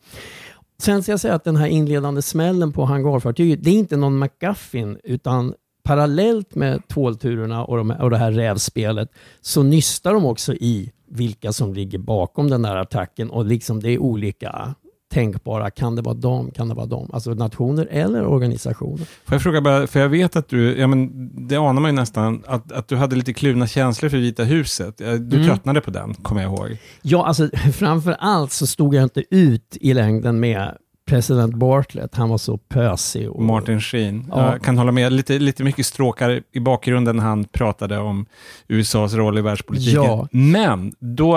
Sen 0.81 1.03
ska 1.03 1.11
jag 1.11 1.19
säga 1.19 1.35
att 1.35 1.43
den 1.43 1.55
här 1.55 1.67
inledande 1.67 2.21
smällen 2.21 2.73
på 2.73 2.85
hangarfartyget, 2.85 3.63
det 3.63 3.69
är 3.69 3.73
inte 3.73 3.97
någon 3.97 4.19
McGuffin, 4.19 4.97
utan 5.03 5.53
parallellt 5.83 6.55
med 6.55 6.87
tvålturerna 6.87 7.65
och, 7.65 7.77
de, 7.77 7.91
och 7.91 8.09
det 8.09 8.17
här 8.17 8.31
rävspelet 8.31 9.11
så 9.41 9.63
nystar 9.63 10.13
de 10.13 10.25
också 10.25 10.53
i 10.53 10.91
vilka 11.07 11.53
som 11.53 11.73
ligger 11.73 11.99
bakom 11.99 12.49
den 12.49 12.61
där 12.61 12.75
attacken 12.75 13.29
och 13.29 13.45
liksom 13.45 13.79
det 13.79 13.89
är 13.89 13.99
olika 13.99 14.75
tänkbara. 15.13 15.69
Kan 15.71 15.95
det 15.95 16.01
vara 16.01 16.15
dem? 16.15 16.51
Kan 16.51 16.67
det 16.69 16.75
vara 16.75 16.85
dem? 16.85 17.09
Alltså 17.13 17.33
nationer 17.33 17.87
eller 17.91 18.25
organisationer. 18.25 18.97
Får 18.97 19.33
jag 19.35 19.41
fråga 19.41 19.61
bara, 19.61 19.87
för 19.87 19.99
jag 19.99 20.09
vet 20.09 20.35
att 20.35 20.49
du, 20.49 20.77
ja 20.79 20.87
men 20.87 21.29
det 21.47 21.55
anar 21.55 21.81
man 21.81 21.91
ju 21.91 21.95
nästan, 21.95 22.43
att, 22.47 22.71
att 22.71 22.87
du 22.87 22.95
hade 22.95 23.15
lite 23.15 23.33
kluvna 23.33 23.67
känslor 23.67 24.09
för 24.09 24.17
Vita 24.17 24.43
huset. 24.43 24.97
Du 24.97 25.05
Mm. 25.37 25.45
tröttnade 25.47 25.81
på 25.81 25.91
den, 25.91 26.13
kommer 26.13 26.41
jag 26.41 26.51
ihåg. 26.53 26.77
Ja, 27.01 27.25
alltså 27.25 27.49
framför 27.73 28.15
allt 28.19 28.51
så 28.51 28.67
stod 28.67 28.95
jag 28.95 29.03
inte 29.03 29.23
ut 29.35 29.77
i 29.81 29.93
längden 29.93 30.39
med 30.39 30.77
president 31.07 31.55
Bartlett. 31.55 32.15
Han 32.15 32.29
var 32.29 32.37
så 32.37 32.57
pösig. 32.57 33.29
Och, 33.29 33.43
Martin 33.43 33.81
Sheen. 33.81 34.25
Ja. 34.29 34.51
Jag 34.51 34.61
kan 34.61 34.77
hålla 34.77 34.91
med. 34.91 35.11
Lite, 35.13 35.39
lite 35.39 35.63
mycket 35.63 35.85
stråkar 35.85 36.41
i 36.51 36.59
bakgrunden 36.59 37.15
när 37.17 37.23
han 37.23 37.43
pratade 37.43 37.97
om 37.97 38.25
USAs 38.67 39.13
roll 39.13 39.37
i 39.37 39.41
världspolitiken. 39.41 40.03
Ja. 40.03 40.27
Men 40.31 40.93
då 40.99 41.35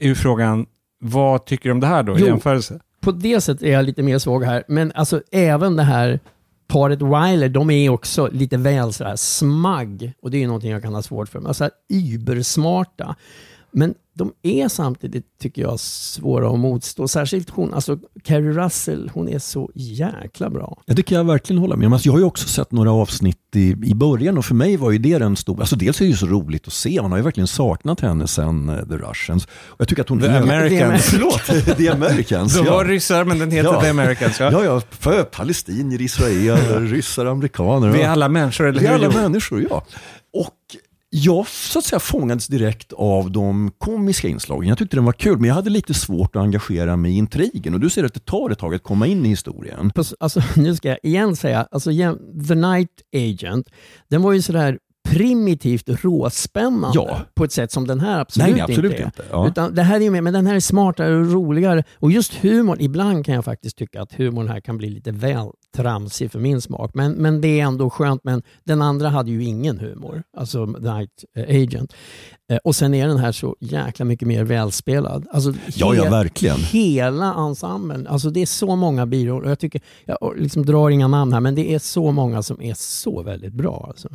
är 0.00 0.06
ju 0.06 0.14
frågan, 0.14 0.66
vad 1.00 1.44
tycker 1.46 1.68
du 1.68 1.72
om 1.72 1.80
det 1.80 1.86
här 1.86 2.02
då 2.02 2.18
i 2.18 2.24
jämförelse? 2.24 2.80
På 3.00 3.10
det 3.10 3.40
sättet 3.40 3.62
är 3.62 3.72
jag 3.72 3.84
lite 3.84 4.02
mer 4.02 4.18
svag 4.18 4.44
här. 4.44 4.64
Men 4.68 4.92
alltså 4.94 5.22
även 5.30 5.76
det 5.76 5.82
här 5.82 6.20
paret 6.66 7.02
Wilder, 7.02 7.48
de 7.48 7.70
är 7.70 7.90
också 7.90 8.28
lite 8.32 8.56
väl 8.56 8.92
sådär 8.92 9.16
smagg. 9.16 10.12
Och 10.22 10.30
det 10.30 10.36
är 10.36 10.40
ju 10.40 10.46
någonting 10.46 10.70
jag 10.70 10.82
kan 10.82 10.94
ha 10.94 11.02
svårt 11.02 11.28
för. 11.28 11.38
Men 11.38 11.46
alltså 11.46 11.70
ybersmarta. 11.92 13.16
Men 13.72 13.94
de 14.12 14.32
är 14.42 14.68
samtidigt, 14.68 15.24
tycker 15.42 15.62
jag, 15.62 15.80
svåra 15.80 16.50
att 16.50 16.58
motstå. 16.58 17.08
Särskilt 17.08 17.50
hon, 17.50 17.74
alltså 17.74 17.98
Carrie 18.24 18.52
Russell, 18.52 19.10
hon 19.14 19.28
är 19.28 19.38
så 19.38 19.70
jäkla 19.74 20.50
bra. 20.50 20.82
Ja, 20.86 20.94
det 20.94 21.02
kan 21.02 21.18
jag 21.18 21.24
verkligen 21.24 21.60
hålla 21.60 21.76
med 21.76 21.86
om. 21.86 21.92
Alltså, 21.92 22.08
jag 22.08 22.12
har 22.12 22.18
ju 22.18 22.24
också 22.24 22.48
sett 22.48 22.72
några 22.72 22.92
avsnitt 22.92 23.36
i, 23.54 23.70
i 23.70 23.94
början 23.94 24.38
och 24.38 24.44
för 24.44 24.54
mig 24.54 24.76
var 24.76 24.90
ju 24.90 24.98
det 24.98 25.18
den 25.18 25.36
stora... 25.36 25.60
Alltså 25.60 25.76
dels 25.76 26.00
är 26.00 26.04
det 26.04 26.10
ju 26.10 26.16
så 26.16 26.26
roligt 26.26 26.66
att 26.66 26.72
se, 26.72 27.02
man 27.02 27.10
har 27.10 27.18
ju 27.18 27.24
verkligen 27.24 27.46
saknat 27.46 28.00
henne 28.00 28.26
sen 28.26 28.68
eh, 28.68 28.76
The 28.76 28.96
Russians. 28.96 29.44
Och 29.44 29.80
jag 29.80 29.88
tycker 29.88 30.02
att 30.02 30.08
hon... 30.08 30.20
The 30.20 30.28
Americans. 30.28 31.04
Förlåt, 31.10 31.76
The 31.76 31.88
Americans. 31.88 32.56
De 32.56 32.66
ja. 32.66 32.72
var 32.72 32.84
ryssar, 32.84 33.24
men 33.24 33.38
den 33.38 33.50
heter 33.50 33.72
Ja. 33.72 33.80
The 33.80 33.88
Americans. 33.88 34.40
Ja. 34.40 34.52
Ja, 34.52 34.64
ja, 34.64 34.82
för 34.90 35.22
palestinier, 35.22 36.00
israeler, 36.02 36.80
ryssar, 36.86 37.26
amerikaner. 37.26 37.90
Vi 37.90 38.00
är 38.00 38.04
ja. 38.04 38.10
alla 38.10 38.28
människor, 38.28 38.68
eller 38.68 38.80
Vi 38.80 38.86
är 38.86 38.98
hur? 38.98 39.04
alla 39.04 39.22
människor, 39.22 39.66
ja. 39.70 39.84
Och 40.32 40.76
jag 41.10 41.48
så 41.48 41.78
att 41.78 41.84
säga 41.84 42.00
fångades 42.00 42.46
direkt 42.46 42.92
av 42.92 43.30
de 43.30 43.72
komiska 43.78 44.28
inslagen. 44.28 44.68
Jag 44.68 44.78
tyckte 44.78 44.96
den 44.96 45.04
var 45.04 45.12
kul, 45.12 45.38
men 45.38 45.48
jag 45.48 45.54
hade 45.54 45.70
lite 45.70 45.94
svårt 45.94 46.36
att 46.36 46.42
engagera 46.42 46.96
mig 46.96 47.12
i 47.12 47.16
intrigen. 47.16 47.74
Och 47.74 47.80
du 47.80 47.90
ser 47.90 48.04
att 48.04 48.14
det 48.14 48.24
tar 48.24 48.50
ett 48.50 48.58
tag 48.58 48.74
att 48.74 48.82
komma 48.82 49.06
in 49.06 49.26
i 49.26 49.28
historien. 49.28 49.92
Alltså, 50.20 50.42
nu 50.56 50.76
ska 50.76 50.88
jag 50.88 50.98
igen 51.02 51.36
säga, 51.36 51.68
alltså, 51.70 51.90
The 52.48 52.54
Night 52.54 52.90
Agent, 53.14 53.68
den 54.08 54.22
var 54.22 54.32
ju 54.32 54.42
sådär 54.42 54.78
primitivt 55.08 55.84
råspännande 56.04 56.90
Ja. 56.94 57.20
på 57.34 57.44
ett 57.44 57.52
sätt 57.52 57.72
som 57.72 57.86
den 57.86 58.00
här 58.00 58.20
absolut, 58.20 58.50
Nej, 58.52 58.60
absolut 58.60 58.90
inte 58.92 59.02
är. 59.02 59.06
inte. 59.06 59.22
Ja. 59.30 59.48
Utan 59.48 59.74
det 59.74 59.82
här 59.82 60.00
är 60.00 60.10
med, 60.10 60.24
men 60.24 60.32
den 60.32 60.46
här 60.46 60.54
är 60.54 60.60
smartare 60.60 61.16
och 61.16 61.32
roligare. 61.32 61.84
Och 61.98 62.12
just 62.12 62.34
humorn, 62.34 62.76
ibland 62.80 63.24
kan 63.26 63.34
jag 63.34 63.44
faktiskt 63.44 63.76
tycka 63.78 64.02
att 64.02 64.12
humorn 64.12 64.48
här 64.48 64.60
kan 64.60 64.78
bli 64.78 64.90
lite 64.90 65.12
väl 65.12 65.46
tramsig 65.76 66.32
för 66.32 66.38
min 66.38 66.60
smak. 66.60 66.90
Men, 66.94 67.12
men 67.12 67.40
det 67.40 67.60
är 67.60 67.64
ändå 67.64 67.90
skönt. 67.90 68.20
Men 68.24 68.42
den 68.64 68.82
andra 68.82 69.08
hade 69.08 69.30
ju 69.30 69.44
ingen 69.44 69.78
humor, 69.78 70.22
alltså 70.36 70.66
Night 70.66 71.24
Agent. 71.48 71.92
Eh, 72.52 72.58
Och 72.64 72.76
sen 72.76 72.94
är 72.94 73.08
den 73.08 73.18
här 73.18 73.32
så 73.32 73.56
jäkla 73.60 74.04
mycket 74.04 74.28
mer 74.28 74.44
välspelad. 74.44 75.26
Alltså, 75.32 75.52
Ja, 75.74 75.94
ja, 75.94 76.10
verkligen. 76.10 76.56
Hela 76.56 77.34
ensemblen. 77.34 78.06
Alltså 78.06 78.30
det 78.30 78.42
är 78.42 78.46
så 78.46 78.76
många 78.76 79.06
biroller. 79.06 79.48
Jag, 79.48 79.58
tycker, 79.58 79.80
jag 80.06 80.34
liksom 80.36 80.66
drar 80.66 80.90
inga 80.90 81.08
namn 81.08 81.32
här, 81.32 81.40
men 81.40 81.54
det 81.54 81.74
är 81.74 81.78
så 81.78 82.10
många 82.12 82.42
som 82.42 82.62
är 82.62 82.74
så 82.74 83.22
väldigt 83.22 83.52
bra. 83.54 83.84
Alltså. 83.88 84.08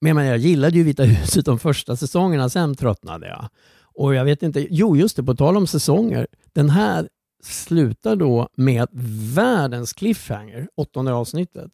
Men 0.00 0.26
jag, 0.26 0.38
gillade 0.38 0.76
ju 0.76 0.84
Vita 0.84 1.02
huset 1.02 1.44
de 1.44 1.58
första 1.58 1.96
säsongerna, 1.96 2.48
sen 2.48 2.74
tröttnade 2.74 3.28
jag. 3.28 3.48
Och 3.94 4.14
jag 4.14 4.24
vet 4.24 4.42
inte, 4.42 4.66
jo 4.70 4.96
just 4.96 5.16
det, 5.16 5.22
på 5.22 5.34
tal 5.34 5.56
om 5.56 5.66
säsonger. 5.66 6.26
Den 6.52 6.70
här 6.70 7.08
slutar 7.42 8.16
då 8.16 8.48
med 8.56 8.88
världens 9.34 9.92
cliffhanger, 9.92 10.68
åttonde 10.76 11.12
avsnittet. 11.12 11.70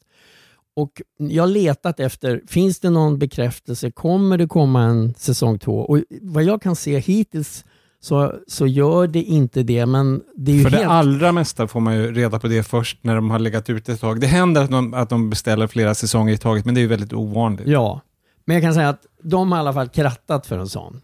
Och 0.77 1.03
jag 1.19 1.43
har 1.43 1.49
letat 1.49 2.01
efter, 2.01 2.43
finns 2.47 2.81
det 2.81 2.91
någon 2.91 3.19
bekräftelse? 3.19 3.91
Kommer 3.91 4.39
det 4.39 4.47
komma 4.47 4.83
en 4.83 5.15
säsong 5.15 5.59
två? 5.59 5.79
Och 5.79 6.01
vad 6.23 6.45
jag 6.45 6.63
kan 6.63 6.77
se 6.77 6.99
hittills 6.99 7.65
så, 8.01 8.35
så 8.47 8.67
gör 8.67 9.07
det 9.07 9.23
inte 9.23 9.63
det, 9.63 9.87
men 9.87 10.23
det 10.37 10.53
är 10.53 10.57
ju 10.57 10.63
För 10.63 10.71
helt... 10.71 10.83
det 10.83 10.89
allra 10.89 11.33
mesta 11.33 11.69
får 11.69 11.81
man 11.81 11.97
ju 11.97 12.13
reda 12.13 12.39
på 12.39 12.49
det 12.49 12.63
först 12.63 13.05
när 13.05 13.15
de 13.15 13.31
har 13.31 13.39
legat 13.39 13.71
ute 13.71 13.93
ett 13.93 14.01
tag. 14.01 14.21
Det 14.21 14.27
händer 14.27 14.63
att 14.63 14.71
de, 14.71 14.95
att 14.95 15.11
de 15.11 15.31
beställer 15.31 15.67
flera 15.67 15.95
säsonger 15.95 16.35
i 16.35 16.39
taget, 16.39 16.65
men 16.65 16.75
det 16.75 16.81
är 16.81 16.83
ju 16.83 16.89
väldigt 16.89 17.13
ovanligt. 17.13 17.67
Ja, 17.67 18.01
men 18.47 18.55
jag 18.55 18.63
kan 18.63 18.75
säga 18.75 18.89
att 18.89 19.07
de 19.23 19.53
har 19.53 19.59
i 19.59 19.61
alla 19.61 19.73
fall 19.73 19.89
krattat 19.89 20.47
för 20.47 20.59
en 20.59 20.69
sån. 20.69 21.01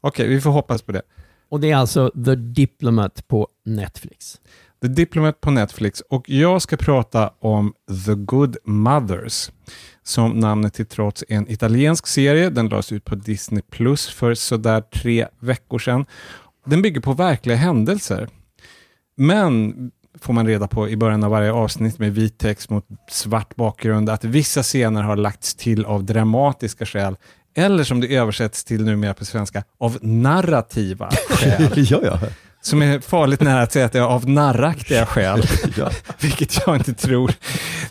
Okej, 0.00 0.28
vi 0.28 0.40
får 0.40 0.50
hoppas 0.50 0.82
på 0.82 0.92
det. 0.92 1.02
Och 1.48 1.60
det 1.60 1.70
är 1.70 1.76
alltså 1.76 2.10
The 2.24 2.34
Diplomat 2.34 3.28
på 3.28 3.48
Netflix. 3.64 4.40
The 4.82 4.88
Diplomat 4.88 5.40
på 5.40 5.50
Netflix 5.50 6.00
och 6.00 6.30
jag 6.30 6.62
ska 6.62 6.76
prata 6.76 7.30
om 7.38 7.74
The 8.06 8.14
Good 8.14 8.56
Mothers 8.64 9.50
som 10.02 10.30
namnet 10.30 10.74
till 10.74 10.86
trots 10.86 11.24
är 11.28 11.36
en 11.36 11.50
italiensk 11.50 12.06
serie. 12.06 12.50
Den 12.50 12.68
lades 12.68 12.92
ut 12.92 13.04
på 13.04 13.14
Disney 13.14 13.62
Plus 13.62 14.08
för 14.08 14.34
sådär 14.34 14.80
tre 14.80 15.26
veckor 15.38 15.78
sedan. 15.78 16.06
Den 16.64 16.82
bygger 16.82 17.00
på 17.00 17.12
verkliga 17.12 17.56
händelser. 17.56 18.28
Men 19.16 19.74
får 20.20 20.32
man 20.32 20.46
reda 20.46 20.68
på 20.68 20.88
i 20.88 20.96
början 20.96 21.24
av 21.24 21.30
varje 21.30 21.52
avsnitt 21.52 21.98
med 21.98 22.14
vit 22.14 22.38
text 22.38 22.70
mot 22.70 22.84
svart 23.10 23.56
bakgrund 23.56 24.10
att 24.10 24.24
vissa 24.24 24.62
scener 24.62 25.02
har 25.02 25.16
lagts 25.16 25.54
till 25.54 25.84
av 25.84 26.04
dramatiska 26.04 26.86
skäl 26.86 27.16
eller 27.56 27.84
som 27.84 28.00
det 28.00 28.16
översätts 28.16 28.64
till 28.64 28.84
numera 28.84 29.14
på 29.14 29.24
svenska, 29.24 29.64
av 29.80 29.98
narrativa 30.02 31.10
skäl. 31.30 31.70
ja, 31.90 32.00
ja. 32.02 32.20
Som 32.60 32.82
är 32.82 33.00
farligt 33.00 33.40
nära 33.40 33.62
att 33.62 33.72
säga 33.72 33.86
att 33.86 33.92
det 33.92 33.98
är 33.98 34.02
av 34.02 34.28
narraktiga 34.28 35.06
skäl, 35.06 35.42
vilket 36.20 36.66
jag 36.66 36.76
inte 36.76 36.94
tror. 36.94 37.32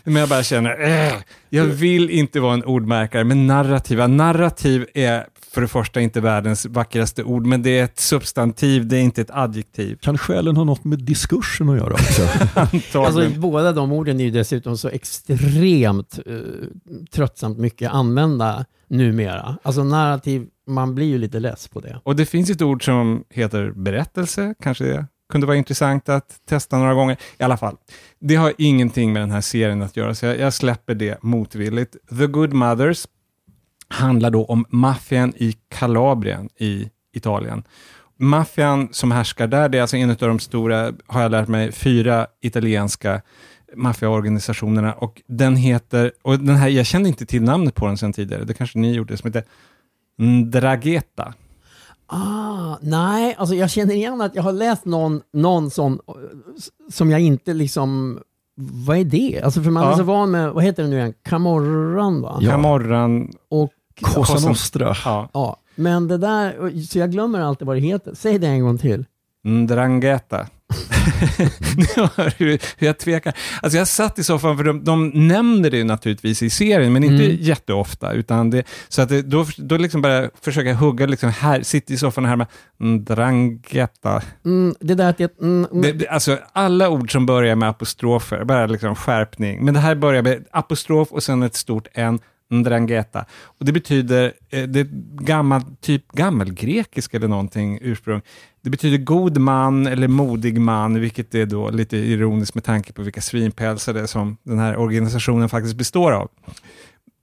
Men 0.04 0.16
jag 0.16 0.28
bara 0.28 0.42
känner, 0.42 0.80
äh, 0.80 1.12
jag 1.50 1.64
vill 1.64 2.10
inte 2.10 2.40
vara 2.40 2.54
en 2.54 2.64
ordmärkare, 2.64 3.24
men 3.24 3.46
narrativa, 3.46 4.06
narrativ 4.06 4.86
är 4.94 5.26
för 5.50 5.60
det 5.60 5.68
första 5.68 6.00
inte 6.00 6.20
världens 6.20 6.66
vackraste 6.66 7.24
ord, 7.24 7.46
men 7.46 7.62
det 7.62 7.78
är 7.78 7.84
ett 7.84 8.00
substantiv, 8.00 8.88
det 8.88 8.96
är 8.96 9.00
inte 9.00 9.20
ett 9.20 9.30
adjektiv. 9.30 9.96
Kan 9.96 10.18
skälen 10.18 10.56
ha 10.56 10.64
något 10.64 10.84
med 10.84 10.98
diskursen 10.98 11.68
att 11.68 11.76
göra 11.76 11.92
också? 11.92 12.22
alltså, 12.98 13.40
båda 13.40 13.72
de 13.72 13.92
orden 13.92 14.20
är 14.20 14.24
ju 14.24 14.30
dessutom 14.30 14.78
så 14.78 14.88
extremt 14.88 16.18
uh, 16.26 16.42
tröttsamt 17.10 17.58
mycket 17.58 17.90
använda 17.90 18.64
numera. 18.88 19.58
Alltså 19.62 19.84
narrativ, 19.84 20.46
man 20.66 20.94
blir 20.94 21.06
ju 21.06 21.18
lite 21.18 21.40
less 21.40 21.68
på 21.68 21.80
det. 21.80 22.00
Och 22.04 22.16
det 22.16 22.26
finns 22.26 22.50
ett 22.50 22.62
ord 22.62 22.84
som 22.84 23.24
heter 23.30 23.70
berättelse, 23.70 24.54
kanske 24.62 24.84
det 24.84 25.06
kunde 25.32 25.46
vara 25.46 25.56
intressant 25.56 26.08
att 26.08 26.36
testa 26.48 26.78
några 26.78 26.94
gånger. 26.94 27.16
I 27.38 27.42
alla 27.42 27.56
fall, 27.56 27.76
det 28.20 28.34
har 28.34 28.52
ingenting 28.58 29.12
med 29.12 29.22
den 29.22 29.30
här 29.30 29.40
serien 29.40 29.82
att 29.82 29.96
göra, 29.96 30.14
så 30.14 30.26
jag, 30.26 30.38
jag 30.38 30.54
släpper 30.54 30.94
det 30.94 31.22
motvilligt. 31.22 31.96
The 32.18 32.26
Good 32.26 32.52
Mothers 32.52 33.06
handlar 33.88 34.30
då 34.30 34.44
om 34.44 34.64
maffian 34.68 35.32
i 35.36 35.54
Kalabrien 35.68 36.48
i 36.56 36.90
Italien. 37.12 37.62
Maffian 38.16 38.88
som 38.92 39.10
härskar 39.10 39.46
där, 39.46 39.68
det 39.68 39.78
är 39.78 39.82
alltså 39.82 39.96
en 39.96 40.10
av 40.10 40.16
de 40.16 40.38
stora, 40.38 40.92
har 41.06 41.22
jag 41.22 41.30
lärt 41.30 41.48
mig, 41.48 41.72
fyra 41.72 42.26
italienska 42.40 43.22
maffiaorganisationerna 43.76 44.92
och 44.92 45.22
den 45.26 45.56
heter, 45.56 46.12
och 46.22 46.38
den 46.38 46.56
här, 46.56 46.68
jag 46.68 46.86
kände 46.86 47.08
inte 47.08 47.26
till 47.26 47.42
namnet 47.42 47.74
på 47.74 47.86
den 47.86 47.96
sedan 47.96 48.12
tidigare, 48.12 48.44
det 48.44 48.54
kanske 48.54 48.78
ni 48.78 48.92
gjorde, 48.92 49.16
som 49.16 49.28
heter 49.28 49.44
Ndrangheta. 50.18 51.34
Ah, 52.06 52.76
nej, 52.80 53.34
alltså 53.38 53.54
jag 53.54 53.70
känner 53.70 53.94
igen 53.94 54.20
att 54.20 54.34
jag 54.34 54.42
har 54.42 54.52
läst 54.52 54.84
någon, 54.84 55.20
någon 55.32 55.70
sån 55.70 55.98
som 56.90 57.10
jag 57.10 57.20
inte 57.20 57.54
liksom 57.54 58.20
vad 58.60 58.98
är 58.98 59.04
det? 59.04 59.40
Alltså 59.44 59.62
för 59.62 59.70
man 59.70 59.82
ja. 59.82 59.92
är 59.92 59.96
så 59.96 60.02
van 60.02 60.30
med, 60.30 60.52
vad 60.52 60.64
heter 60.64 60.82
det 60.82 60.88
nu 60.88 60.96
igen, 60.96 61.14
Camorran 61.22 62.22
va? 62.22 62.38
Ja. 62.40 62.50
Camorran 62.50 63.32
och 63.48 63.70
Cosa 64.00 64.48
Nostra. 64.48 64.96
Ja. 65.04 65.28
ja. 65.32 65.56
Men 65.74 66.08
det 66.08 66.18
där, 66.18 66.70
så 66.86 66.98
jag 66.98 67.12
glömmer 67.12 67.40
alltid 67.40 67.66
vad 67.66 67.76
det 67.76 67.80
heter. 67.80 68.14
Säg 68.14 68.38
det 68.38 68.46
en 68.46 68.60
gång 68.60 68.78
till. 68.78 69.04
Ndrangheta. 69.44 70.46
hur, 72.38 72.80
hur 72.80 72.86
jag 72.86 72.98
tvekar. 72.98 73.34
Alltså 73.62 73.78
jag 73.78 73.88
satt 73.88 74.18
i 74.18 74.24
soffan, 74.24 74.56
för 74.56 74.64
de, 74.64 74.84
de 74.84 75.08
nämner 75.08 75.70
det 75.70 75.84
naturligtvis 75.84 76.42
i 76.42 76.50
serien, 76.50 76.92
men 76.92 77.04
inte 77.04 77.24
mm. 77.24 77.36
jätteofta. 77.40 78.12
Utan 78.12 78.50
det, 78.50 78.64
så 78.88 79.02
att 79.02 79.08
det, 79.08 79.22
då, 79.22 79.46
då 79.56 79.76
liksom 79.76 80.02
bara 80.02 80.30
försöka 80.40 80.74
hugga, 80.74 81.06
liksom 81.06 81.30
här, 81.30 81.62
sitta 81.62 81.92
i 81.92 81.96
soffan 81.96 82.24
och 82.24 82.30
härma 82.30 82.46
Ndrangheta. 82.78 84.22
Mm, 84.44 84.74
det 84.80 84.94
där 84.94 85.08
att 85.08 85.20
mm, 85.20 85.66
mm, 85.70 85.82
det, 85.82 85.92
det, 85.92 86.08
alltså 86.08 86.38
alla 86.52 86.88
ord 86.88 87.12
som 87.12 87.26
börjar 87.26 87.54
med 87.54 87.68
apostrofer, 87.68 88.44
bara 88.44 88.66
liksom 88.66 88.94
skärpning. 88.94 89.64
Men 89.64 89.74
det 89.74 89.80
här 89.80 89.94
börjar 89.94 90.22
med 90.22 90.44
apostrof 90.50 91.12
och 91.12 91.22
sen 91.22 91.42
ett 91.42 91.54
stort 91.54 91.88
N. 91.94 92.18
Ndrangheta. 92.50 93.24
Och 93.42 93.64
det 93.64 93.72
betyder, 93.72 94.32
eh, 94.50 94.62
det 94.62 94.80
är 94.80 94.88
gammal, 95.24 95.62
typ 95.80 96.12
gammelgrekiska 96.12 97.16
eller 97.16 97.28
någonting 97.28 97.78
ursprung. 97.82 98.20
Det 98.62 98.70
betyder 98.70 98.98
god 98.98 99.38
man 99.38 99.86
eller 99.86 100.08
modig 100.08 100.60
man, 100.60 101.00
vilket 101.00 101.34
är 101.34 101.46
då 101.46 101.70
lite 101.70 101.96
ironiskt 101.96 102.54
med 102.54 102.64
tanke 102.64 102.92
på 102.92 103.02
vilka 103.02 103.20
svinpälsar 103.20 103.94
det 103.94 104.00
är 104.00 104.06
som 104.06 104.36
den 104.42 104.58
här 104.58 104.76
organisationen 104.76 105.48
faktiskt 105.48 105.76
består 105.76 106.12
av. 106.12 106.28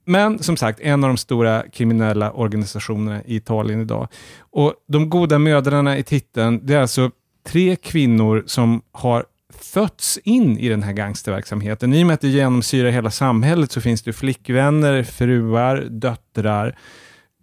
Men 0.06 0.40
som 0.40 0.58
sagt, 0.58 0.80
en 0.80 1.04
av 1.04 1.10
de 1.10 1.18
stora 1.18 1.64
kriminella 1.74 2.32
organisationerna 2.32 3.24
i 3.24 3.36
Italien 3.36 3.82
idag. 3.82 4.08
Och 4.40 4.74
De 4.88 5.10
goda 5.10 5.40
mödrarna 5.40 5.98
i 5.98 6.04
titeln, 6.04 6.60
det 6.64 6.74
är 6.74 6.82
alltså 6.82 7.12
tre 7.48 7.76
kvinnor 7.76 8.44
som 8.48 8.82
har 8.92 9.26
fötts 9.64 10.20
in 10.24 10.58
i 10.58 10.70
den 10.70 10.84
här 10.84 10.94
gangsterverksamheten. 10.94 11.94
I 11.94 12.04
och 12.04 12.08
med 12.08 12.14
att 12.14 12.22
det 12.22 12.28
genomsyrar 12.28 12.90
hela 12.90 13.12
samhället 13.12 13.72
så 13.72 13.82
finns 13.82 14.02
det 14.04 14.14
flickvänner, 14.14 15.04
fruar, 15.04 15.88
döttrar, 15.90 16.78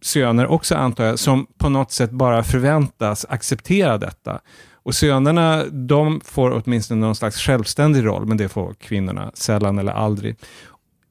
söner 0.03 0.47
också 0.47 0.75
antar 0.75 1.05
jag, 1.05 1.19
som 1.19 1.47
på 1.59 1.69
något 1.69 1.93
sätt 1.93 2.11
bara 2.11 2.43
förväntas 2.43 3.27
acceptera 3.29 3.99
detta. 3.99 4.41
Och 4.85 4.95
sönerna, 4.95 5.65
de 5.65 6.21
får 6.25 6.63
åtminstone 6.63 7.01
någon 7.01 7.15
slags 7.15 7.37
självständig 7.37 8.07
roll, 8.07 8.27
men 8.27 8.37
det 8.37 8.49
får 8.49 8.75
kvinnorna 8.75 9.31
sällan 9.35 9.79
eller 9.79 9.93
aldrig. 9.93 10.37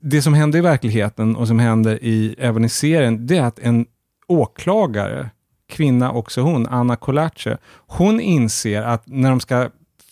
Det 0.01 0.21
som 0.21 0.33
händer 0.33 0.59
i 0.59 0.61
verkligheten 0.61 1.35
och 1.35 1.47
som 1.47 1.59
händer 1.59 2.03
i, 2.03 2.35
även 2.37 2.65
i 2.65 2.69
serien, 2.69 3.27
det 3.27 3.37
är 3.37 3.43
att 3.43 3.59
en 3.59 3.85
åklagare, 4.27 5.29
kvinna 5.69 6.11
också 6.11 6.41
hon, 6.41 6.67
Anna 6.67 6.95
Colace, 6.95 7.57
hon 7.87 8.19
inser 8.19 8.81
att 8.81 9.03
när 9.07 9.29
de 9.29 9.39
ska 9.39 9.69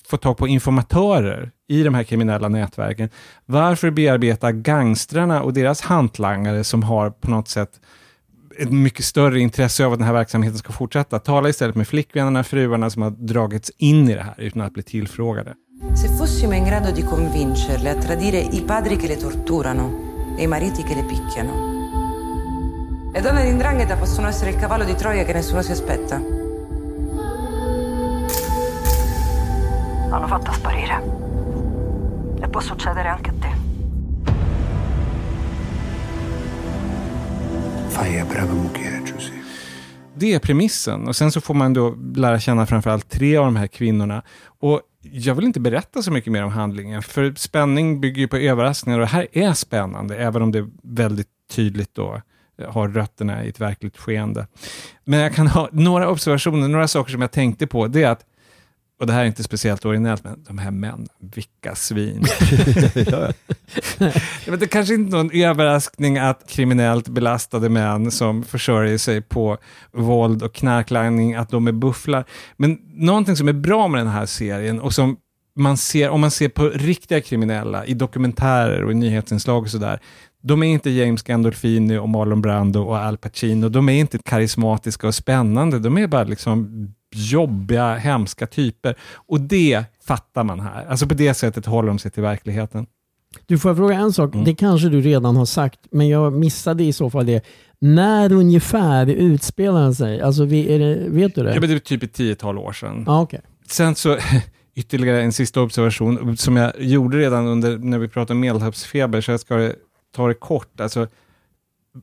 få 0.10 0.18
tag 0.18 0.38
på 0.38 0.47
informatörer 0.47 1.51
i 1.68 1.84
de 1.84 1.93
här 1.93 2.03
kriminella 2.03 2.49
nätverken. 2.49 3.10
Varför 3.45 3.91
bearbeta 3.91 4.51
gangstrarna 4.51 5.41
och 5.41 5.53
deras 5.53 5.82
hantlangare 5.82 6.64
som 6.64 6.84
har 6.84 7.10
på 7.10 7.32
något 7.32 7.47
sätt 7.47 7.70
ett 8.57 8.72
mycket 8.72 9.05
större 9.05 9.39
intresse 9.39 9.86
av 9.86 9.93
att 9.93 9.99
den 9.99 10.07
här 10.07 10.14
verksamheten 10.14 10.57
ska 10.57 10.74
fortsätta. 10.74 11.20
Tala 11.20 11.49
istället 11.49 11.76
med 11.76 11.88
flickvännerna, 11.88 12.43
fruarna 12.43 12.89
som 12.89 13.01
har 13.01 13.10
dragits 13.10 13.72
in 13.78 14.10
i 14.10 14.16
det 14.16 14.24
här 14.24 14.36
utan 14.38 14.62
att 14.62 14.74
bli 14.74 14.84
tillfrågade. 14.84 15.53
Se 15.95 16.07
fossimo 16.18 16.53
in 16.53 16.66
grado 16.66 16.91
di 16.91 17.01
convincerle 17.01 17.91
a 17.91 18.01
tradire 18.01 18.39
i 18.39 18.62
padri 18.68 18.97
che 18.97 19.07
le 19.07 19.16
torturano 19.16 19.91
e 20.38 20.43
i 20.43 20.47
mariti 20.47 20.84
che 20.84 20.95
le 20.95 21.03
picchiano. 21.03 21.51
Le 23.14 23.22
donne 23.22 23.43
di 23.43 23.51
Ndrangheta 23.51 23.95
possono 23.95 24.28
essere 24.28 24.51
il 24.51 24.57
cavallo 24.57 24.84
di 24.84 24.95
Troia 24.95 25.24
che 25.24 25.34
nessuno 25.34 25.62
si 25.62 25.72
aspetta. 25.72 26.38
Fatta 30.30 30.53
sparire. 30.53 31.01
E 32.41 32.47
può 32.47 32.61
succedere 32.61 33.07
anche 33.07 33.30
a 33.30 33.34
te. 33.41 33.51
Fai 37.89 38.19
a 38.19 38.25
brava 38.25 38.53
moglie, 38.53 39.01
Giuseppe. 39.05 39.39
Det 40.15 40.34
är 40.34 40.39
premissen 40.39 41.07
och 41.07 41.15
sen 41.15 41.32
så 41.32 41.41
får 41.41 41.53
man 41.53 41.73
då 41.73 41.95
lära 42.15 42.39
känna 42.39 42.65
framförallt 42.65 43.09
tre 43.09 43.38
av 43.38 43.45
de 43.45 43.55
här 43.55 43.67
kvinnorna. 43.67 44.23
Och 44.59 44.82
jag 45.01 45.36
vill 45.36 45.45
inte 45.45 45.59
berätta 45.59 46.01
så 46.01 46.11
mycket 46.11 46.34
mer 46.34 46.43
om 46.43 46.51
handlingen, 46.51 47.01
för 47.01 47.34
spänning 47.38 48.01
bygger 48.01 48.21
ju 48.21 48.27
på 48.27 48.38
överraskningar 48.38 48.99
och 48.99 49.05
det 49.05 49.11
här 49.11 49.27
är 49.32 49.53
spännande, 49.53 50.17
även 50.17 50.41
om 50.41 50.51
det 50.51 50.69
väldigt 50.84 51.27
tydligt 51.51 51.95
då 51.95 52.21
har 52.67 52.88
rötterna 52.88 53.45
i 53.45 53.49
ett 53.49 53.61
verkligt 53.61 53.97
skeende. 53.97 54.47
Men 55.03 55.19
jag 55.19 55.34
kan 55.34 55.47
ha 55.47 55.69
några 55.71 56.09
observationer, 56.09 56.67
några 56.67 56.88
saker 56.88 57.11
som 57.11 57.21
jag 57.21 57.32
tänkte 57.32 57.67
på, 57.67 57.88
det 57.88 58.03
är 58.03 58.09
att 58.09 58.25
och 59.00 59.08
det 59.08 59.14
här 59.14 59.22
är 59.22 59.26
inte 59.26 59.43
speciellt 59.43 59.86
originellt, 59.86 60.24
men 60.24 60.43
de 60.47 60.58
här 60.58 60.72
männen, 60.72 61.08
vilka 61.20 61.76
svin. 61.76 62.24
ja. 62.93 63.32
det 64.45 64.64
är 64.64 64.68
kanske 64.68 64.93
inte 64.93 65.16
någon 65.16 65.32
överraskning 65.32 66.18
att 66.18 66.47
kriminellt 66.47 67.08
belastade 67.08 67.70
män 67.70 68.12
som 68.12 68.43
försörjer 68.43 68.97
sig 68.97 69.22
på 69.22 69.58
våld 69.91 70.43
och 70.43 70.54
knarklangning, 70.54 71.36
att 71.36 71.50
de 71.50 71.68
är 71.68 71.72
bufflar. 71.72 72.26
Men 72.58 72.80
någonting 72.93 73.36
som 73.36 73.47
är 73.47 73.54
bra 73.54 73.88
med 73.88 74.00
den 74.00 74.14
här 74.14 74.26
serien 74.26 74.80
och 74.80 74.93
som 74.93 75.18
man 75.56 75.78
ser, 75.78 76.10
om 76.10 76.22
man 76.22 76.32
ser 76.32 76.50
på 76.50 76.70
riktiga 76.70 77.22
kriminella 77.22 77.86
i 77.86 77.93
dokumentärer 77.93 78.84
och 78.84 78.91
i 78.91 78.95
nyhetsinslag 78.95 79.64
och 79.64 79.70
sådär, 79.70 80.00
de 80.41 80.64
är 80.64 80.68
inte 80.68 80.89
James 80.89 81.24
Gandolfini 81.24 81.97
och 81.97 82.10
Marlon 82.10 82.41
Brando 82.41 82.82
och 82.82 82.97
Al 82.97 83.18
Pacino. 83.18 83.70
De 83.70 83.89
är 83.89 83.93
inte 84.00 84.18
karismatiska 84.18 85.08
och 85.08 85.16
spännande. 85.16 85.80
De 85.80 85.97
är 85.97 86.08
bara 86.08 86.24
liksom 86.24 86.88
jobbiga, 87.12 87.95
hemska 87.95 88.47
typer. 88.47 88.95
Och 89.14 89.41
det 89.41 89.84
fattar 90.03 90.43
man 90.43 90.60
här. 90.60 90.86
Alltså 90.86 91.07
på 91.07 91.14
det 91.14 91.34
sättet 91.34 91.66
håller 91.66 91.88
de 91.88 91.99
sig 91.99 92.12
till 92.12 92.24
verkligheten. 92.24 92.86
Du 93.45 93.57
får 93.57 93.70
jag 93.70 93.78
fråga 93.78 93.95
en 93.95 94.14
sak? 94.14 94.34
Mm. 94.34 94.45
Det 94.45 94.55
kanske 94.55 94.89
du 94.89 95.01
redan 95.01 95.36
har 95.36 95.45
sagt, 95.45 95.80
men 95.91 96.07
jag 96.07 96.34
missade 96.34 96.84
i 96.84 96.93
så 96.93 97.10
fall 97.10 97.26
det. 97.26 97.45
När 97.80 98.32
ungefär 98.32 99.07
utspelar 99.07 99.82
den 99.82 99.95
sig? 99.95 100.22
Alltså, 100.22 100.45
det, 100.45 100.95
vet 101.07 101.36
du 101.36 101.43
det? 101.43 101.53
Ja, 101.53 101.60
men 101.60 101.70
det 101.70 101.76
är 101.76 101.80
typ 101.80 102.03
ett 102.03 102.14
tiotal 102.14 102.57
år 102.57 102.72
sedan. 102.72 103.05
Ah, 103.07 103.22
okay. 103.22 103.39
Sen 103.68 103.95
så, 103.95 104.18
ytterligare 104.76 105.22
en 105.22 105.32
sista 105.32 105.62
observation 105.62 106.38
som 106.38 106.57
jag 106.57 106.82
gjorde 106.82 107.18
redan 107.18 107.47
under 107.47 107.78
när 107.78 107.97
vi 107.97 108.07
pratade 108.07 108.34
om 108.34 108.39
medelhavsfeber, 108.39 109.22
så 109.22 109.32
jag 109.32 109.39
ska 109.39 109.72
ta 110.16 110.28
det 110.28 110.34
kort. 110.34 110.80
Alltså, 110.80 111.07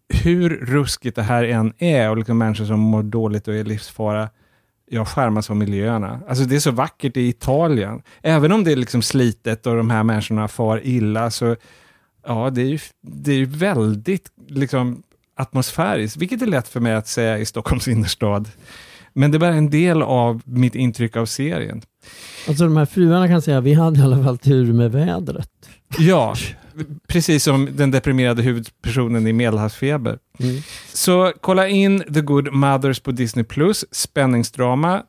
hur 0.09 0.51
ruskigt 0.51 1.17
det 1.17 1.23
här 1.23 1.45
än 1.45 1.73
är 1.79 2.11
och 2.11 2.17
liksom 2.17 2.39
människor 2.39 2.65
som 2.65 2.81
mår 2.81 3.03
dåligt 3.03 3.49
och 3.49 3.55
är 3.55 3.65
livsfara, 3.65 4.29
jag 4.91 5.09
skärmas 5.09 5.51
av 5.51 5.57
miljöerna. 5.57 6.21
Alltså 6.29 6.45
det 6.45 6.57
är 6.57 6.61
så 6.61 6.71
vackert 6.71 7.17
i 7.17 7.29
Italien. 7.29 8.03
Även 8.23 8.53
om 8.53 8.65
det 8.65 8.73
är 8.73 8.77
liksom 8.77 9.03
slitet 9.03 9.67
och 9.67 9.77
de 9.77 9.91
här 9.91 10.03
människorna 10.03 10.49
far 10.49 10.81
illa, 10.85 11.31
så 11.31 11.57
ja, 12.27 12.51
det 12.51 12.61
är 12.61 12.67
ju 12.67 12.79
det 13.03 13.33
är 13.33 13.47
väldigt 13.47 14.31
liksom, 14.49 15.03
atmosfäriskt, 15.37 16.17
vilket 16.17 16.43
är 16.43 16.47
lätt 16.47 16.69
för 16.69 16.81
mig 16.81 16.95
att 16.95 17.09
säga 17.09 17.39
i 17.39 17.47
Stockholms 17.47 17.89
innerstad. 17.89 18.49
Men 19.13 19.31
det 19.31 19.37
är 19.37 19.41
bara 19.41 19.55
en 19.55 19.71
del 19.71 20.03
av 20.03 20.43
mitt 20.45 20.75
intryck 20.75 21.17
av 21.17 21.27
serien. 21.27 21.83
Alltså 22.49 22.65
de 22.65 22.77
här 22.77 22.87
fruarna 22.87 23.29
kan 23.29 23.43
säga, 23.43 23.61
vi 23.61 23.75
hade 23.75 24.01
i 24.01 24.03
alla 24.03 24.25
fall 24.25 24.39
tur 24.39 24.73
med 24.73 24.93
vädret. 24.93 25.51
Ja, 25.99 26.35
precis 27.09 27.45
som 27.45 27.69
den 27.73 27.91
deprimerade 27.91 28.43
huvudpersonen 28.43 29.27
i 29.27 29.33
Medelhavsfeber. 29.33 30.19
Mm. 30.39 30.63
Så 30.93 31.33
kolla 31.41 31.69
in 31.69 32.05
The 32.15 32.21
Good 32.21 32.53
Mothers 32.53 33.01
på 33.01 33.11
Disney+, 33.11 33.45
spänningsdrama 33.91 35.03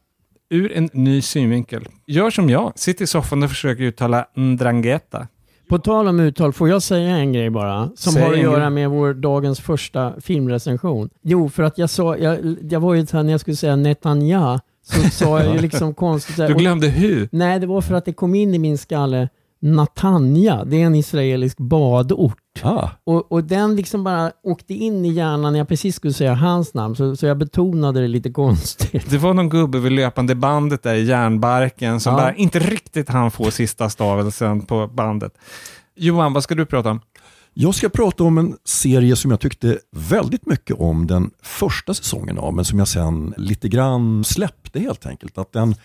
ur 0.50 0.72
en 0.72 0.90
ny 0.94 1.22
synvinkel. 1.22 1.88
Gör 2.06 2.30
som 2.30 2.50
jag, 2.50 2.74
sitt 2.76 3.02
i 3.02 3.08
soffan 3.08 3.44
och 3.44 3.50
försök 3.50 3.80
uttala 3.80 4.26
Ndrangheta. 4.36 5.28
På 5.70 5.80
tal 5.80 6.08
om 6.08 6.20
uttal, 6.20 6.54
får 6.54 6.70
jag 6.70 6.84
säga 6.84 7.18
en 7.18 7.34
grej 7.34 7.50
bara? 7.50 7.90
Som 7.96 8.14
Säg 8.14 8.24
har 8.24 8.34
att 8.34 8.40
göra 8.40 8.70
med 8.70 8.90
vår 8.90 9.14
dagens 9.14 9.60
första 9.60 10.22
filmrecension. 10.22 11.10
Jo, 11.22 11.50
för 11.50 11.64
att 11.64 11.78
jag 11.78 11.90
sa, 11.90 12.18
jag, 12.18 12.56
jag 12.70 12.80
var 12.80 12.94
ju 12.94 13.06
här, 13.12 13.24
när 13.24 13.32
jag 13.32 13.40
skulle 13.40 13.56
säga 13.56 13.76
Netanyahu, 13.76 14.60
så 14.84 15.10
sa 15.10 15.44
jag 15.44 15.56
ju 15.56 15.62
liksom 15.62 15.94
konstigt. 15.94 16.38
Du 16.38 16.54
glömde 16.54 16.88
hur? 16.88 17.30
Nej, 17.32 17.60
det 17.60 17.68
var 17.68 17.82
för 17.82 17.96
att 17.96 18.06
det 18.06 18.14
kom 18.14 18.36
in 18.36 18.54
i 18.54 18.60
min 18.60 18.78
skalle 18.78 19.30
Natanja, 19.60 20.66
det 20.66 20.82
är 20.82 20.86
en 20.86 20.96
israelisk 20.96 21.58
badort. 21.58 22.38
Ah, 22.62 22.90
Och, 23.04 23.32
och 23.32 23.44
den 23.44 23.76
liksom 23.76 24.04
bara 24.04 24.32
åkte 24.44 24.74
in 24.74 25.06
i 25.06 25.10
hjärnan 25.12 25.54
när 25.54 25.60
jag 25.60 25.68
precis 25.68 25.96
skulle 25.96 26.14
säga 26.14 26.34
hans 26.34 26.74
namn, 26.74 26.96
så, 26.96 27.16
så 27.16 27.26
jag 27.26 27.38
betonade 27.38 28.02
det 28.02 28.08
lite 28.08 28.30
konstigt. 28.32 29.10
Det 29.10 29.18
var 29.18 29.34
någon 29.34 29.50
gubbe 29.50 29.80
vid 29.80 29.92
löpande 29.92 30.36
bandet 30.36 30.84
där 30.84 30.94
i 30.96 31.04
järnbarken 31.06 32.00
som 32.00 32.14
Ja. 32.14 32.18
bara 32.20 32.34
inte 32.36 32.60
riktigt 32.60 33.10
hann 33.10 33.32
få 33.32 33.52
sista 33.52 33.90
stavelsen 33.90 34.62
på 34.62 34.88
bandet. 34.88 35.34
Johan, 35.96 36.34
vad 36.34 36.44
ska 36.44 36.56
du 36.56 36.66
prata 36.66 36.90
om? 36.92 37.00
Jag 37.54 37.76
ska 37.76 37.90
prata 37.90 38.24
om 38.24 38.38
en 38.38 38.56
serie 38.66 39.16
som 39.16 39.32
jag 39.32 39.40
tyckte 39.40 39.80
väldigt 39.96 40.46
mycket 40.46 40.76
om 40.80 41.08
den 41.08 41.32
första 41.44 41.94
säsongen 41.94 42.38
av, 42.38 42.54
men 42.54 42.66
som 42.66 42.80
jag 42.80 42.88
sen 42.88 43.34
lite 43.38 43.70
grann 43.70 44.24
släppte 44.24 44.80
helt 44.80 45.06
enkelt. 45.06 45.38
Att 45.38 45.52
den 45.52 45.76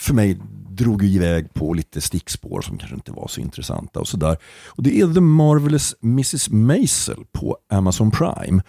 för 0.00 0.14
mig 0.14 0.38
drog 0.70 1.04
iväg 1.04 1.54
på 1.54 1.72
lite 1.72 2.00
stickspår 2.00 2.60
som 2.60 2.78
kanske 2.78 2.94
inte 2.94 3.12
var 3.12 3.28
så 3.28 3.40
intressanta 3.40 4.00
och 4.00 4.08
sådär. 4.08 4.36
Och 4.66 4.82
det 4.82 5.00
är 5.00 5.14
The 5.14 5.20
Marvelous 5.20 5.94
Mrs. 6.02 6.50
Maisel 6.50 7.24
på 7.32 7.56
Amazon 7.72 8.10
Prime. 8.10 8.62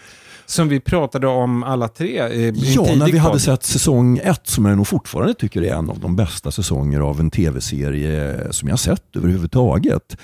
Som 0.45 0.69
vi 0.69 0.79
pratade 0.79 1.27
om 1.27 1.63
alla 1.63 1.87
tre 1.87 2.17
en 2.19 2.55
Ja, 2.57 2.95
när 2.95 3.11
vi 3.11 3.17
hade 3.17 3.39
sett 3.39 3.63
säsong 3.63 4.17
ett 4.23 4.47
som 4.47 4.65
jag 4.65 4.77
nog 4.77 4.87
fortfarande 4.87 5.33
tycker 5.33 5.61
är 5.61 5.73
en 5.73 5.89
av 5.89 5.99
de 5.99 6.15
bästa 6.15 6.51
säsonger 6.51 6.99
av 6.99 7.19
en 7.19 7.31
tv-serie 7.31 8.47
som 8.51 8.69
jag 8.69 8.79
sett 8.79 9.15
överhuvudtaget. 9.15 10.17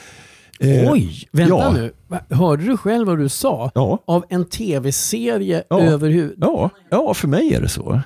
Eh, 0.60 0.91
Oj, 0.91 1.28
vänta 1.32 1.55
ja. 1.55 1.72
nu. 1.72 1.91
Hörde 2.36 2.64
du 2.64 2.78
själv 2.78 3.08
vad 3.08 3.18
du 3.18 3.30
sa? 3.30 3.72
Ja. 3.76 4.03
Av 4.08 4.26
en 4.30 4.45
tv-serie 4.45 5.64
Ja. 5.70 5.82
överhuvud... 5.82 6.36
Ja, 6.38 6.70
ja, 6.89 7.14
för 7.14 7.28
mig 7.28 7.53
är 7.53 7.62
det 7.62 7.70
så. 7.70 8.01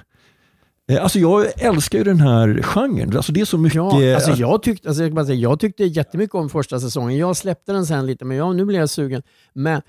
Eh, 0.91 1.03
Alltså 1.03 1.19
jag 1.19 1.61
älskar 1.61 1.97
ju 1.97 2.03
den 2.03 2.19
här 2.21 2.61
genren. 2.63 3.17
Alltså 3.17 3.31
det 3.31 3.41
är 3.41 3.45
så 3.45 3.57
mycket... 3.57 3.75
Ja, 3.75 4.15
alltså 4.15 4.31
jag, 4.31 4.63
tyckte, 4.63 4.87
alltså 4.87 5.03
jag, 5.03 5.25
säga, 5.25 5.35
jag 5.39 5.59
tyckte 5.59 5.83
jättemycket 5.83 6.35
om 6.35 6.49
första 6.49 6.79
säsongen. 6.79 7.17
Jag 7.17 7.37
släppte 7.37 7.71
den 7.71 7.85
sen 7.85 8.05
lite, 8.05 8.25
men 8.25 8.37
ja, 8.37 8.53
nu 8.53 8.65
blir 8.65 8.79
jag 8.79 8.89
sugen. 8.89 9.21
Men 9.53 9.81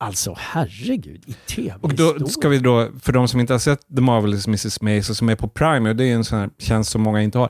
alltså 0.00 0.34
herregud, 0.38 1.22
i 1.26 1.32
tv 1.32 1.74
Och 1.80 1.94
då 1.94 2.26
ska 2.26 2.48
vi 2.48 2.58
då, 2.58 2.88
för 3.02 3.12
de 3.12 3.28
som 3.28 3.40
inte 3.40 3.54
har 3.54 3.58
sett 3.58 3.80
The 3.96 4.00
Marvelous 4.00 4.46
Mrs. 4.46 4.80
Maisel 4.82 5.14
som 5.14 5.28
är 5.28 5.36
på 5.36 5.48
Prime, 5.48 5.90
och 5.90 5.96
det 5.96 6.04
är 6.04 6.14
en 6.14 6.24
sån 6.24 6.38
här 6.38 6.50
tjänst 6.58 6.90
som 6.90 7.02
många 7.02 7.22
inte 7.22 7.38
har. 7.38 7.48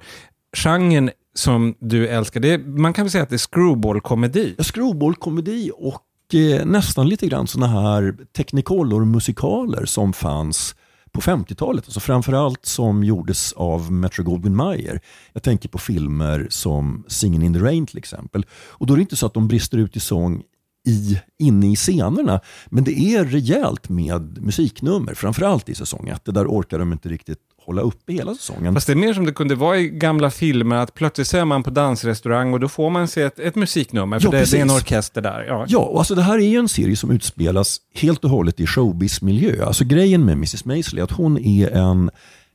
Genren 0.56 1.10
som 1.34 1.74
du 1.80 2.08
älskar, 2.08 2.40
det 2.40 2.52
är, 2.54 2.58
man 2.58 2.92
kan 2.92 3.04
väl 3.04 3.10
säga 3.10 3.22
att 3.22 3.28
det 3.30 3.36
är 3.36 3.50
screwball-komedi. 3.54 4.54
Screwball-komedi 4.58 5.70
och 5.76 6.34
eh, 6.34 6.66
nästan 6.66 7.08
lite 7.08 7.26
grann 7.26 7.46
sådana 7.46 7.80
här 7.80 8.16
Technicolor-musikaler 8.36 9.84
som 9.84 10.12
fanns 10.12 10.74
på 11.12 11.20
50-talet. 11.20 11.84
Alltså 11.84 12.00
framförallt 12.00 12.66
som 12.66 13.04
gjordes 13.04 13.52
av 13.52 13.92
Metro 13.92 14.24
Goldwyn 14.24 14.56
Mayer. 14.56 15.00
Jag 15.32 15.42
tänker 15.42 15.68
på 15.68 15.78
filmer 15.78 16.46
som 16.50 17.04
Singin' 17.08 17.44
in 17.44 17.54
the 17.54 17.61
Rain 17.61 17.86
till 17.86 17.98
exempel. 17.98 18.46
Och 18.52 18.86
då 18.86 18.94
är 18.94 18.96
det 18.96 19.02
inte 19.02 19.16
så 19.16 19.26
att 19.26 19.34
de 19.34 19.48
brister 19.48 19.78
ut 19.78 19.96
i 19.96 20.00
sång 20.00 20.42
i, 20.86 21.20
inne 21.38 21.72
i 21.72 21.76
scenerna. 21.76 22.40
Men 22.66 22.84
det 22.84 23.00
är 23.00 23.24
rejält 23.24 23.88
med 23.88 24.42
musiknummer, 24.42 25.14
framförallt 25.14 25.68
i 25.68 25.74
säsong 25.74 26.08
1. 26.08 26.24
Det 26.24 26.32
där 26.32 26.46
orkar 26.46 26.78
de 26.78 26.92
inte 26.92 27.08
riktigt 27.08 27.38
hålla 27.64 27.82
uppe 27.82 28.12
hela 28.12 28.34
säsongen. 28.34 28.74
Fast 28.74 28.86
det 28.86 28.92
är 28.92 28.96
mer 28.96 29.14
som 29.14 29.26
det 29.26 29.32
kunde 29.32 29.54
vara 29.54 29.78
i 29.78 29.88
gamla 29.88 30.30
filmer, 30.30 30.76
att 30.76 30.94
plötsligt 30.94 31.26
så 31.26 31.36
är 31.36 31.44
man 31.44 31.62
på 31.62 31.70
dansrestaurang 31.70 32.52
och 32.52 32.61
då 32.61 32.68
får 32.68 32.90
man 32.90 33.08
se 33.08 33.22
ett, 33.22 33.38
ett 33.38 33.54
musiknummer, 33.54 34.18
för 34.20 34.26
Ja, 34.26 34.30
det, 34.30 34.50
det 34.50 34.58
är 34.58 34.62
en 34.62 34.70
orkester 34.70 35.20
där. 35.20 35.44
Ja. 35.48 35.64
Ja, 35.68 35.78
och 35.78 35.98
alltså 35.98 36.14
det 36.14 36.22
här 36.22 36.38
är 36.38 36.48
ju 36.48 36.58
en 36.58 36.68
serie 36.68 36.96
som 36.96 37.11
utspelas 37.11 37.80
helt 37.94 38.24
och 38.24 38.30
hållet 38.30 38.61
i 38.61 38.66
showbiz-miljö. 38.66 39.64
Alltså 39.66 39.84
grejen 39.84 40.24
med 40.24 40.32
Mrs 40.32 40.64
Maisel 40.64 40.98
är 40.98 41.02
att 41.02 41.11
hon 41.11 41.38
är 41.38 41.70
en 41.70 42.11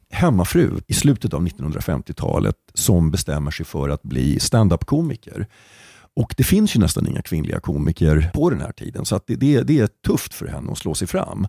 hemmafru 0.09 0.69
i 0.87 0.93
slutet 0.93 1.33
av 1.33 1.47
1950-talet 1.47 2.55
som 2.73 3.11
bestämmer 3.11 3.51
sig 3.51 3.65
för 3.65 3.89
att 3.89 4.03
bli 4.03 4.39
stand-up-komiker. 4.39 5.47
Och 6.15 6.33
det 6.37 6.43
finns 6.43 6.75
ju 6.75 6.79
nästan 6.79 7.07
inga 7.07 7.21
kvinnliga 7.21 7.59
komiker 7.59 8.31
på 8.33 8.49
den 8.49 8.61
här 8.61 8.71
tiden 8.71 9.05
så 9.05 9.15
att 9.15 9.27
det, 9.27 9.35
det, 9.35 9.61
det 9.61 9.79
är 9.79 9.89
tufft 10.07 10.33
för 10.33 10.47
henne 10.47 10.71
att 10.71 10.77
slå 10.77 10.93
sig 10.93 11.07
fram. 11.07 11.47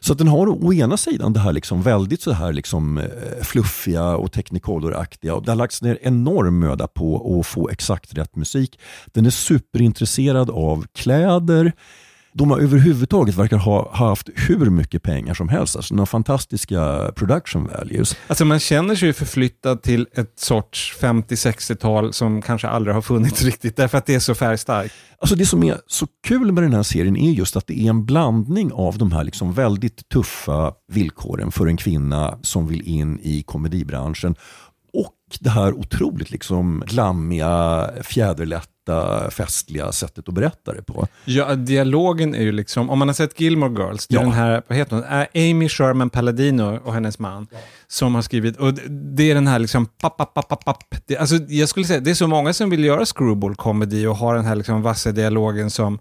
Så 0.00 0.12
att 0.12 0.18
den 0.18 0.28
har 0.28 0.64
å 0.64 0.72
ena 0.72 0.96
sidan 0.96 1.32
det 1.32 1.40
här 1.40 1.52
liksom 1.52 1.82
väldigt 1.82 2.22
så 2.22 2.32
här 2.32 2.52
liksom 2.52 2.98
eh, 2.98 3.42
fluffiga 3.42 4.16
och 4.16 4.32
technicolor-aktiga 4.32 5.34
och 5.34 5.44
det 5.44 5.50
har 5.50 5.56
lagts 5.56 5.82
ner 5.82 5.98
enorm 6.02 6.58
möda 6.58 6.86
på 6.86 7.38
att 7.40 7.46
få 7.46 7.68
exakt 7.68 8.14
rätt 8.14 8.36
musik. 8.36 8.78
Den 9.06 9.26
är 9.26 9.30
superintresserad 9.30 10.50
av 10.50 10.86
kläder. 10.94 11.72
De 12.38 12.50
har 12.50 12.58
överhuvudtaget 12.58 13.34
verkar 13.34 13.56
ha 13.56 13.90
haft 13.92 14.28
hur 14.34 14.70
mycket 14.70 15.02
pengar 15.02 15.34
som 15.34 15.48
helst. 15.48 15.76
Alltså 15.76 15.94
har 15.94 16.06
fantastiska 16.06 17.12
production 17.16 17.66
values. 17.66 18.16
Alltså 18.26 18.44
man 18.44 18.58
känner 18.58 18.94
sig 18.94 19.08
ju 19.08 19.12
förflyttad 19.12 19.82
till 19.82 20.06
ett 20.14 20.38
sorts 20.38 20.96
50-60-tal 21.00 22.12
som 22.12 22.42
kanske 22.42 22.68
aldrig 22.68 22.94
har 22.94 23.02
funnits 23.02 23.42
riktigt, 23.44 23.76
därför 23.76 23.98
att 23.98 24.06
det 24.06 24.14
är 24.14 24.20
så 24.20 24.34
färgstarkt. 24.34 24.94
Alltså 25.18 25.36
det 25.36 25.46
som 25.46 25.62
är 25.62 25.76
så 25.86 26.06
kul 26.26 26.52
med 26.52 26.62
den 26.62 26.74
här 26.74 26.82
serien 26.82 27.16
är 27.16 27.30
just 27.30 27.56
att 27.56 27.66
det 27.66 27.80
är 27.80 27.90
en 27.90 28.04
blandning 28.04 28.72
av 28.72 28.98
de 28.98 29.12
här 29.12 29.24
liksom 29.24 29.52
väldigt 29.52 30.08
tuffa 30.08 30.72
villkoren 30.92 31.52
för 31.52 31.66
en 31.66 31.76
kvinna 31.76 32.38
som 32.42 32.68
vill 32.68 32.82
in 32.82 33.20
i 33.22 33.42
komedibranschen 33.42 34.34
och 34.92 35.14
det 35.40 35.50
här 35.50 35.72
otroligt 35.72 36.30
liksom 36.30 36.82
glammiga, 36.86 37.90
fjäderlätta, 38.02 38.68
festliga 39.30 39.92
sättet 39.92 40.28
att 40.28 40.34
berätta 40.34 40.72
det 40.72 40.82
på. 40.82 41.06
Ja, 41.24 41.54
dialogen 41.54 42.34
är 42.34 42.42
ju 42.42 42.52
liksom, 42.52 42.90
om 42.90 42.98
man 42.98 43.08
har 43.08 43.14
sett 43.14 43.40
Gilmore 43.40 43.84
Girls, 43.84 44.06
det 44.06 44.14
är 44.14 44.18
Ja. 44.18 44.22
den 44.24 44.32
här, 44.32 44.62
vad 44.68 44.78
heter 44.78 44.96
hon, 44.96 45.04
Ä- 45.04 45.50
Amy 45.50 45.68
Sherman 45.68 46.10
Palladino 46.10 46.78
och 46.84 46.94
hennes 46.94 47.18
man, 47.18 47.46
som 47.88 48.14
har 48.14 48.22
skrivit, 48.22 48.56
och 48.56 48.74
det- 48.88 49.30
är 49.30 49.34
den 49.34 49.46
här 49.46 49.58
liksom, 49.58 49.86
papp, 49.86 50.16
papp, 50.16 50.34
papp, 50.34 50.48
papp, 50.48 50.64
papp. 50.64 50.84
Det, 51.06 51.16
alltså, 51.16 51.36
jag 51.48 51.68
skulle 51.68 51.86
säga, 51.86 52.00
det 52.00 52.10
är 52.10 52.14
så 52.14 52.26
många 52.26 52.52
som 52.52 52.70
vill 52.70 52.84
göra 52.84 53.04
screwball-komedi 53.04 54.06
och 54.06 54.16
ha 54.16 54.34
den 54.34 54.44
här 54.44 54.56
liksom 54.56 54.82
vassa 54.82 55.12
dialogen 55.12 55.70
som, 55.70 55.98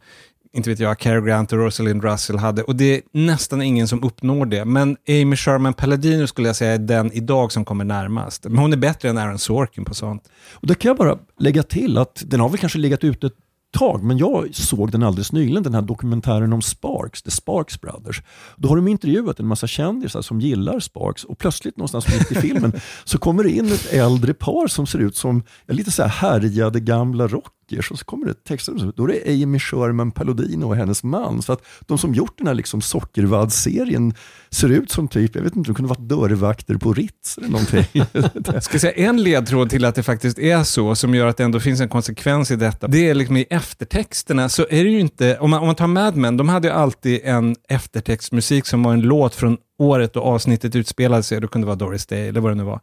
inte 0.58 0.70
vet 0.70 0.80
jag, 0.80 1.00
Cary 1.00 1.22
Grant 1.22 1.54
och 1.54 1.60
Rosalind 1.60 2.04
Russell 2.04 2.38
hade, 2.38 2.64
och 2.64 2.76
det 2.76 2.96
är 2.96 3.02
nästan 3.12 3.62
ingen 3.62 3.88
som 3.88 4.04
uppnår 4.04 4.46
det. 4.46 4.66
Men 4.66 4.98
Amy 5.10 5.36
Sherman 5.36 5.74
Palladino 5.74 6.28
skulle 6.28 6.50
jag 6.50 6.56
säga 6.56 6.74
är 6.74 6.78
den 6.78 7.12
idag 7.12 7.52
som 7.52 7.66
kommer 7.66 7.86
närmast. 7.86 8.44
Men 8.44 8.58
hon 8.58 8.74
är 8.74 8.78
bättre 8.78 9.10
än 9.10 9.18
Aaron 9.18 9.40
Sorkin 9.40 9.86
på 9.86 9.94
sånt. 9.94 10.24
Och 10.54 10.68
där 10.68 10.76
kan 10.76 10.90
jag 10.90 10.98
bara 10.98 11.18
lägga 11.40 11.64
till 11.64 11.98
att 11.98 12.24
den 12.26 12.40
har 12.40 12.50
väl 12.50 12.58
kanske 12.58 12.80
legat 12.80 13.04
ute 13.04 13.28
ett 13.28 13.34
tag, 13.74 14.04
men 14.04 14.18
jag 14.18 14.56
såg 14.56 14.92
den 14.92 15.04
alldeles 15.04 15.32
nyligen, 15.32 15.64
den 15.64 15.74
här 15.74 15.82
dokumentären 15.82 16.54
om 16.54 16.62
Sparks, 16.62 17.22
The 17.22 17.32
Sparks 17.32 17.82
Brothers. 17.82 18.22
Då 18.56 18.70
har 18.70 18.76
de 18.76 18.88
intervjuat 18.88 19.40
en 19.40 19.48
massa 19.48 19.68
kändisar 19.68 20.22
som 20.22 20.42
gillar 20.42 20.80
Sparks 20.80 21.24
och 21.24 21.38
plötsligt 21.38 21.78
någonstans 21.78 22.08
mitt 22.08 22.32
i 22.32 22.36
filmen 22.36 22.74
så 23.04 23.18
kommer 23.18 23.44
det 23.44 23.52
in 23.52 23.66
ett 23.66 23.94
äldre 23.94 24.34
par 24.34 24.68
som 24.68 24.88
ser 24.88 25.00
ut 25.00 25.16
som 25.16 25.44
lite 25.68 25.92
så 25.92 26.04
här 26.04 26.10
härjade 26.10 26.80
gamla 26.80 27.28
rockers 27.28 27.57
och 27.72 28.00
så 28.00 28.06
kommer 28.06 28.28
det 28.28 28.44
texter, 28.44 28.92
då 28.96 29.04
är 29.04 29.08
det 29.08 29.44
Amy 29.44 29.60
Sherman 29.60 30.12
Palladino 30.12 30.66
och 30.66 30.76
hennes 30.76 31.04
man. 31.04 31.42
Så 31.42 31.54
att 31.54 31.66
de 31.88 31.98
som 31.98 32.14
gjort 32.14 32.38
den 32.38 32.48
här 32.48 32.54
liksom 32.54 32.82
Sockervadd-serien 32.82 34.14
ser 34.50 34.70
ut 34.70 34.92
som 34.92 35.08
typ, 35.08 35.36
jag 35.36 35.42
vet 35.42 35.56
inte, 35.56 35.70
de 35.70 35.76
kunde 35.76 35.90
varit 35.90 36.10
dörrvakter 36.10 36.78
på 36.78 36.94
Ritz 36.94 37.38
eller 37.38 37.50
någonting. 37.50 37.86
Jag 38.54 38.64
ska 38.64 38.80
säga 38.80 38.94
en 38.94 39.24
ledtråd 39.24 39.70
till 39.70 39.86
att 39.86 39.96
det 39.96 40.04
faktiskt 40.04 40.40
är 40.40 40.64
så, 40.64 40.96
som 40.96 41.16
gör 41.16 41.28
att 41.28 41.38
det 41.38 41.44
ändå 41.44 41.60
finns 41.60 41.82
en 41.82 41.90
konsekvens 41.90 42.52
i 42.52 42.56
detta. 42.56 42.88
Det 42.88 43.10
är 43.10 43.16
liksom 43.16 43.38
i 43.38 43.46
eftertexterna, 43.50 44.50
så 44.50 44.62
är 44.70 44.84
det 44.84 44.90
ju 44.90 45.00
inte, 45.00 45.38
om 45.40 45.50
man, 45.50 45.60
om 45.60 45.66
man 45.66 45.76
tar 45.76 45.88
Mad 45.88 46.16
Men, 46.16 46.38
de 46.38 46.50
hade 46.50 46.68
ju 46.68 46.74
alltid 46.74 47.22
en 47.24 47.56
eftertextmusik 47.70 48.66
som 48.66 48.84
var 48.84 48.94
en 48.94 49.02
låt 49.02 49.36
från 49.36 49.58
året 49.80 50.16
och 50.16 50.26
avsnittet 50.26 50.76
utspelade 50.76 51.24
sig, 51.24 51.42
det 51.42 51.48
kunde 51.48 51.68
vara 51.68 51.76
Doris 51.76 52.06
Day 52.06 52.28
eller 52.28 52.42
vad 52.42 52.52
det 52.52 52.56
nu 52.56 52.64
var. 52.64 52.82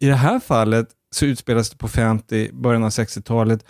I 0.00 0.06
det 0.06 0.14
här 0.14 0.40
fallet 0.40 0.88
så 1.10 1.26
utspelas 1.26 1.70
det 1.70 1.76
på 1.76 1.88
50, 1.88 2.50
början 2.52 2.84
av 2.84 2.90
60-talet, 2.90 3.64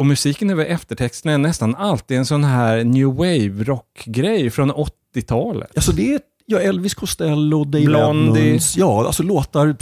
och 0.00 0.06
musiken 0.06 0.50
över 0.50 0.64
eftertexterna 0.64 1.32
är 1.32 1.38
nästan 1.38 1.74
alltid 1.74 2.18
en 2.18 2.26
sån 2.26 2.44
här 2.44 2.84
new 2.84 3.06
wave 3.06 3.64
rockgrej 3.64 4.50
från 4.50 4.72
80-talet. 4.72 5.70
Alltså 5.76 5.92
det 5.92 6.14
är 6.14 6.20
Ja, 6.46 6.60
Elvis 6.60 6.94
Costello, 6.94 7.64
Dave 7.64 7.84
Blondie. 7.84 8.42
Edmunds. 8.42 8.76
Ja, 8.76 9.06
alltså 9.06 9.22
låtar 9.22 9.76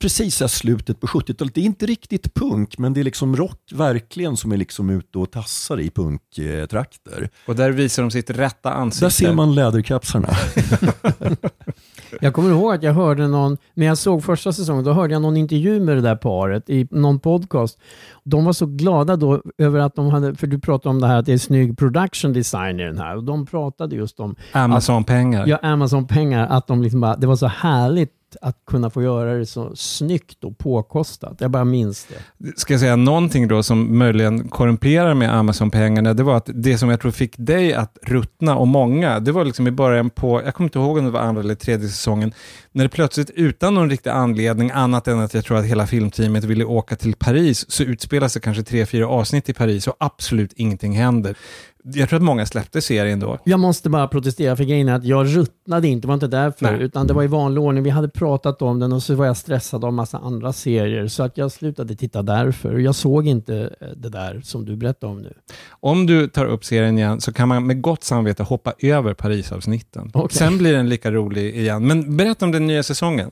precis 0.00 0.42
i 0.42 0.48
slutet 0.48 1.00
på 1.00 1.06
70-talet. 1.06 1.54
Det 1.54 1.60
är 1.60 1.64
inte 1.64 1.86
riktigt 1.86 2.34
punk, 2.34 2.78
men 2.78 2.92
det 2.92 3.00
är 3.00 3.04
liksom 3.04 3.36
rock 3.36 3.60
verkligen 3.72 4.36
som 4.36 4.52
är 4.52 4.56
liksom 4.56 4.90
ute 4.90 5.18
och 5.18 5.30
tassar 5.30 5.80
i 5.80 5.90
punktrakter. 5.90 7.30
Och 7.46 7.56
där 7.56 7.70
visar 7.70 8.02
de 8.02 8.10
sitt 8.10 8.30
rätta 8.30 8.72
ansikte. 8.72 9.04
Där 9.04 9.10
ser 9.10 9.32
man 9.32 9.54
läderkapsarna. 9.54 10.28
Jag 12.20 12.34
kommer 12.34 12.50
ihåg 12.50 12.74
att 12.74 12.82
jag 12.82 12.92
hörde 12.92 13.28
någon, 13.28 13.56
när 13.74 13.86
jag 13.86 13.98
såg 13.98 14.24
första 14.24 14.52
säsongen, 14.52 14.84
då 14.84 14.92
hörde 14.92 15.12
jag 15.12 15.22
någon 15.22 15.36
intervju 15.36 15.80
med 15.80 15.96
det 15.96 16.00
där 16.00 16.16
paret 16.16 16.70
i 16.70 16.88
någon 16.90 17.20
podcast. 17.20 17.78
De 18.24 18.44
var 18.44 18.52
så 18.52 18.66
glada 18.66 19.16
då 19.16 19.42
över 19.58 19.80
att 19.80 19.94
de 19.94 20.10
hade, 20.10 20.34
för 20.34 20.46
du 20.46 20.58
pratade 20.58 20.90
om 20.90 21.00
det 21.00 21.06
här 21.06 21.18
att 21.18 21.26
det 21.26 21.32
är 21.32 21.38
snygg 21.38 21.78
production 21.78 22.32
design 22.32 22.80
i 22.80 22.84
den 22.84 22.98
här, 22.98 23.16
och 23.16 23.24
de 23.24 23.46
pratade 23.46 23.96
just 23.96 24.20
om 24.20 24.36
Amazon-pengar. 24.52 25.46
Ja, 25.46 25.58
Amazon-pengar, 25.62 26.46
att 26.50 26.66
de 26.66 26.82
liksom 26.82 27.00
bara, 27.00 27.16
det 27.16 27.26
var 27.26 27.36
så 27.36 27.46
härligt 27.46 28.10
att 28.40 28.56
kunna 28.66 28.90
få 28.90 29.02
göra 29.02 29.34
det 29.34 29.46
så 29.46 29.76
snyggt 29.76 30.44
och 30.44 30.58
påkostat. 30.58 31.36
Jag 31.40 31.50
bara 31.50 31.64
minns 31.64 32.06
det. 32.06 32.52
Ska 32.56 32.72
jag 32.72 32.80
säga 32.80 32.96
någonting 32.96 33.48
då 33.48 33.62
som 33.62 33.98
möjligen 33.98 34.48
korrumperar 34.48 35.14
med 35.14 35.34
Amazon-pengarna, 35.34 36.14
det 36.14 36.22
var 36.22 36.36
att 36.36 36.50
det 36.54 36.78
som 36.78 36.90
jag 36.90 37.00
tror 37.00 37.10
fick 37.10 37.34
dig 37.38 37.74
att 37.74 37.98
ruttna 38.02 38.56
och 38.56 38.68
många, 38.68 39.20
det 39.20 39.32
var 39.32 39.44
liksom 39.44 39.66
i 39.66 39.70
början 39.70 40.10
på, 40.10 40.42
jag 40.44 40.54
kommer 40.54 40.68
inte 40.68 40.78
ihåg 40.78 40.98
om 40.98 41.04
det 41.04 41.10
var 41.10 41.20
andra 41.20 41.42
eller 41.42 41.54
tredje 41.54 41.88
säsongen, 41.88 42.32
när 42.72 42.84
det 42.84 42.88
plötsligt 42.88 43.30
utan 43.30 43.74
någon 43.74 43.90
riktig 43.90 44.10
anledning, 44.10 44.70
annat 44.70 45.08
än 45.08 45.20
att 45.20 45.34
jag 45.34 45.44
tror 45.44 45.58
att 45.58 45.64
hela 45.64 45.86
filmteamet 45.86 46.44
ville 46.44 46.64
åka 46.64 46.96
till 46.96 47.14
Paris, 47.14 47.70
så 47.70 47.82
utspelas 47.82 48.34
det 48.34 48.40
kanske 48.40 48.62
tre, 48.62 48.86
fyra 48.86 49.08
avsnitt 49.08 49.48
i 49.48 49.52
Paris 49.52 49.86
och 49.86 49.96
absolut 49.98 50.52
ingenting 50.52 50.96
händer. 50.96 51.36
Jag 51.86 52.08
tror 52.08 52.16
att 52.16 52.22
många 52.22 52.46
släppte 52.46 52.82
serien 52.82 53.20
då. 53.20 53.38
Jag 53.44 53.60
måste 53.60 53.90
bara 53.90 54.08
protestera 54.08 54.56
för 54.56 54.64
grejen 54.64 54.88
är 54.88 54.94
att 54.94 55.04
jag 55.04 55.36
ruttnade 55.36 55.88
inte, 55.88 56.08
var 56.08 56.14
inte 56.14 56.26
därför, 56.26 56.64
Nej. 56.64 56.82
utan 56.82 57.06
det 57.06 57.14
var 57.14 57.22
i 57.22 57.26
vanlig 57.26 57.62
ordning. 57.62 57.82
Vi 57.82 57.90
hade 57.90 58.08
pratat 58.08 58.62
om 58.62 58.78
den 58.80 58.92
och 58.92 59.02
så 59.02 59.14
var 59.14 59.26
jag 59.26 59.36
stressad 59.36 59.84
av 59.84 59.92
massa 59.92 60.18
andra 60.18 60.52
serier, 60.52 61.06
så 61.06 61.22
att 61.22 61.38
jag 61.38 61.52
slutade 61.52 61.96
titta 61.96 62.22
därför. 62.22 62.78
Jag 62.78 62.94
såg 62.94 63.26
inte 63.26 63.74
eh, 63.80 63.88
det 63.96 64.08
där 64.08 64.40
som 64.44 64.64
du 64.64 64.76
berättade 64.76 65.12
om 65.12 65.22
nu. 65.22 65.32
Om 65.70 66.06
du 66.06 66.28
tar 66.28 66.46
upp 66.46 66.64
serien 66.64 66.98
igen 66.98 67.20
så 67.20 67.32
kan 67.32 67.48
man 67.48 67.66
med 67.66 67.82
gott 67.82 68.04
samvete 68.04 68.42
hoppa 68.42 68.72
över 68.78 69.14
Parisavsnitten. 69.14 70.10
Okej. 70.14 70.38
Sen 70.38 70.58
blir 70.58 70.72
den 70.72 70.88
lika 70.88 71.10
rolig 71.10 71.56
igen. 71.56 71.86
Men 71.86 72.16
berätta 72.16 72.44
om 72.44 72.52
den 72.52 72.66
nya 72.66 72.82
säsongen. 72.82 73.30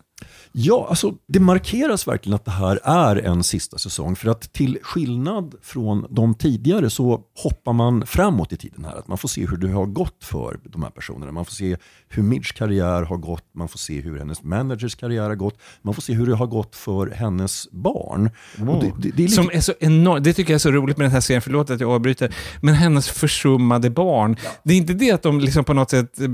Ja, 0.53 0.87
alltså 0.89 1.15
det 1.27 1.41
markeras 1.41 2.09
verkligen 2.09 2.35
att 2.35 2.45
det 2.45 2.51
här 2.51 2.81
är 2.85 3.17
en 3.17 3.45
sista 3.45 3.79
säsong. 3.79 4.17
För 4.17 4.29
att 4.29 4.53
till 4.53 4.79
skillnad 4.83 5.55
från 5.63 6.07
de 6.11 6.35
tidigare 6.35 6.91
så 6.91 7.21
hoppar 7.43 7.73
man 7.73 8.07
framåt 8.07 8.53
i 8.53 8.57
tiden 8.57 8.85
här. 8.85 8.97
Att 8.97 9.09
man 9.09 9.19
får 9.19 9.29
se 9.29 9.47
hur 9.47 9.57
det 9.57 9.69
har 9.69 9.87
gått 9.87 10.25
för 10.25 10.61
de 10.65 10.83
här 10.83 10.91
personerna. 10.91 11.33
Man 11.33 11.45
får 11.45 11.53
se 11.53 11.77
hur 12.09 12.23
Midge 12.23 12.53
karriär 12.57 13.03
har 13.03 13.17
gått, 13.17 13.45
man 13.55 13.69
får 13.69 13.79
se 13.79 14.01
hur 14.01 14.19
hennes 14.19 14.43
managers 14.43 14.95
karriär 14.95 15.29
har 15.29 15.35
gått, 15.35 15.59
man 15.83 15.95
får 15.95 16.03
se 16.03 16.13
hur 16.13 16.27
det 16.27 16.35
har 16.35 16.47
gått 16.47 16.77
för 16.77 17.07
hennes 17.11 17.69
barn. 17.71 18.31
Och 18.69 18.85
det, 18.85 18.93
det, 18.99 19.09
det 19.09 19.09
är 19.09 19.17
lite... 19.17 19.33
Som 19.33 19.51
är 19.53 19.61
så 19.61 19.73
enormt, 19.81 20.25
det 20.25 20.33
tycker 20.33 20.53
jag 20.53 20.55
är 20.55 20.59
så 20.59 20.71
roligt 20.71 20.97
med 20.97 21.05
den 21.05 21.13
här 21.13 21.21
serien, 21.21 21.43
förlåt 21.43 21.71
att 21.71 21.81
jag 21.81 21.91
avbryter, 21.91 22.35
men 22.61 22.75
hennes 22.75 23.09
försummade 23.09 23.91
barn. 23.91 24.37
Det 24.63 24.73
är 24.75 24.79
inte 24.79 24.93
det 24.93 25.11
att 25.11 25.23
de 25.23 25.41
liksom 25.41 25.65
på 25.65 25.75
något 25.75 25.91
sätt, 25.91 26.21
eh, 26.21 26.29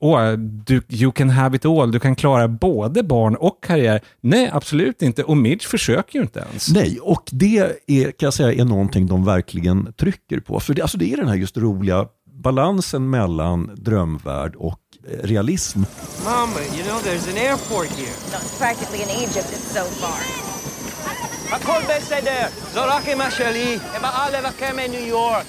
åh, 0.00 0.32
du, 0.66 0.82
you 0.88 1.12
can 1.12 1.30
have 1.30 1.56
it 1.56 1.64
all, 1.64 1.92
du 1.92 2.00
kan 2.00 2.16
klara 2.16 2.48
både 2.48 3.02
barn 3.02 3.31
och 3.31 3.63
karriär. 3.63 4.01
Nej, 4.21 4.49
absolut 4.53 5.01
inte. 5.01 5.23
Och 5.23 5.37
Midge 5.37 5.67
försöker 5.67 6.19
ju 6.19 6.21
inte 6.21 6.39
ens. 6.39 6.69
Nej, 6.69 6.99
och 7.01 7.23
det 7.31 7.57
är, 7.87 8.03
kan 8.03 8.27
jag 8.27 8.33
säga 8.33 8.61
är 8.61 8.65
någonting 8.65 9.07
de 9.07 9.25
verkligen 9.25 9.93
trycker 9.93 10.39
på. 10.39 10.59
För 10.59 10.73
det, 10.73 10.81
alltså 10.81 10.97
det 10.97 11.13
är 11.13 11.17
den 11.17 11.27
här 11.27 11.35
just 11.35 11.57
roliga 11.57 12.05
balansen 12.43 13.09
mellan 13.09 13.71
drömvärld 13.75 14.55
och 14.55 14.79
eh, 15.09 15.27
realism. 15.27 15.79
Mama, 16.23 16.59
you 16.75 16.83
know 16.83 16.99
there's 16.99 17.27
an 17.31 17.37
airport 17.37 17.89
here. 17.99 18.15
No, 18.31 18.37
it's 18.37 18.57
practically 18.59 19.01
in 19.01 19.09
Egypt. 19.09 19.49
It's 19.51 19.71
so 19.77 19.83
far. 19.83 20.21
הכל 21.51 21.81
בסדר. 21.89 22.47
זו 22.73 22.81
רק 22.87 23.07
אמא 23.07 23.29
שלי. 23.29 23.77
הם 23.93 24.05
א' 24.05 24.47
הקמא 24.47 24.81
ניו 24.89 25.07
יורק. 25.07 25.45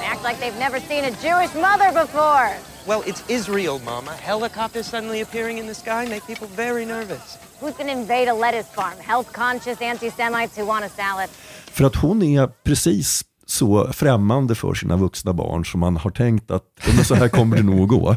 They 0.00 0.06
act 0.06 0.22
like 0.24 0.38
they've 0.40 0.58
never 0.58 0.80
seen 0.80 1.04
a 1.04 1.10
Jewish 1.10 1.54
mother 1.54 1.92
before. 2.04 2.48
Well, 2.85 3.03
it's 3.07 3.23
Israel, 3.29 3.79
Mama. 3.85 4.11
Helicopters 4.11 4.87
suddenly 4.87 5.21
appearing 5.21 5.57
in 5.57 5.67
the 5.67 5.73
sky 5.73 6.05
make 6.09 6.27
people 6.27 6.47
very 6.55 6.85
nervous. 6.85 7.37
Who's 7.59 7.73
going 7.77 7.87
to 7.87 7.99
invade 7.99 8.27
a 8.27 8.33
lettuce 8.33 8.67
farm? 8.75 8.97
Health-conscious 8.99 9.81
anti-Semites 9.81 10.57
who 10.57 10.65
want 10.65 10.85
a 10.85 10.89
salad. 10.89 11.29
För 11.71 11.83
att 11.85 11.95
hon 11.95 12.23
är 12.23 12.47
precis 12.47 13.25
så 13.45 13.93
främmande 13.93 14.55
för 14.55 14.73
sina 14.73 14.97
vuxna 14.97 15.33
barn 15.33 15.65
som 15.65 15.79
man 15.79 15.97
har 15.97 16.09
tänkt 16.09 16.51
att 16.51 16.63
ja, 16.63 16.72
men 16.95 17.05
så 17.05 17.15
här 17.15 17.27
kommer 17.27 17.57
det 17.57 17.63
nog 17.63 17.81
att 17.81 17.87
gå. 17.89 18.15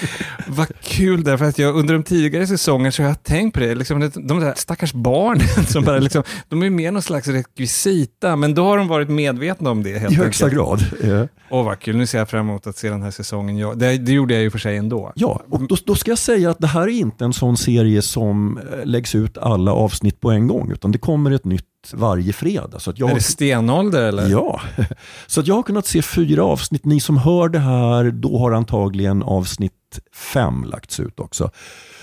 Vad 0.46 0.68
kul 0.82 1.24
därför 1.24 1.44
att 1.44 1.58
jag 1.58 1.76
under 1.76 1.94
de 1.94 2.02
tidigare 2.02 2.46
säsongerna 2.46 2.92
så 2.92 3.02
har 3.02 3.08
jag 3.08 3.22
tänkt 3.22 3.54
på 3.54 3.60
det, 3.60 3.74
liksom, 3.74 4.10
de 4.14 4.40
där 4.40 4.54
stackars 4.56 4.92
barnen 4.92 5.46
som 5.68 5.84
bara 5.84 5.98
liksom, 5.98 6.22
de 6.48 6.62
är 6.62 6.70
mer 6.70 6.92
någon 6.92 7.02
slags 7.02 7.28
rekvisita, 7.28 8.36
men 8.36 8.54
då 8.54 8.64
har 8.64 8.78
de 8.78 8.88
varit 8.88 9.08
medvetna 9.08 9.70
om 9.70 9.82
det 9.82 9.98
helt 9.98 10.12
I 10.12 10.16
högsta 10.16 10.44
enkelt. 10.46 10.62
grad. 11.02 11.12
eh. 11.22 11.26
Åh 11.50 11.64
vad 11.64 11.78
kul, 11.78 11.96
nu 11.96 12.06
ser 12.06 12.18
jag 12.18 12.28
fram 12.28 12.48
emot 12.48 12.66
att 12.66 12.76
se 12.76 12.90
den 12.90 13.02
här 13.02 13.10
säsongen. 13.10 13.56
Ja, 13.58 13.74
det, 13.74 13.98
det 13.98 14.12
gjorde 14.12 14.34
jag 14.34 14.42
ju 14.42 14.50
för 14.50 14.58
sig 14.58 14.76
ändå. 14.76 15.12
Ja, 15.14 15.42
och 15.50 15.68
då, 15.68 15.76
då 15.86 15.94
ska 15.94 16.10
jag 16.10 16.18
säga 16.18 16.50
att 16.50 16.58
det 16.58 16.66
här 16.66 16.82
är 16.82 16.88
inte 16.88 17.24
en 17.24 17.32
sån 17.32 17.56
serie 17.56 18.02
som 18.02 18.58
eh, 18.58 18.84
läggs 18.86 19.14
ut 19.14 19.38
alla 19.38 19.72
avsnitt 19.72 20.20
på 20.20 20.30
en 20.30 20.46
gång, 20.46 20.72
utan 20.72 20.92
det 20.92 20.98
kommer 20.98 21.30
ett 21.30 21.44
nytt 21.44 21.64
varje 21.92 22.32
fredag. 22.32 22.78
Så 22.78 22.90
att 22.90 22.98
jag 22.98 23.10
Är 23.10 23.14
det 23.14 23.20
stenålder 23.20 24.02
eller? 24.02 24.28
Ja, 24.28 24.60
så 25.26 25.40
att 25.40 25.46
jag 25.46 25.54
har 25.54 25.62
kunnat 25.62 25.86
se 25.86 26.02
fyra 26.02 26.44
avsnitt. 26.44 26.84
Ni 26.84 27.00
som 27.00 27.16
hör 27.16 27.48
det 27.48 27.58
här, 27.58 28.05
då 28.10 28.38
har 28.38 28.52
antagligen 28.52 29.22
avsnitt 29.22 30.00
fem 30.12 30.64
lagts 30.64 31.00
ut 31.00 31.20
också. 31.20 31.50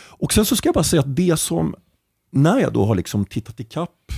Och 0.10 0.34
sen 0.34 0.45
så 0.45 0.56
ska 0.56 0.68
jag 0.68 0.74
bara 0.74 0.84
säga 0.84 0.99
att 0.99 1.16
det 1.16 1.39
som, 1.39 1.76
när 2.32 2.60
jag 2.60 2.74
då 2.74 2.86
har 2.86 2.95
liksom 2.95 3.26
tittat 3.26 3.60
i 3.60 3.64
kapp 3.64 4.12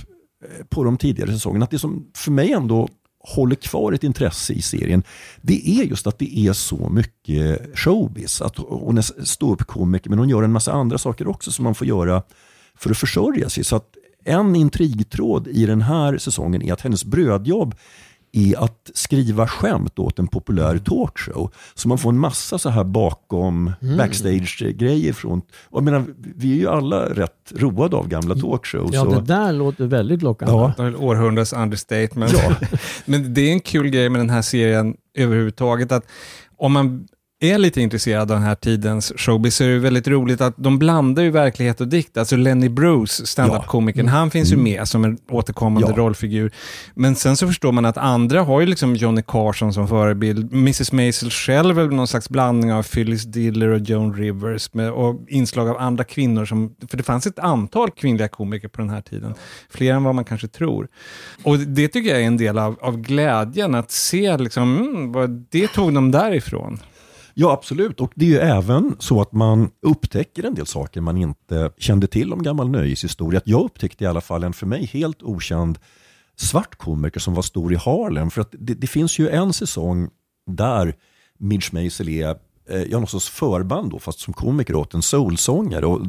eh, 0.44 0.64
på 0.64 0.84
de 0.84 0.96
tidigare 0.96 1.32
säsongerna, 1.32 1.64
att 1.64 1.70
det 1.70 1.78
som 1.78 2.06
för 2.14 2.30
mig 2.30 2.52
ändå 2.52 2.88
håller 3.20 3.56
kvar 3.56 3.92
ett 3.92 4.04
intresse 4.04 4.52
i 4.52 4.62
serien, 4.62 5.02
det 5.40 5.68
är 5.68 5.84
just 5.84 6.06
att 6.06 6.18
det 6.18 6.38
är 6.38 6.52
så 6.52 6.88
mycket 6.88 7.78
showbiz. 7.78 8.42
Att 8.42 8.56
hon 8.56 8.98
är 8.98 9.24
ståuppkomiker, 9.24 10.10
men 10.10 10.18
hon 10.18 10.28
gör 10.28 10.42
en 10.42 10.52
massa 10.52 10.72
andra 10.72 10.98
saker 10.98 11.28
också 11.28 11.50
som 11.50 11.64
man 11.64 11.74
får 11.74 11.86
göra 11.86 12.22
för 12.74 12.90
att 12.90 12.98
försörja 12.98 13.48
sig. 13.48 13.64
Så 13.64 13.76
att 13.76 13.94
en 14.24 14.56
intrigtråd 14.56 15.48
i 15.48 15.66
den 15.66 15.82
här 15.82 16.18
säsongen 16.18 16.62
är 16.62 16.72
att 16.72 16.80
hennes 16.80 17.04
brödjobb 17.04 17.74
är 18.36 18.64
att 18.64 18.90
skriva 18.94 19.46
skämt 19.46 19.98
åt 19.98 20.18
en 20.18 20.26
populär 20.26 20.78
talkshow. 20.78 21.50
Så 21.74 21.88
man 21.88 21.98
får 21.98 22.10
en 22.10 22.18
massa 22.18 22.58
så 22.58 22.68
här 22.68 22.84
bakom 22.84 23.72
Mm. 23.82 23.96
backstage-grejer 23.98 25.12
från... 25.12 25.38
Och 25.64 25.78
jag 25.78 25.84
menar, 25.84 26.04
vi 26.36 26.52
är 26.52 26.56
ju 26.56 26.68
alla 26.68 27.06
rätt 27.14 27.52
roade 27.56 27.96
av 27.96 28.08
gamla 28.08 28.34
talkshows. 28.34 28.94
Ja, 28.94 29.02
och- 29.06 29.14
det 29.14 29.20
där 29.34 29.52
låter 29.52 29.86
väldigt 29.86 30.22
lockande. 30.22 30.54
Ja. 30.54 30.72
Det 30.76 30.82
är 30.82 31.02
århundradets 31.02 31.52
understatement. 31.52 32.32
Ja. 32.32 32.54
Men 33.04 33.34
det 33.34 33.40
är 33.40 33.52
en 33.52 33.60
kul 33.60 33.88
grej 33.90 34.08
med 34.08 34.20
den 34.20 34.30
här 34.30 34.42
serien 34.42 34.96
överhuvudtaget, 35.14 35.92
att 35.92 36.04
om 36.56 36.72
man 36.72 37.08
är 37.40 37.58
lite 37.58 37.80
intresserad 37.80 38.20
av 38.20 38.26
den 38.36 38.42
här 38.42 38.54
tidens 38.54 39.12
showbiz 39.16 39.56
så 39.56 39.64
är 39.64 39.68
det 39.68 39.78
väldigt 39.78 40.08
roligt 40.08 40.40
att 40.40 40.54
de 40.56 40.78
blandar 40.78 41.22
ju 41.22 41.30
verklighet 41.30 41.80
och 41.80 41.88
dikt. 41.88 42.16
Alltså 42.16 42.36
Lenny 42.36 42.68
Bruce, 42.68 43.26
standup-komikern, 43.26 44.08
han 44.08 44.30
finns 44.30 44.52
ju 44.52 44.56
med 44.56 44.88
som 44.88 45.04
en 45.04 45.18
återkommande 45.30 45.86
Mm. 45.86 45.96
Ja. 45.98 46.04
rollfigur. 46.04 46.52
Men 46.94 47.14
sen 47.16 47.36
så 47.36 47.46
förstår 47.46 47.72
man 47.72 47.84
att 47.84 47.96
andra 47.96 48.42
har 48.42 48.60
ju 48.60 48.66
liksom 48.66 48.94
Johnny 48.96 49.22
Carson 49.26 49.72
som 49.72 49.88
förebild. 49.88 50.52
Mrs 50.52 50.92
Maisel 50.92 51.30
själv 51.30 51.78
är 51.78 51.82
väl 51.84 51.94
någon 51.96 52.06
slags 52.08 52.28
blandning 52.28 52.72
av 52.72 52.82
Phyllis 52.82 53.22
Diller 53.24 53.68
och 53.68 53.80
Joan 53.80 54.14
Rivers 54.14 54.74
med, 54.74 54.90
och 54.90 55.20
inslag 55.28 55.68
av 55.68 55.78
andra 55.78 56.04
kvinnor. 56.04 56.44
Som, 56.44 56.74
för 56.90 56.96
det 56.96 57.02
fanns 57.02 57.26
ett 57.26 57.38
antal 57.38 57.90
kvinnliga 57.90 58.28
komiker 58.28 58.68
på 58.68 58.80
den 58.80 58.90
här 58.90 59.00
tiden. 59.00 59.34
Fler 59.70 59.92
än 59.94 60.04
vad 60.04 60.14
man 60.14 60.24
kanske 60.24 60.48
tror. 60.48 60.88
Och 61.42 61.58
det 61.58 61.88
tycker 61.88 62.10
jag 62.10 62.22
är 62.22 62.26
en 62.26 62.36
del 62.36 62.58
av, 62.58 62.76
av 62.80 62.96
glädjen, 63.00 63.74
att 63.74 63.90
se 63.90 64.36
liksom, 64.36 64.76
mm, 64.76 65.12
vad 65.12 65.30
det 65.50 65.68
tog 65.68 65.94
de 65.94 66.10
därifrån. 66.10 66.80
Ja, 67.38 67.52
absolut. 67.52 68.00
Och 68.00 68.12
det 68.14 68.24
är 68.24 68.28
ju 68.28 68.38
även 68.38 68.96
så 68.98 69.20
att 69.20 69.32
man 69.32 69.70
upptäcker 69.82 70.44
en 70.44 70.54
del 70.54 70.66
saker 70.66 71.00
man 71.00 71.16
inte 71.16 71.70
kände 71.78 72.06
till 72.06 72.32
om 72.32 72.42
gammal 72.42 72.70
nöjeshistoria. 72.70 73.38
Att 73.38 73.46
jag 73.46 73.64
upptäckte 73.64 74.04
i 74.04 74.06
alla 74.06 74.20
fall 74.20 74.44
en 74.44 74.52
för 74.52 74.66
mig 74.66 74.84
helt 74.84 75.22
okänd 75.22 75.78
svart 76.36 76.78
komiker 76.78 77.20
som 77.20 77.34
var 77.34 77.42
stor 77.42 77.72
i 77.72 77.76
Harlem. 77.76 78.30
För 78.30 78.40
att 78.40 78.54
det, 78.58 78.74
det 78.74 78.86
finns 78.86 79.18
ju 79.18 79.28
en 79.28 79.52
säsong 79.52 80.08
där 80.46 80.94
Midge 81.38 81.68
Maisel 81.72 82.08
är 82.08 82.36
eh, 82.68 82.82
ja, 82.82 82.98
någon 82.98 83.06
sorts 83.06 83.30
förband 83.30 83.90
då, 83.90 83.98
fast 83.98 84.18
som 84.18 84.34
komiker 84.34 84.74
åt 84.74 84.94
en 84.94 85.02
soulsångare. 85.02 85.86
Och, 85.86 86.06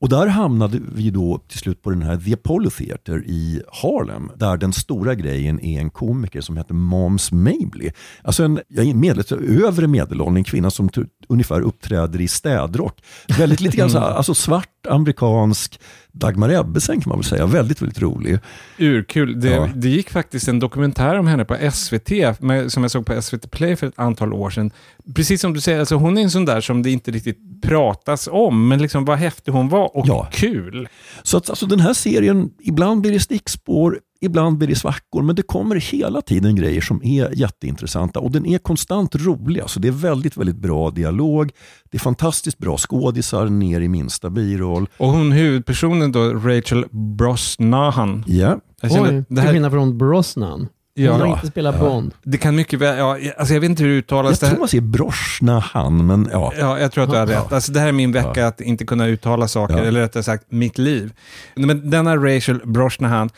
och 0.00 0.08
där 0.08 0.26
hamnade 0.26 0.80
vi 0.94 1.10
då 1.10 1.38
till 1.48 1.58
slut 1.58 1.82
på 1.82 1.90
den 1.90 2.02
här 2.02 2.16
The 2.16 2.32
Apollo 2.32 2.70
Theater 2.70 3.22
i 3.26 3.62
Harlem. 3.72 4.30
Där 4.36 4.56
den 4.56 4.72
stora 4.72 5.14
grejen 5.14 5.60
är 5.60 5.80
en 5.80 5.90
komiker 5.90 6.40
som 6.40 6.56
heter 6.56 6.74
Moms 6.74 7.32
Mabley. 7.32 7.90
Alltså 8.22 8.44
en 8.44 8.60
medel, 8.94 9.24
övre 9.64 9.86
medelåldern, 9.86 10.44
kvinna 10.44 10.70
som 10.70 10.88
ungefär 11.28 11.60
uppträder 11.60 12.20
i 12.20 12.28
städrock. 12.28 13.02
Väldigt 13.38 13.60
lite 13.60 13.76
grann 13.76 13.90
så 13.90 13.98
här, 13.98 14.10
alltså 14.10 14.34
svarta 14.34 14.70
smart 14.86 14.94
amerikansk 14.94 15.80
Dagmar 16.12 16.50
Ebbesen 16.60 17.00
kan 17.00 17.08
man 17.10 17.18
väl 17.18 17.24
säga. 17.24 17.46
Väldigt, 17.46 17.82
väldigt 17.82 18.02
rolig. 18.02 18.38
Urkul. 18.78 19.40
Det, 19.40 19.48
Ja. 19.48 19.68
det 19.74 19.88
gick 19.88 20.10
faktiskt 20.10 20.48
en 20.48 20.58
dokumentär 20.58 21.18
om 21.18 21.26
henne 21.26 21.44
på 21.44 21.56
SVT, 21.72 22.10
med, 22.40 22.72
som 22.72 22.82
jag 22.82 22.90
såg 22.90 23.06
på 23.06 23.22
SVT 23.22 23.50
Play 23.50 23.76
för 23.76 23.86
ett 23.86 23.98
antal 23.98 24.32
år 24.32 24.50
sedan. 24.50 24.70
Precis 25.14 25.40
som 25.40 25.52
du 25.52 25.60
säger, 25.60 25.80
alltså 25.80 25.94
hon 25.94 26.18
är 26.18 26.22
en 26.22 26.30
sån 26.30 26.44
där 26.44 26.60
som 26.60 26.82
det 26.82 26.90
inte 26.90 27.10
riktigt 27.10 27.38
pratas 27.62 28.28
om, 28.32 28.68
men 28.68 28.82
liksom 28.82 29.04
vad 29.04 29.18
häftig 29.18 29.52
hon 29.52 29.68
var 29.68 29.96
och 29.96 30.04
Ja. 30.08 30.28
kul. 30.32 30.88
Så 31.22 31.36
att 31.36 31.50
alltså, 31.50 31.66
den 31.66 31.80
här 31.80 31.92
serien, 31.94 32.50
ibland 32.60 33.00
blir 33.00 33.12
det 33.12 33.20
stickspår, 33.20 34.00
ibland 34.20 34.58
blir 34.58 34.68
det 34.68 34.74
svackor, 34.74 35.22
men 35.22 35.36
det 35.36 35.42
kommer 35.42 35.76
hela 35.76 36.22
tiden 36.22 36.56
grejer 36.56 36.80
som 36.80 37.02
är 37.04 37.30
jätteintressanta 37.38 38.20
och 38.20 38.30
den 38.30 38.46
är 38.46 38.58
konstant 38.58 39.14
rolig. 39.14 39.60
Alltså, 39.60 39.80
det 39.80 39.88
är 39.88 39.92
väldigt, 39.92 40.36
väldigt 40.36 40.56
bra 40.56 40.90
dialog, 40.90 41.50
det 41.90 41.96
är 41.96 42.00
fantastiskt 42.00 42.58
bra 42.58 42.76
skådisar 42.78 43.46
ner 43.46 43.80
i 43.80 43.88
minsta 43.88 44.30
biroll. 44.30 44.86
Och 44.98 45.08
hon 45.08 45.32
huvudpersonen 45.32 46.12
då, 46.12 46.20
Rachel 46.34 46.84
Brosnahan. 46.90 48.24
Ja. 48.26 48.60
Känner- 48.82 49.02
Oj, 49.02 49.14
det 49.14 49.24
till 49.24 49.38
här- 49.38 49.52
skillnad 49.52 49.72
från 49.72 49.98
Brosnan. 49.98 50.68
Ja. 50.98 51.12
Hon 51.12 51.20
har 51.20 51.28
inte 51.28 51.46
spelat 51.46 51.80
Bond. 51.80 52.14
Det 52.22 52.38
kan 52.38 52.56
mycket 52.56 52.78
väl, 52.80 52.98
ja, 52.98 53.18
alltså 53.38 53.54
jag 53.54 53.60
vet 53.60 53.70
inte 53.70 53.82
hur 53.82 53.90
det 53.90 53.96
uttalas. 53.96 54.42
Jag 54.42 54.46
det 54.50 54.50
tror 54.52 54.60
man 54.60 54.68
säger 54.68 54.82
Broschna 54.82 55.58
han, 55.58 56.06
men 56.06 56.28
ja. 56.32 56.52
Ja, 56.58 56.78
jag 56.78 56.92
tror 56.92 57.04
att 57.04 57.10
du 57.10 57.16
har 57.16 57.26
rätt. 57.26 57.52
Alltså, 57.52 57.72
det 57.72 57.80
här 57.80 57.88
är 57.88 57.92
min 57.92 58.12
vecka 58.12 58.46
att 58.46 58.60
inte 58.60 58.84
kunna 58.84 59.06
uttala 59.06 59.48
saker, 59.48 59.78
Ja. 59.78 59.84
eller 59.84 60.00
rättare 60.00 60.22
sagt 60.22 60.44
mitt 60.48 60.78
liv. 60.78 61.12
Men 61.54 61.90
denna 61.90 62.16
Rachel 62.16 62.60
Brosnahan, 62.64 63.30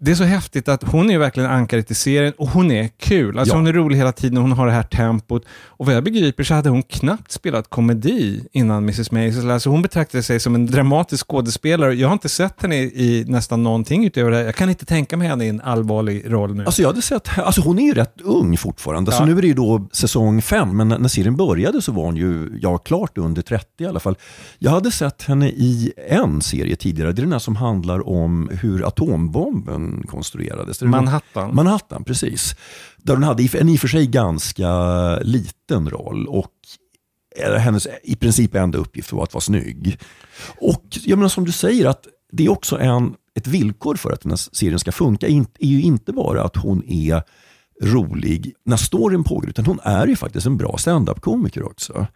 det 0.00 0.10
är 0.10 0.14
så 0.14 0.24
häftigt 0.24 0.68
att 0.68 0.82
hon 0.82 1.10
är 1.10 1.18
verkligen 1.18 1.50
ankaret 1.50 1.90
i 1.90 1.94
serien 1.94 2.32
och 2.38 2.48
hon 2.48 2.70
är 2.70 2.88
kul. 2.98 3.38
Alltså 3.38 3.54
Ja. 3.54 3.58
Hon 3.58 3.66
är 3.66 3.72
rolig 3.72 3.96
hela 3.96 4.12
tiden, 4.12 4.36
hon 4.38 4.52
har 4.52 4.66
det 4.66 4.72
här 4.72 4.82
tempot. 4.82 5.44
Och 5.66 5.86
vad 5.86 5.94
jag 5.94 6.04
begriper 6.04 6.44
så 6.44 6.54
hade 6.54 6.68
hon 6.70 6.82
knappt 6.82 7.32
spelat 7.32 7.70
komedi 7.70 8.44
innan 8.52 8.82
Mrs. 8.82 9.10
Maisel. 9.10 9.50
Alltså 9.50 9.70
hon 9.70 9.82
betraktade 9.82 10.22
sig 10.22 10.40
som 10.40 10.54
en 10.54 10.66
dramatisk 10.66 11.26
skådespelare. 11.26 11.94
Jag 11.94 12.08
har 12.08 12.12
inte 12.12 12.28
sett 12.28 12.62
henne 12.62 12.76
i, 12.76 12.82
i 12.84 13.24
nästan 13.28 13.62
någonting 13.62 14.04
utöver 14.06 14.30
det. 14.30 14.42
Jag 14.42 14.54
kan 14.54 14.68
inte 14.70 14.84
tänka 14.84 15.16
mig 15.16 15.28
henne 15.28 15.44
i 15.44 15.48
en 15.48 15.60
allvarlig 15.60 16.22
roll 16.32 16.54
nu. 16.54 16.64
Alltså 16.64 16.82
jag 16.82 16.88
hade 16.88 17.02
sett, 17.02 17.38
alltså 17.38 17.60
hon 17.60 17.78
är 17.78 17.82
ju 17.86 17.94
rätt 17.94 18.20
ung 18.20 18.56
fortfarande, 18.56 19.12
så 19.12 19.22
Ja. 19.22 19.26
nu 19.26 19.38
är 19.38 19.42
det 19.42 19.48
ju 19.48 19.54
då 19.54 19.88
säsong 19.92 20.42
fem, 20.42 20.76
men 20.76 20.88
när 20.88 20.98
när 20.98 21.08
serien 21.08 21.36
började 21.36 21.82
så 21.82 21.92
var 21.92 22.04
hon 22.04 22.16
ju, 22.16 22.58
ja 22.62 22.78
klart 22.78 23.18
under 23.18 23.42
30 23.42 23.66
i 23.78 23.86
alla 23.86 24.00
fall. 24.00 24.16
Jag 24.58 24.70
hade 24.70 24.90
sett 24.90 25.22
henne 25.22 25.48
i 25.48 25.92
en 26.08 26.40
serie 26.42 26.76
tidigare, 26.76 27.12
det 27.12 27.20
är 27.20 27.24
den 27.24 27.32
här 27.32 27.38
som 27.38 27.56
handlar 27.56 28.08
om 28.08 28.50
hur 28.62 28.86
atombomben 28.86 29.87
konstruerades. 30.08 30.78
Det 30.78 30.86
Manhattan. 30.86 31.54
Manhattan, 31.54 32.04
precis. 32.04 32.54
Där 32.96 33.14
hon 33.14 33.22
hade 33.22 33.48
en 33.54 33.68
i 33.68 33.76
och 33.76 33.80
för 33.80 33.88
sig 33.88 34.06
ganska 34.06 34.70
liten 35.18 35.90
roll 35.90 36.26
och 36.26 36.52
eh, 37.36 37.54
hennes 37.54 37.86
i 38.02 38.16
princip 38.16 38.54
enda 38.54 38.78
uppgift 38.78 39.12
var 39.12 39.22
att 39.22 39.34
vara 39.34 39.40
snygg. 39.40 39.98
Och 40.58 40.84
jag 41.04 41.18
menar 41.18 41.28
som 41.28 41.44
du 41.44 41.52
säger 41.52 41.86
att 41.86 42.06
det 42.32 42.44
är 42.44 42.50
också 42.50 42.78
en, 42.78 43.14
ett 43.34 43.46
villkor 43.46 43.94
för 43.94 44.12
att 44.12 44.20
den 44.20 44.30
här 44.30 44.36
serien 44.52 44.78
ska 44.78 44.92
funka, 44.92 45.28
in- 45.28 45.46
är 45.58 45.66
ju 45.68 45.82
inte 45.82 46.12
bara 46.12 46.42
att 46.44 46.56
hon 46.56 46.84
är 46.88 47.22
rolig 47.82 48.52
när 48.64 48.76
storyn 48.76 49.24
pågår, 49.24 49.48
utan 49.48 49.66
hon 49.66 49.80
är 49.82 50.06
ju 50.06 50.16
faktiskt 50.16 50.46
en 50.46 50.56
bra 50.56 50.76
stand-up-komiker 50.78 51.62
också. 51.62 52.06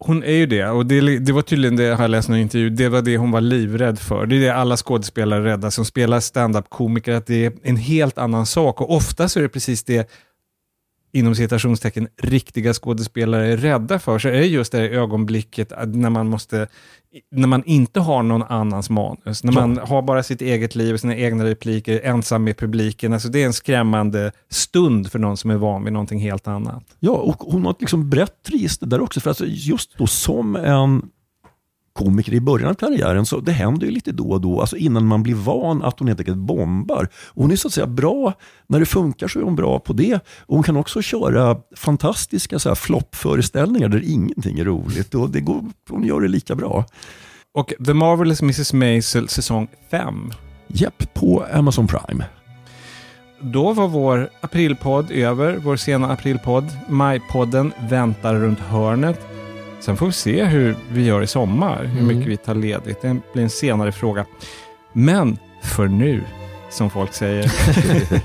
Hon 0.00 0.22
är 0.22 0.32
ju 0.32 0.46
det 0.46 0.66
och 0.66 0.86
det, 0.86 1.18
det 1.18 1.32
var 1.32 1.42
tydligen 1.42 1.76
det, 1.76 1.94
har 1.94 2.04
jag 2.04 2.10
läst 2.10 2.28
i 2.28 2.32
en 2.32 2.38
intervju, 2.38 2.70
det 2.70 2.88
var 2.88 3.02
det 3.02 3.16
hon 3.16 3.30
var 3.30 3.40
livrädd 3.40 3.98
för. 3.98 4.26
Det 4.26 4.36
är 4.36 4.40
det 4.40 4.54
alla 4.54 4.76
skådespelare 4.76 5.40
är 5.40 5.44
rädda 5.44 5.70
som 5.70 5.84
spelar 5.84 6.20
stand-up-komiker, 6.20 7.12
att 7.12 7.26
det 7.26 7.46
är 7.46 7.52
en 7.62 7.76
helt 7.76 8.18
annan 8.18 8.46
sak. 8.46 8.80
Och 8.80 8.94
ofta 8.96 9.28
så 9.28 9.38
är 9.38 9.42
det 9.42 9.48
precis 9.48 9.84
det, 9.84 10.10
inom 11.12 11.34
citationstecken, 11.34 12.08
riktiga 12.22 12.74
skådespelare 12.74 13.46
är 13.52 13.56
rädda 13.56 13.98
för. 13.98 14.18
Så 14.18 14.28
är 14.28 14.32
just 14.32 14.72
det 14.72 14.78
här 14.78 14.84
ögonblicket 14.88 15.72
när 15.86 16.10
man 16.10 16.28
måste, 16.28 16.66
när 17.32 17.48
man 17.48 17.64
inte 17.64 18.00
har 18.00 18.22
någon 18.22 18.42
annans 18.42 18.90
manus, 18.90 19.44
när 19.44 19.52
Ja. 19.52 19.60
man 19.60 19.78
har 19.78 20.02
bara 20.02 20.22
sitt 20.22 20.42
eget 20.42 20.74
liv, 20.74 20.96
sina 20.96 21.16
egna 21.16 21.44
repliker, 21.44 22.00
ensam 22.04 22.44
med 22.44 22.56
publiken. 22.58 23.12
Alltså 23.12 23.28
det 23.28 23.42
är 23.42 23.46
en 23.46 23.52
skrämmande 23.52 24.32
stund 24.50 25.12
för 25.12 25.18
någon 25.18 25.36
som 25.36 25.50
är 25.50 25.56
van 25.56 25.84
vid 25.84 25.92
någonting 25.92 26.20
helt 26.20 26.48
annat. 26.48 26.84
Ja, 27.00 27.10
och 27.12 27.36
hon 27.52 27.64
har 27.64 27.70
ett 27.70 27.80
liksom 27.80 28.10
brett 28.10 28.48
register 28.52 28.86
där 28.86 29.00
också. 29.00 29.20
För 29.20 29.30
alltså 29.30 29.44
just 29.46 29.98
då 29.98 30.06
som 30.06 30.56
en 30.56 31.02
komiker 31.98 32.32
i 32.32 32.40
början 32.40 32.70
av 32.70 32.74
karriären, 32.74 33.26
så 33.26 33.40
det 33.40 33.52
händer 33.52 33.86
ju 33.86 33.92
lite 33.92 34.12
då 34.12 34.30
och 34.30 34.40
då, 34.40 34.60
alltså 34.60 34.76
innan 34.76 35.06
man 35.06 35.22
blir 35.22 35.34
van 35.34 35.82
att 35.82 35.98
hon 35.98 36.08
helt 36.08 36.20
enkelt 36.20 36.38
bombar. 36.38 37.08
Och 37.26 37.42
hon 37.42 37.50
är 37.50 37.56
så 37.56 37.68
att 37.68 37.74
säga 37.74 37.86
bra, 37.86 38.32
när 38.66 38.80
det 38.80 38.86
funkar 38.86 39.28
så 39.28 39.38
är 39.38 39.42
hon 39.42 39.56
bra 39.56 39.78
på 39.78 39.92
det. 39.92 40.14
Och 40.40 40.54
hon 40.54 40.62
kan 40.62 40.76
också 40.76 41.02
köra 41.02 41.56
fantastiska 41.76 42.58
så 42.58 42.68
här 42.68 42.74
floppföreställningar 42.74 43.88
där 43.88 44.02
ingenting 44.04 44.58
är 44.58 44.64
roligt. 44.64 45.14
Och 45.14 45.30
det 45.30 45.40
går, 45.40 45.64
hon 45.90 46.04
gör 46.04 46.20
det 46.20 46.28
lika 46.28 46.54
bra. 46.54 46.84
Och 47.54 47.72
The 47.86 47.94
Marvelous 47.94 48.42
Mrs. 48.42 48.72
Maisel 48.72 49.28
säsong 49.28 49.68
5. 49.90 50.32
Japp, 50.66 51.14
på 51.14 51.44
Amazon 51.52 51.86
Prime. 51.86 52.24
Då 53.40 53.72
var 53.72 53.88
vår 53.88 54.30
aprilpodd 54.40 55.10
över, 55.10 55.56
vår 55.64 55.76
sena 55.76 56.12
aprilpodd. 56.12 56.64
Majpodden 56.88 57.72
väntar 57.88 58.34
runt 58.34 58.58
hörnet. 58.58 59.37
Sen 59.80 59.96
får 59.96 60.06
vi 60.06 60.12
se 60.12 60.44
hur 60.44 60.76
vi 60.92 61.04
gör 61.04 61.22
i 61.22 61.26
sommar, 61.26 61.84
hur 61.84 62.00
Mm. 62.02 62.06
mycket 62.06 62.32
vi 62.32 62.36
tar 62.36 62.54
ledigt. 62.54 63.02
Det 63.02 63.16
blir 63.32 63.42
en 63.42 63.50
senare 63.50 63.92
fråga. 63.92 64.24
Men 64.92 65.38
för 65.62 65.86
nu, 65.88 66.22
som 66.70 66.90
folk 66.90 67.12
säger. 67.12 67.44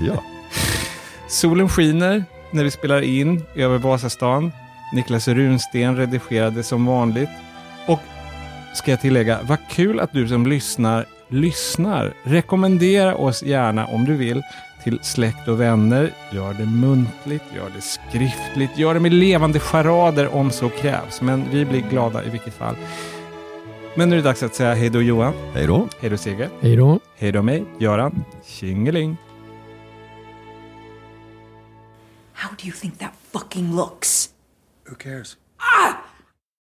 ja. 0.00 0.22
Solen 1.28 1.68
skiner 1.68 2.24
när 2.50 2.64
vi 2.64 2.70
spelar 2.70 3.02
in 3.02 3.44
över 3.56 3.78
Vasastan. 3.78 4.52
Niklas 4.92 5.28
Runsten 5.28 5.96
redigerade 5.96 6.62
som 6.62 6.86
vanligt. 6.86 7.28
Och 7.86 8.00
ska 8.74 8.90
jag 8.90 9.00
tillägga, 9.00 9.38
vad 9.42 9.58
kul 9.70 10.00
att 10.00 10.12
du 10.12 10.28
som 10.28 10.46
lyssnar, 10.46 11.06
lyssnar. 11.28 12.12
Rekommendera 12.24 13.14
oss 13.14 13.42
gärna 13.42 13.86
om 13.86 14.04
du 14.04 14.14
vill 14.14 14.42
till 14.84 14.98
släkt 15.02 15.48
och 15.48 15.60
vänner. 15.60 16.14
Gör 16.32 16.54
det 16.54 16.66
muntligt, 16.66 17.44
gör 17.56 17.70
det 17.74 17.80
skriftligt, 17.80 18.78
gör 18.78 18.94
det 18.94 19.00
med 19.00 19.12
levande 19.12 19.60
charader 19.60 20.34
om 20.34 20.50
så 20.50 20.68
krävs. 20.68 21.20
Men 21.20 21.50
vi 21.50 21.64
blir 21.64 21.80
glada 21.80 22.24
i 22.24 22.30
vilket 22.30 22.54
fall. 22.54 22.76
Men 23.96 24.08
nu 24.08 24.14
är 24.14 24.16
det 24.16 24.28
dags 24.28 24.42
att 24.42 24.54
säga 24.54 24.74
hej 24.74 24.90
då 24.90 25.02
Johan. 25.02 25.34
Hej 25.54 25.66
då. 25.66 25.88
Hej 26.00 26.10
då 26.10 26.16
Sigge. 26.16 26.50
Hej 26.60 26.76
då. 26.76 27.00
Hej 27.16 27.32
då 27.32 27.42
mig, 27.42 27.64
Göran. 27.78 28.24
Tjingeling. 28.46 29.16
How 32.32 32.50
do 32.58 32.66
you 32.66 32.72
think 32.72 32.98
that 32.98 33.12
fucking 33.32 33.76
looks? 33.76 34.28
Who 34.88 34.94
cares? 34.94 35.36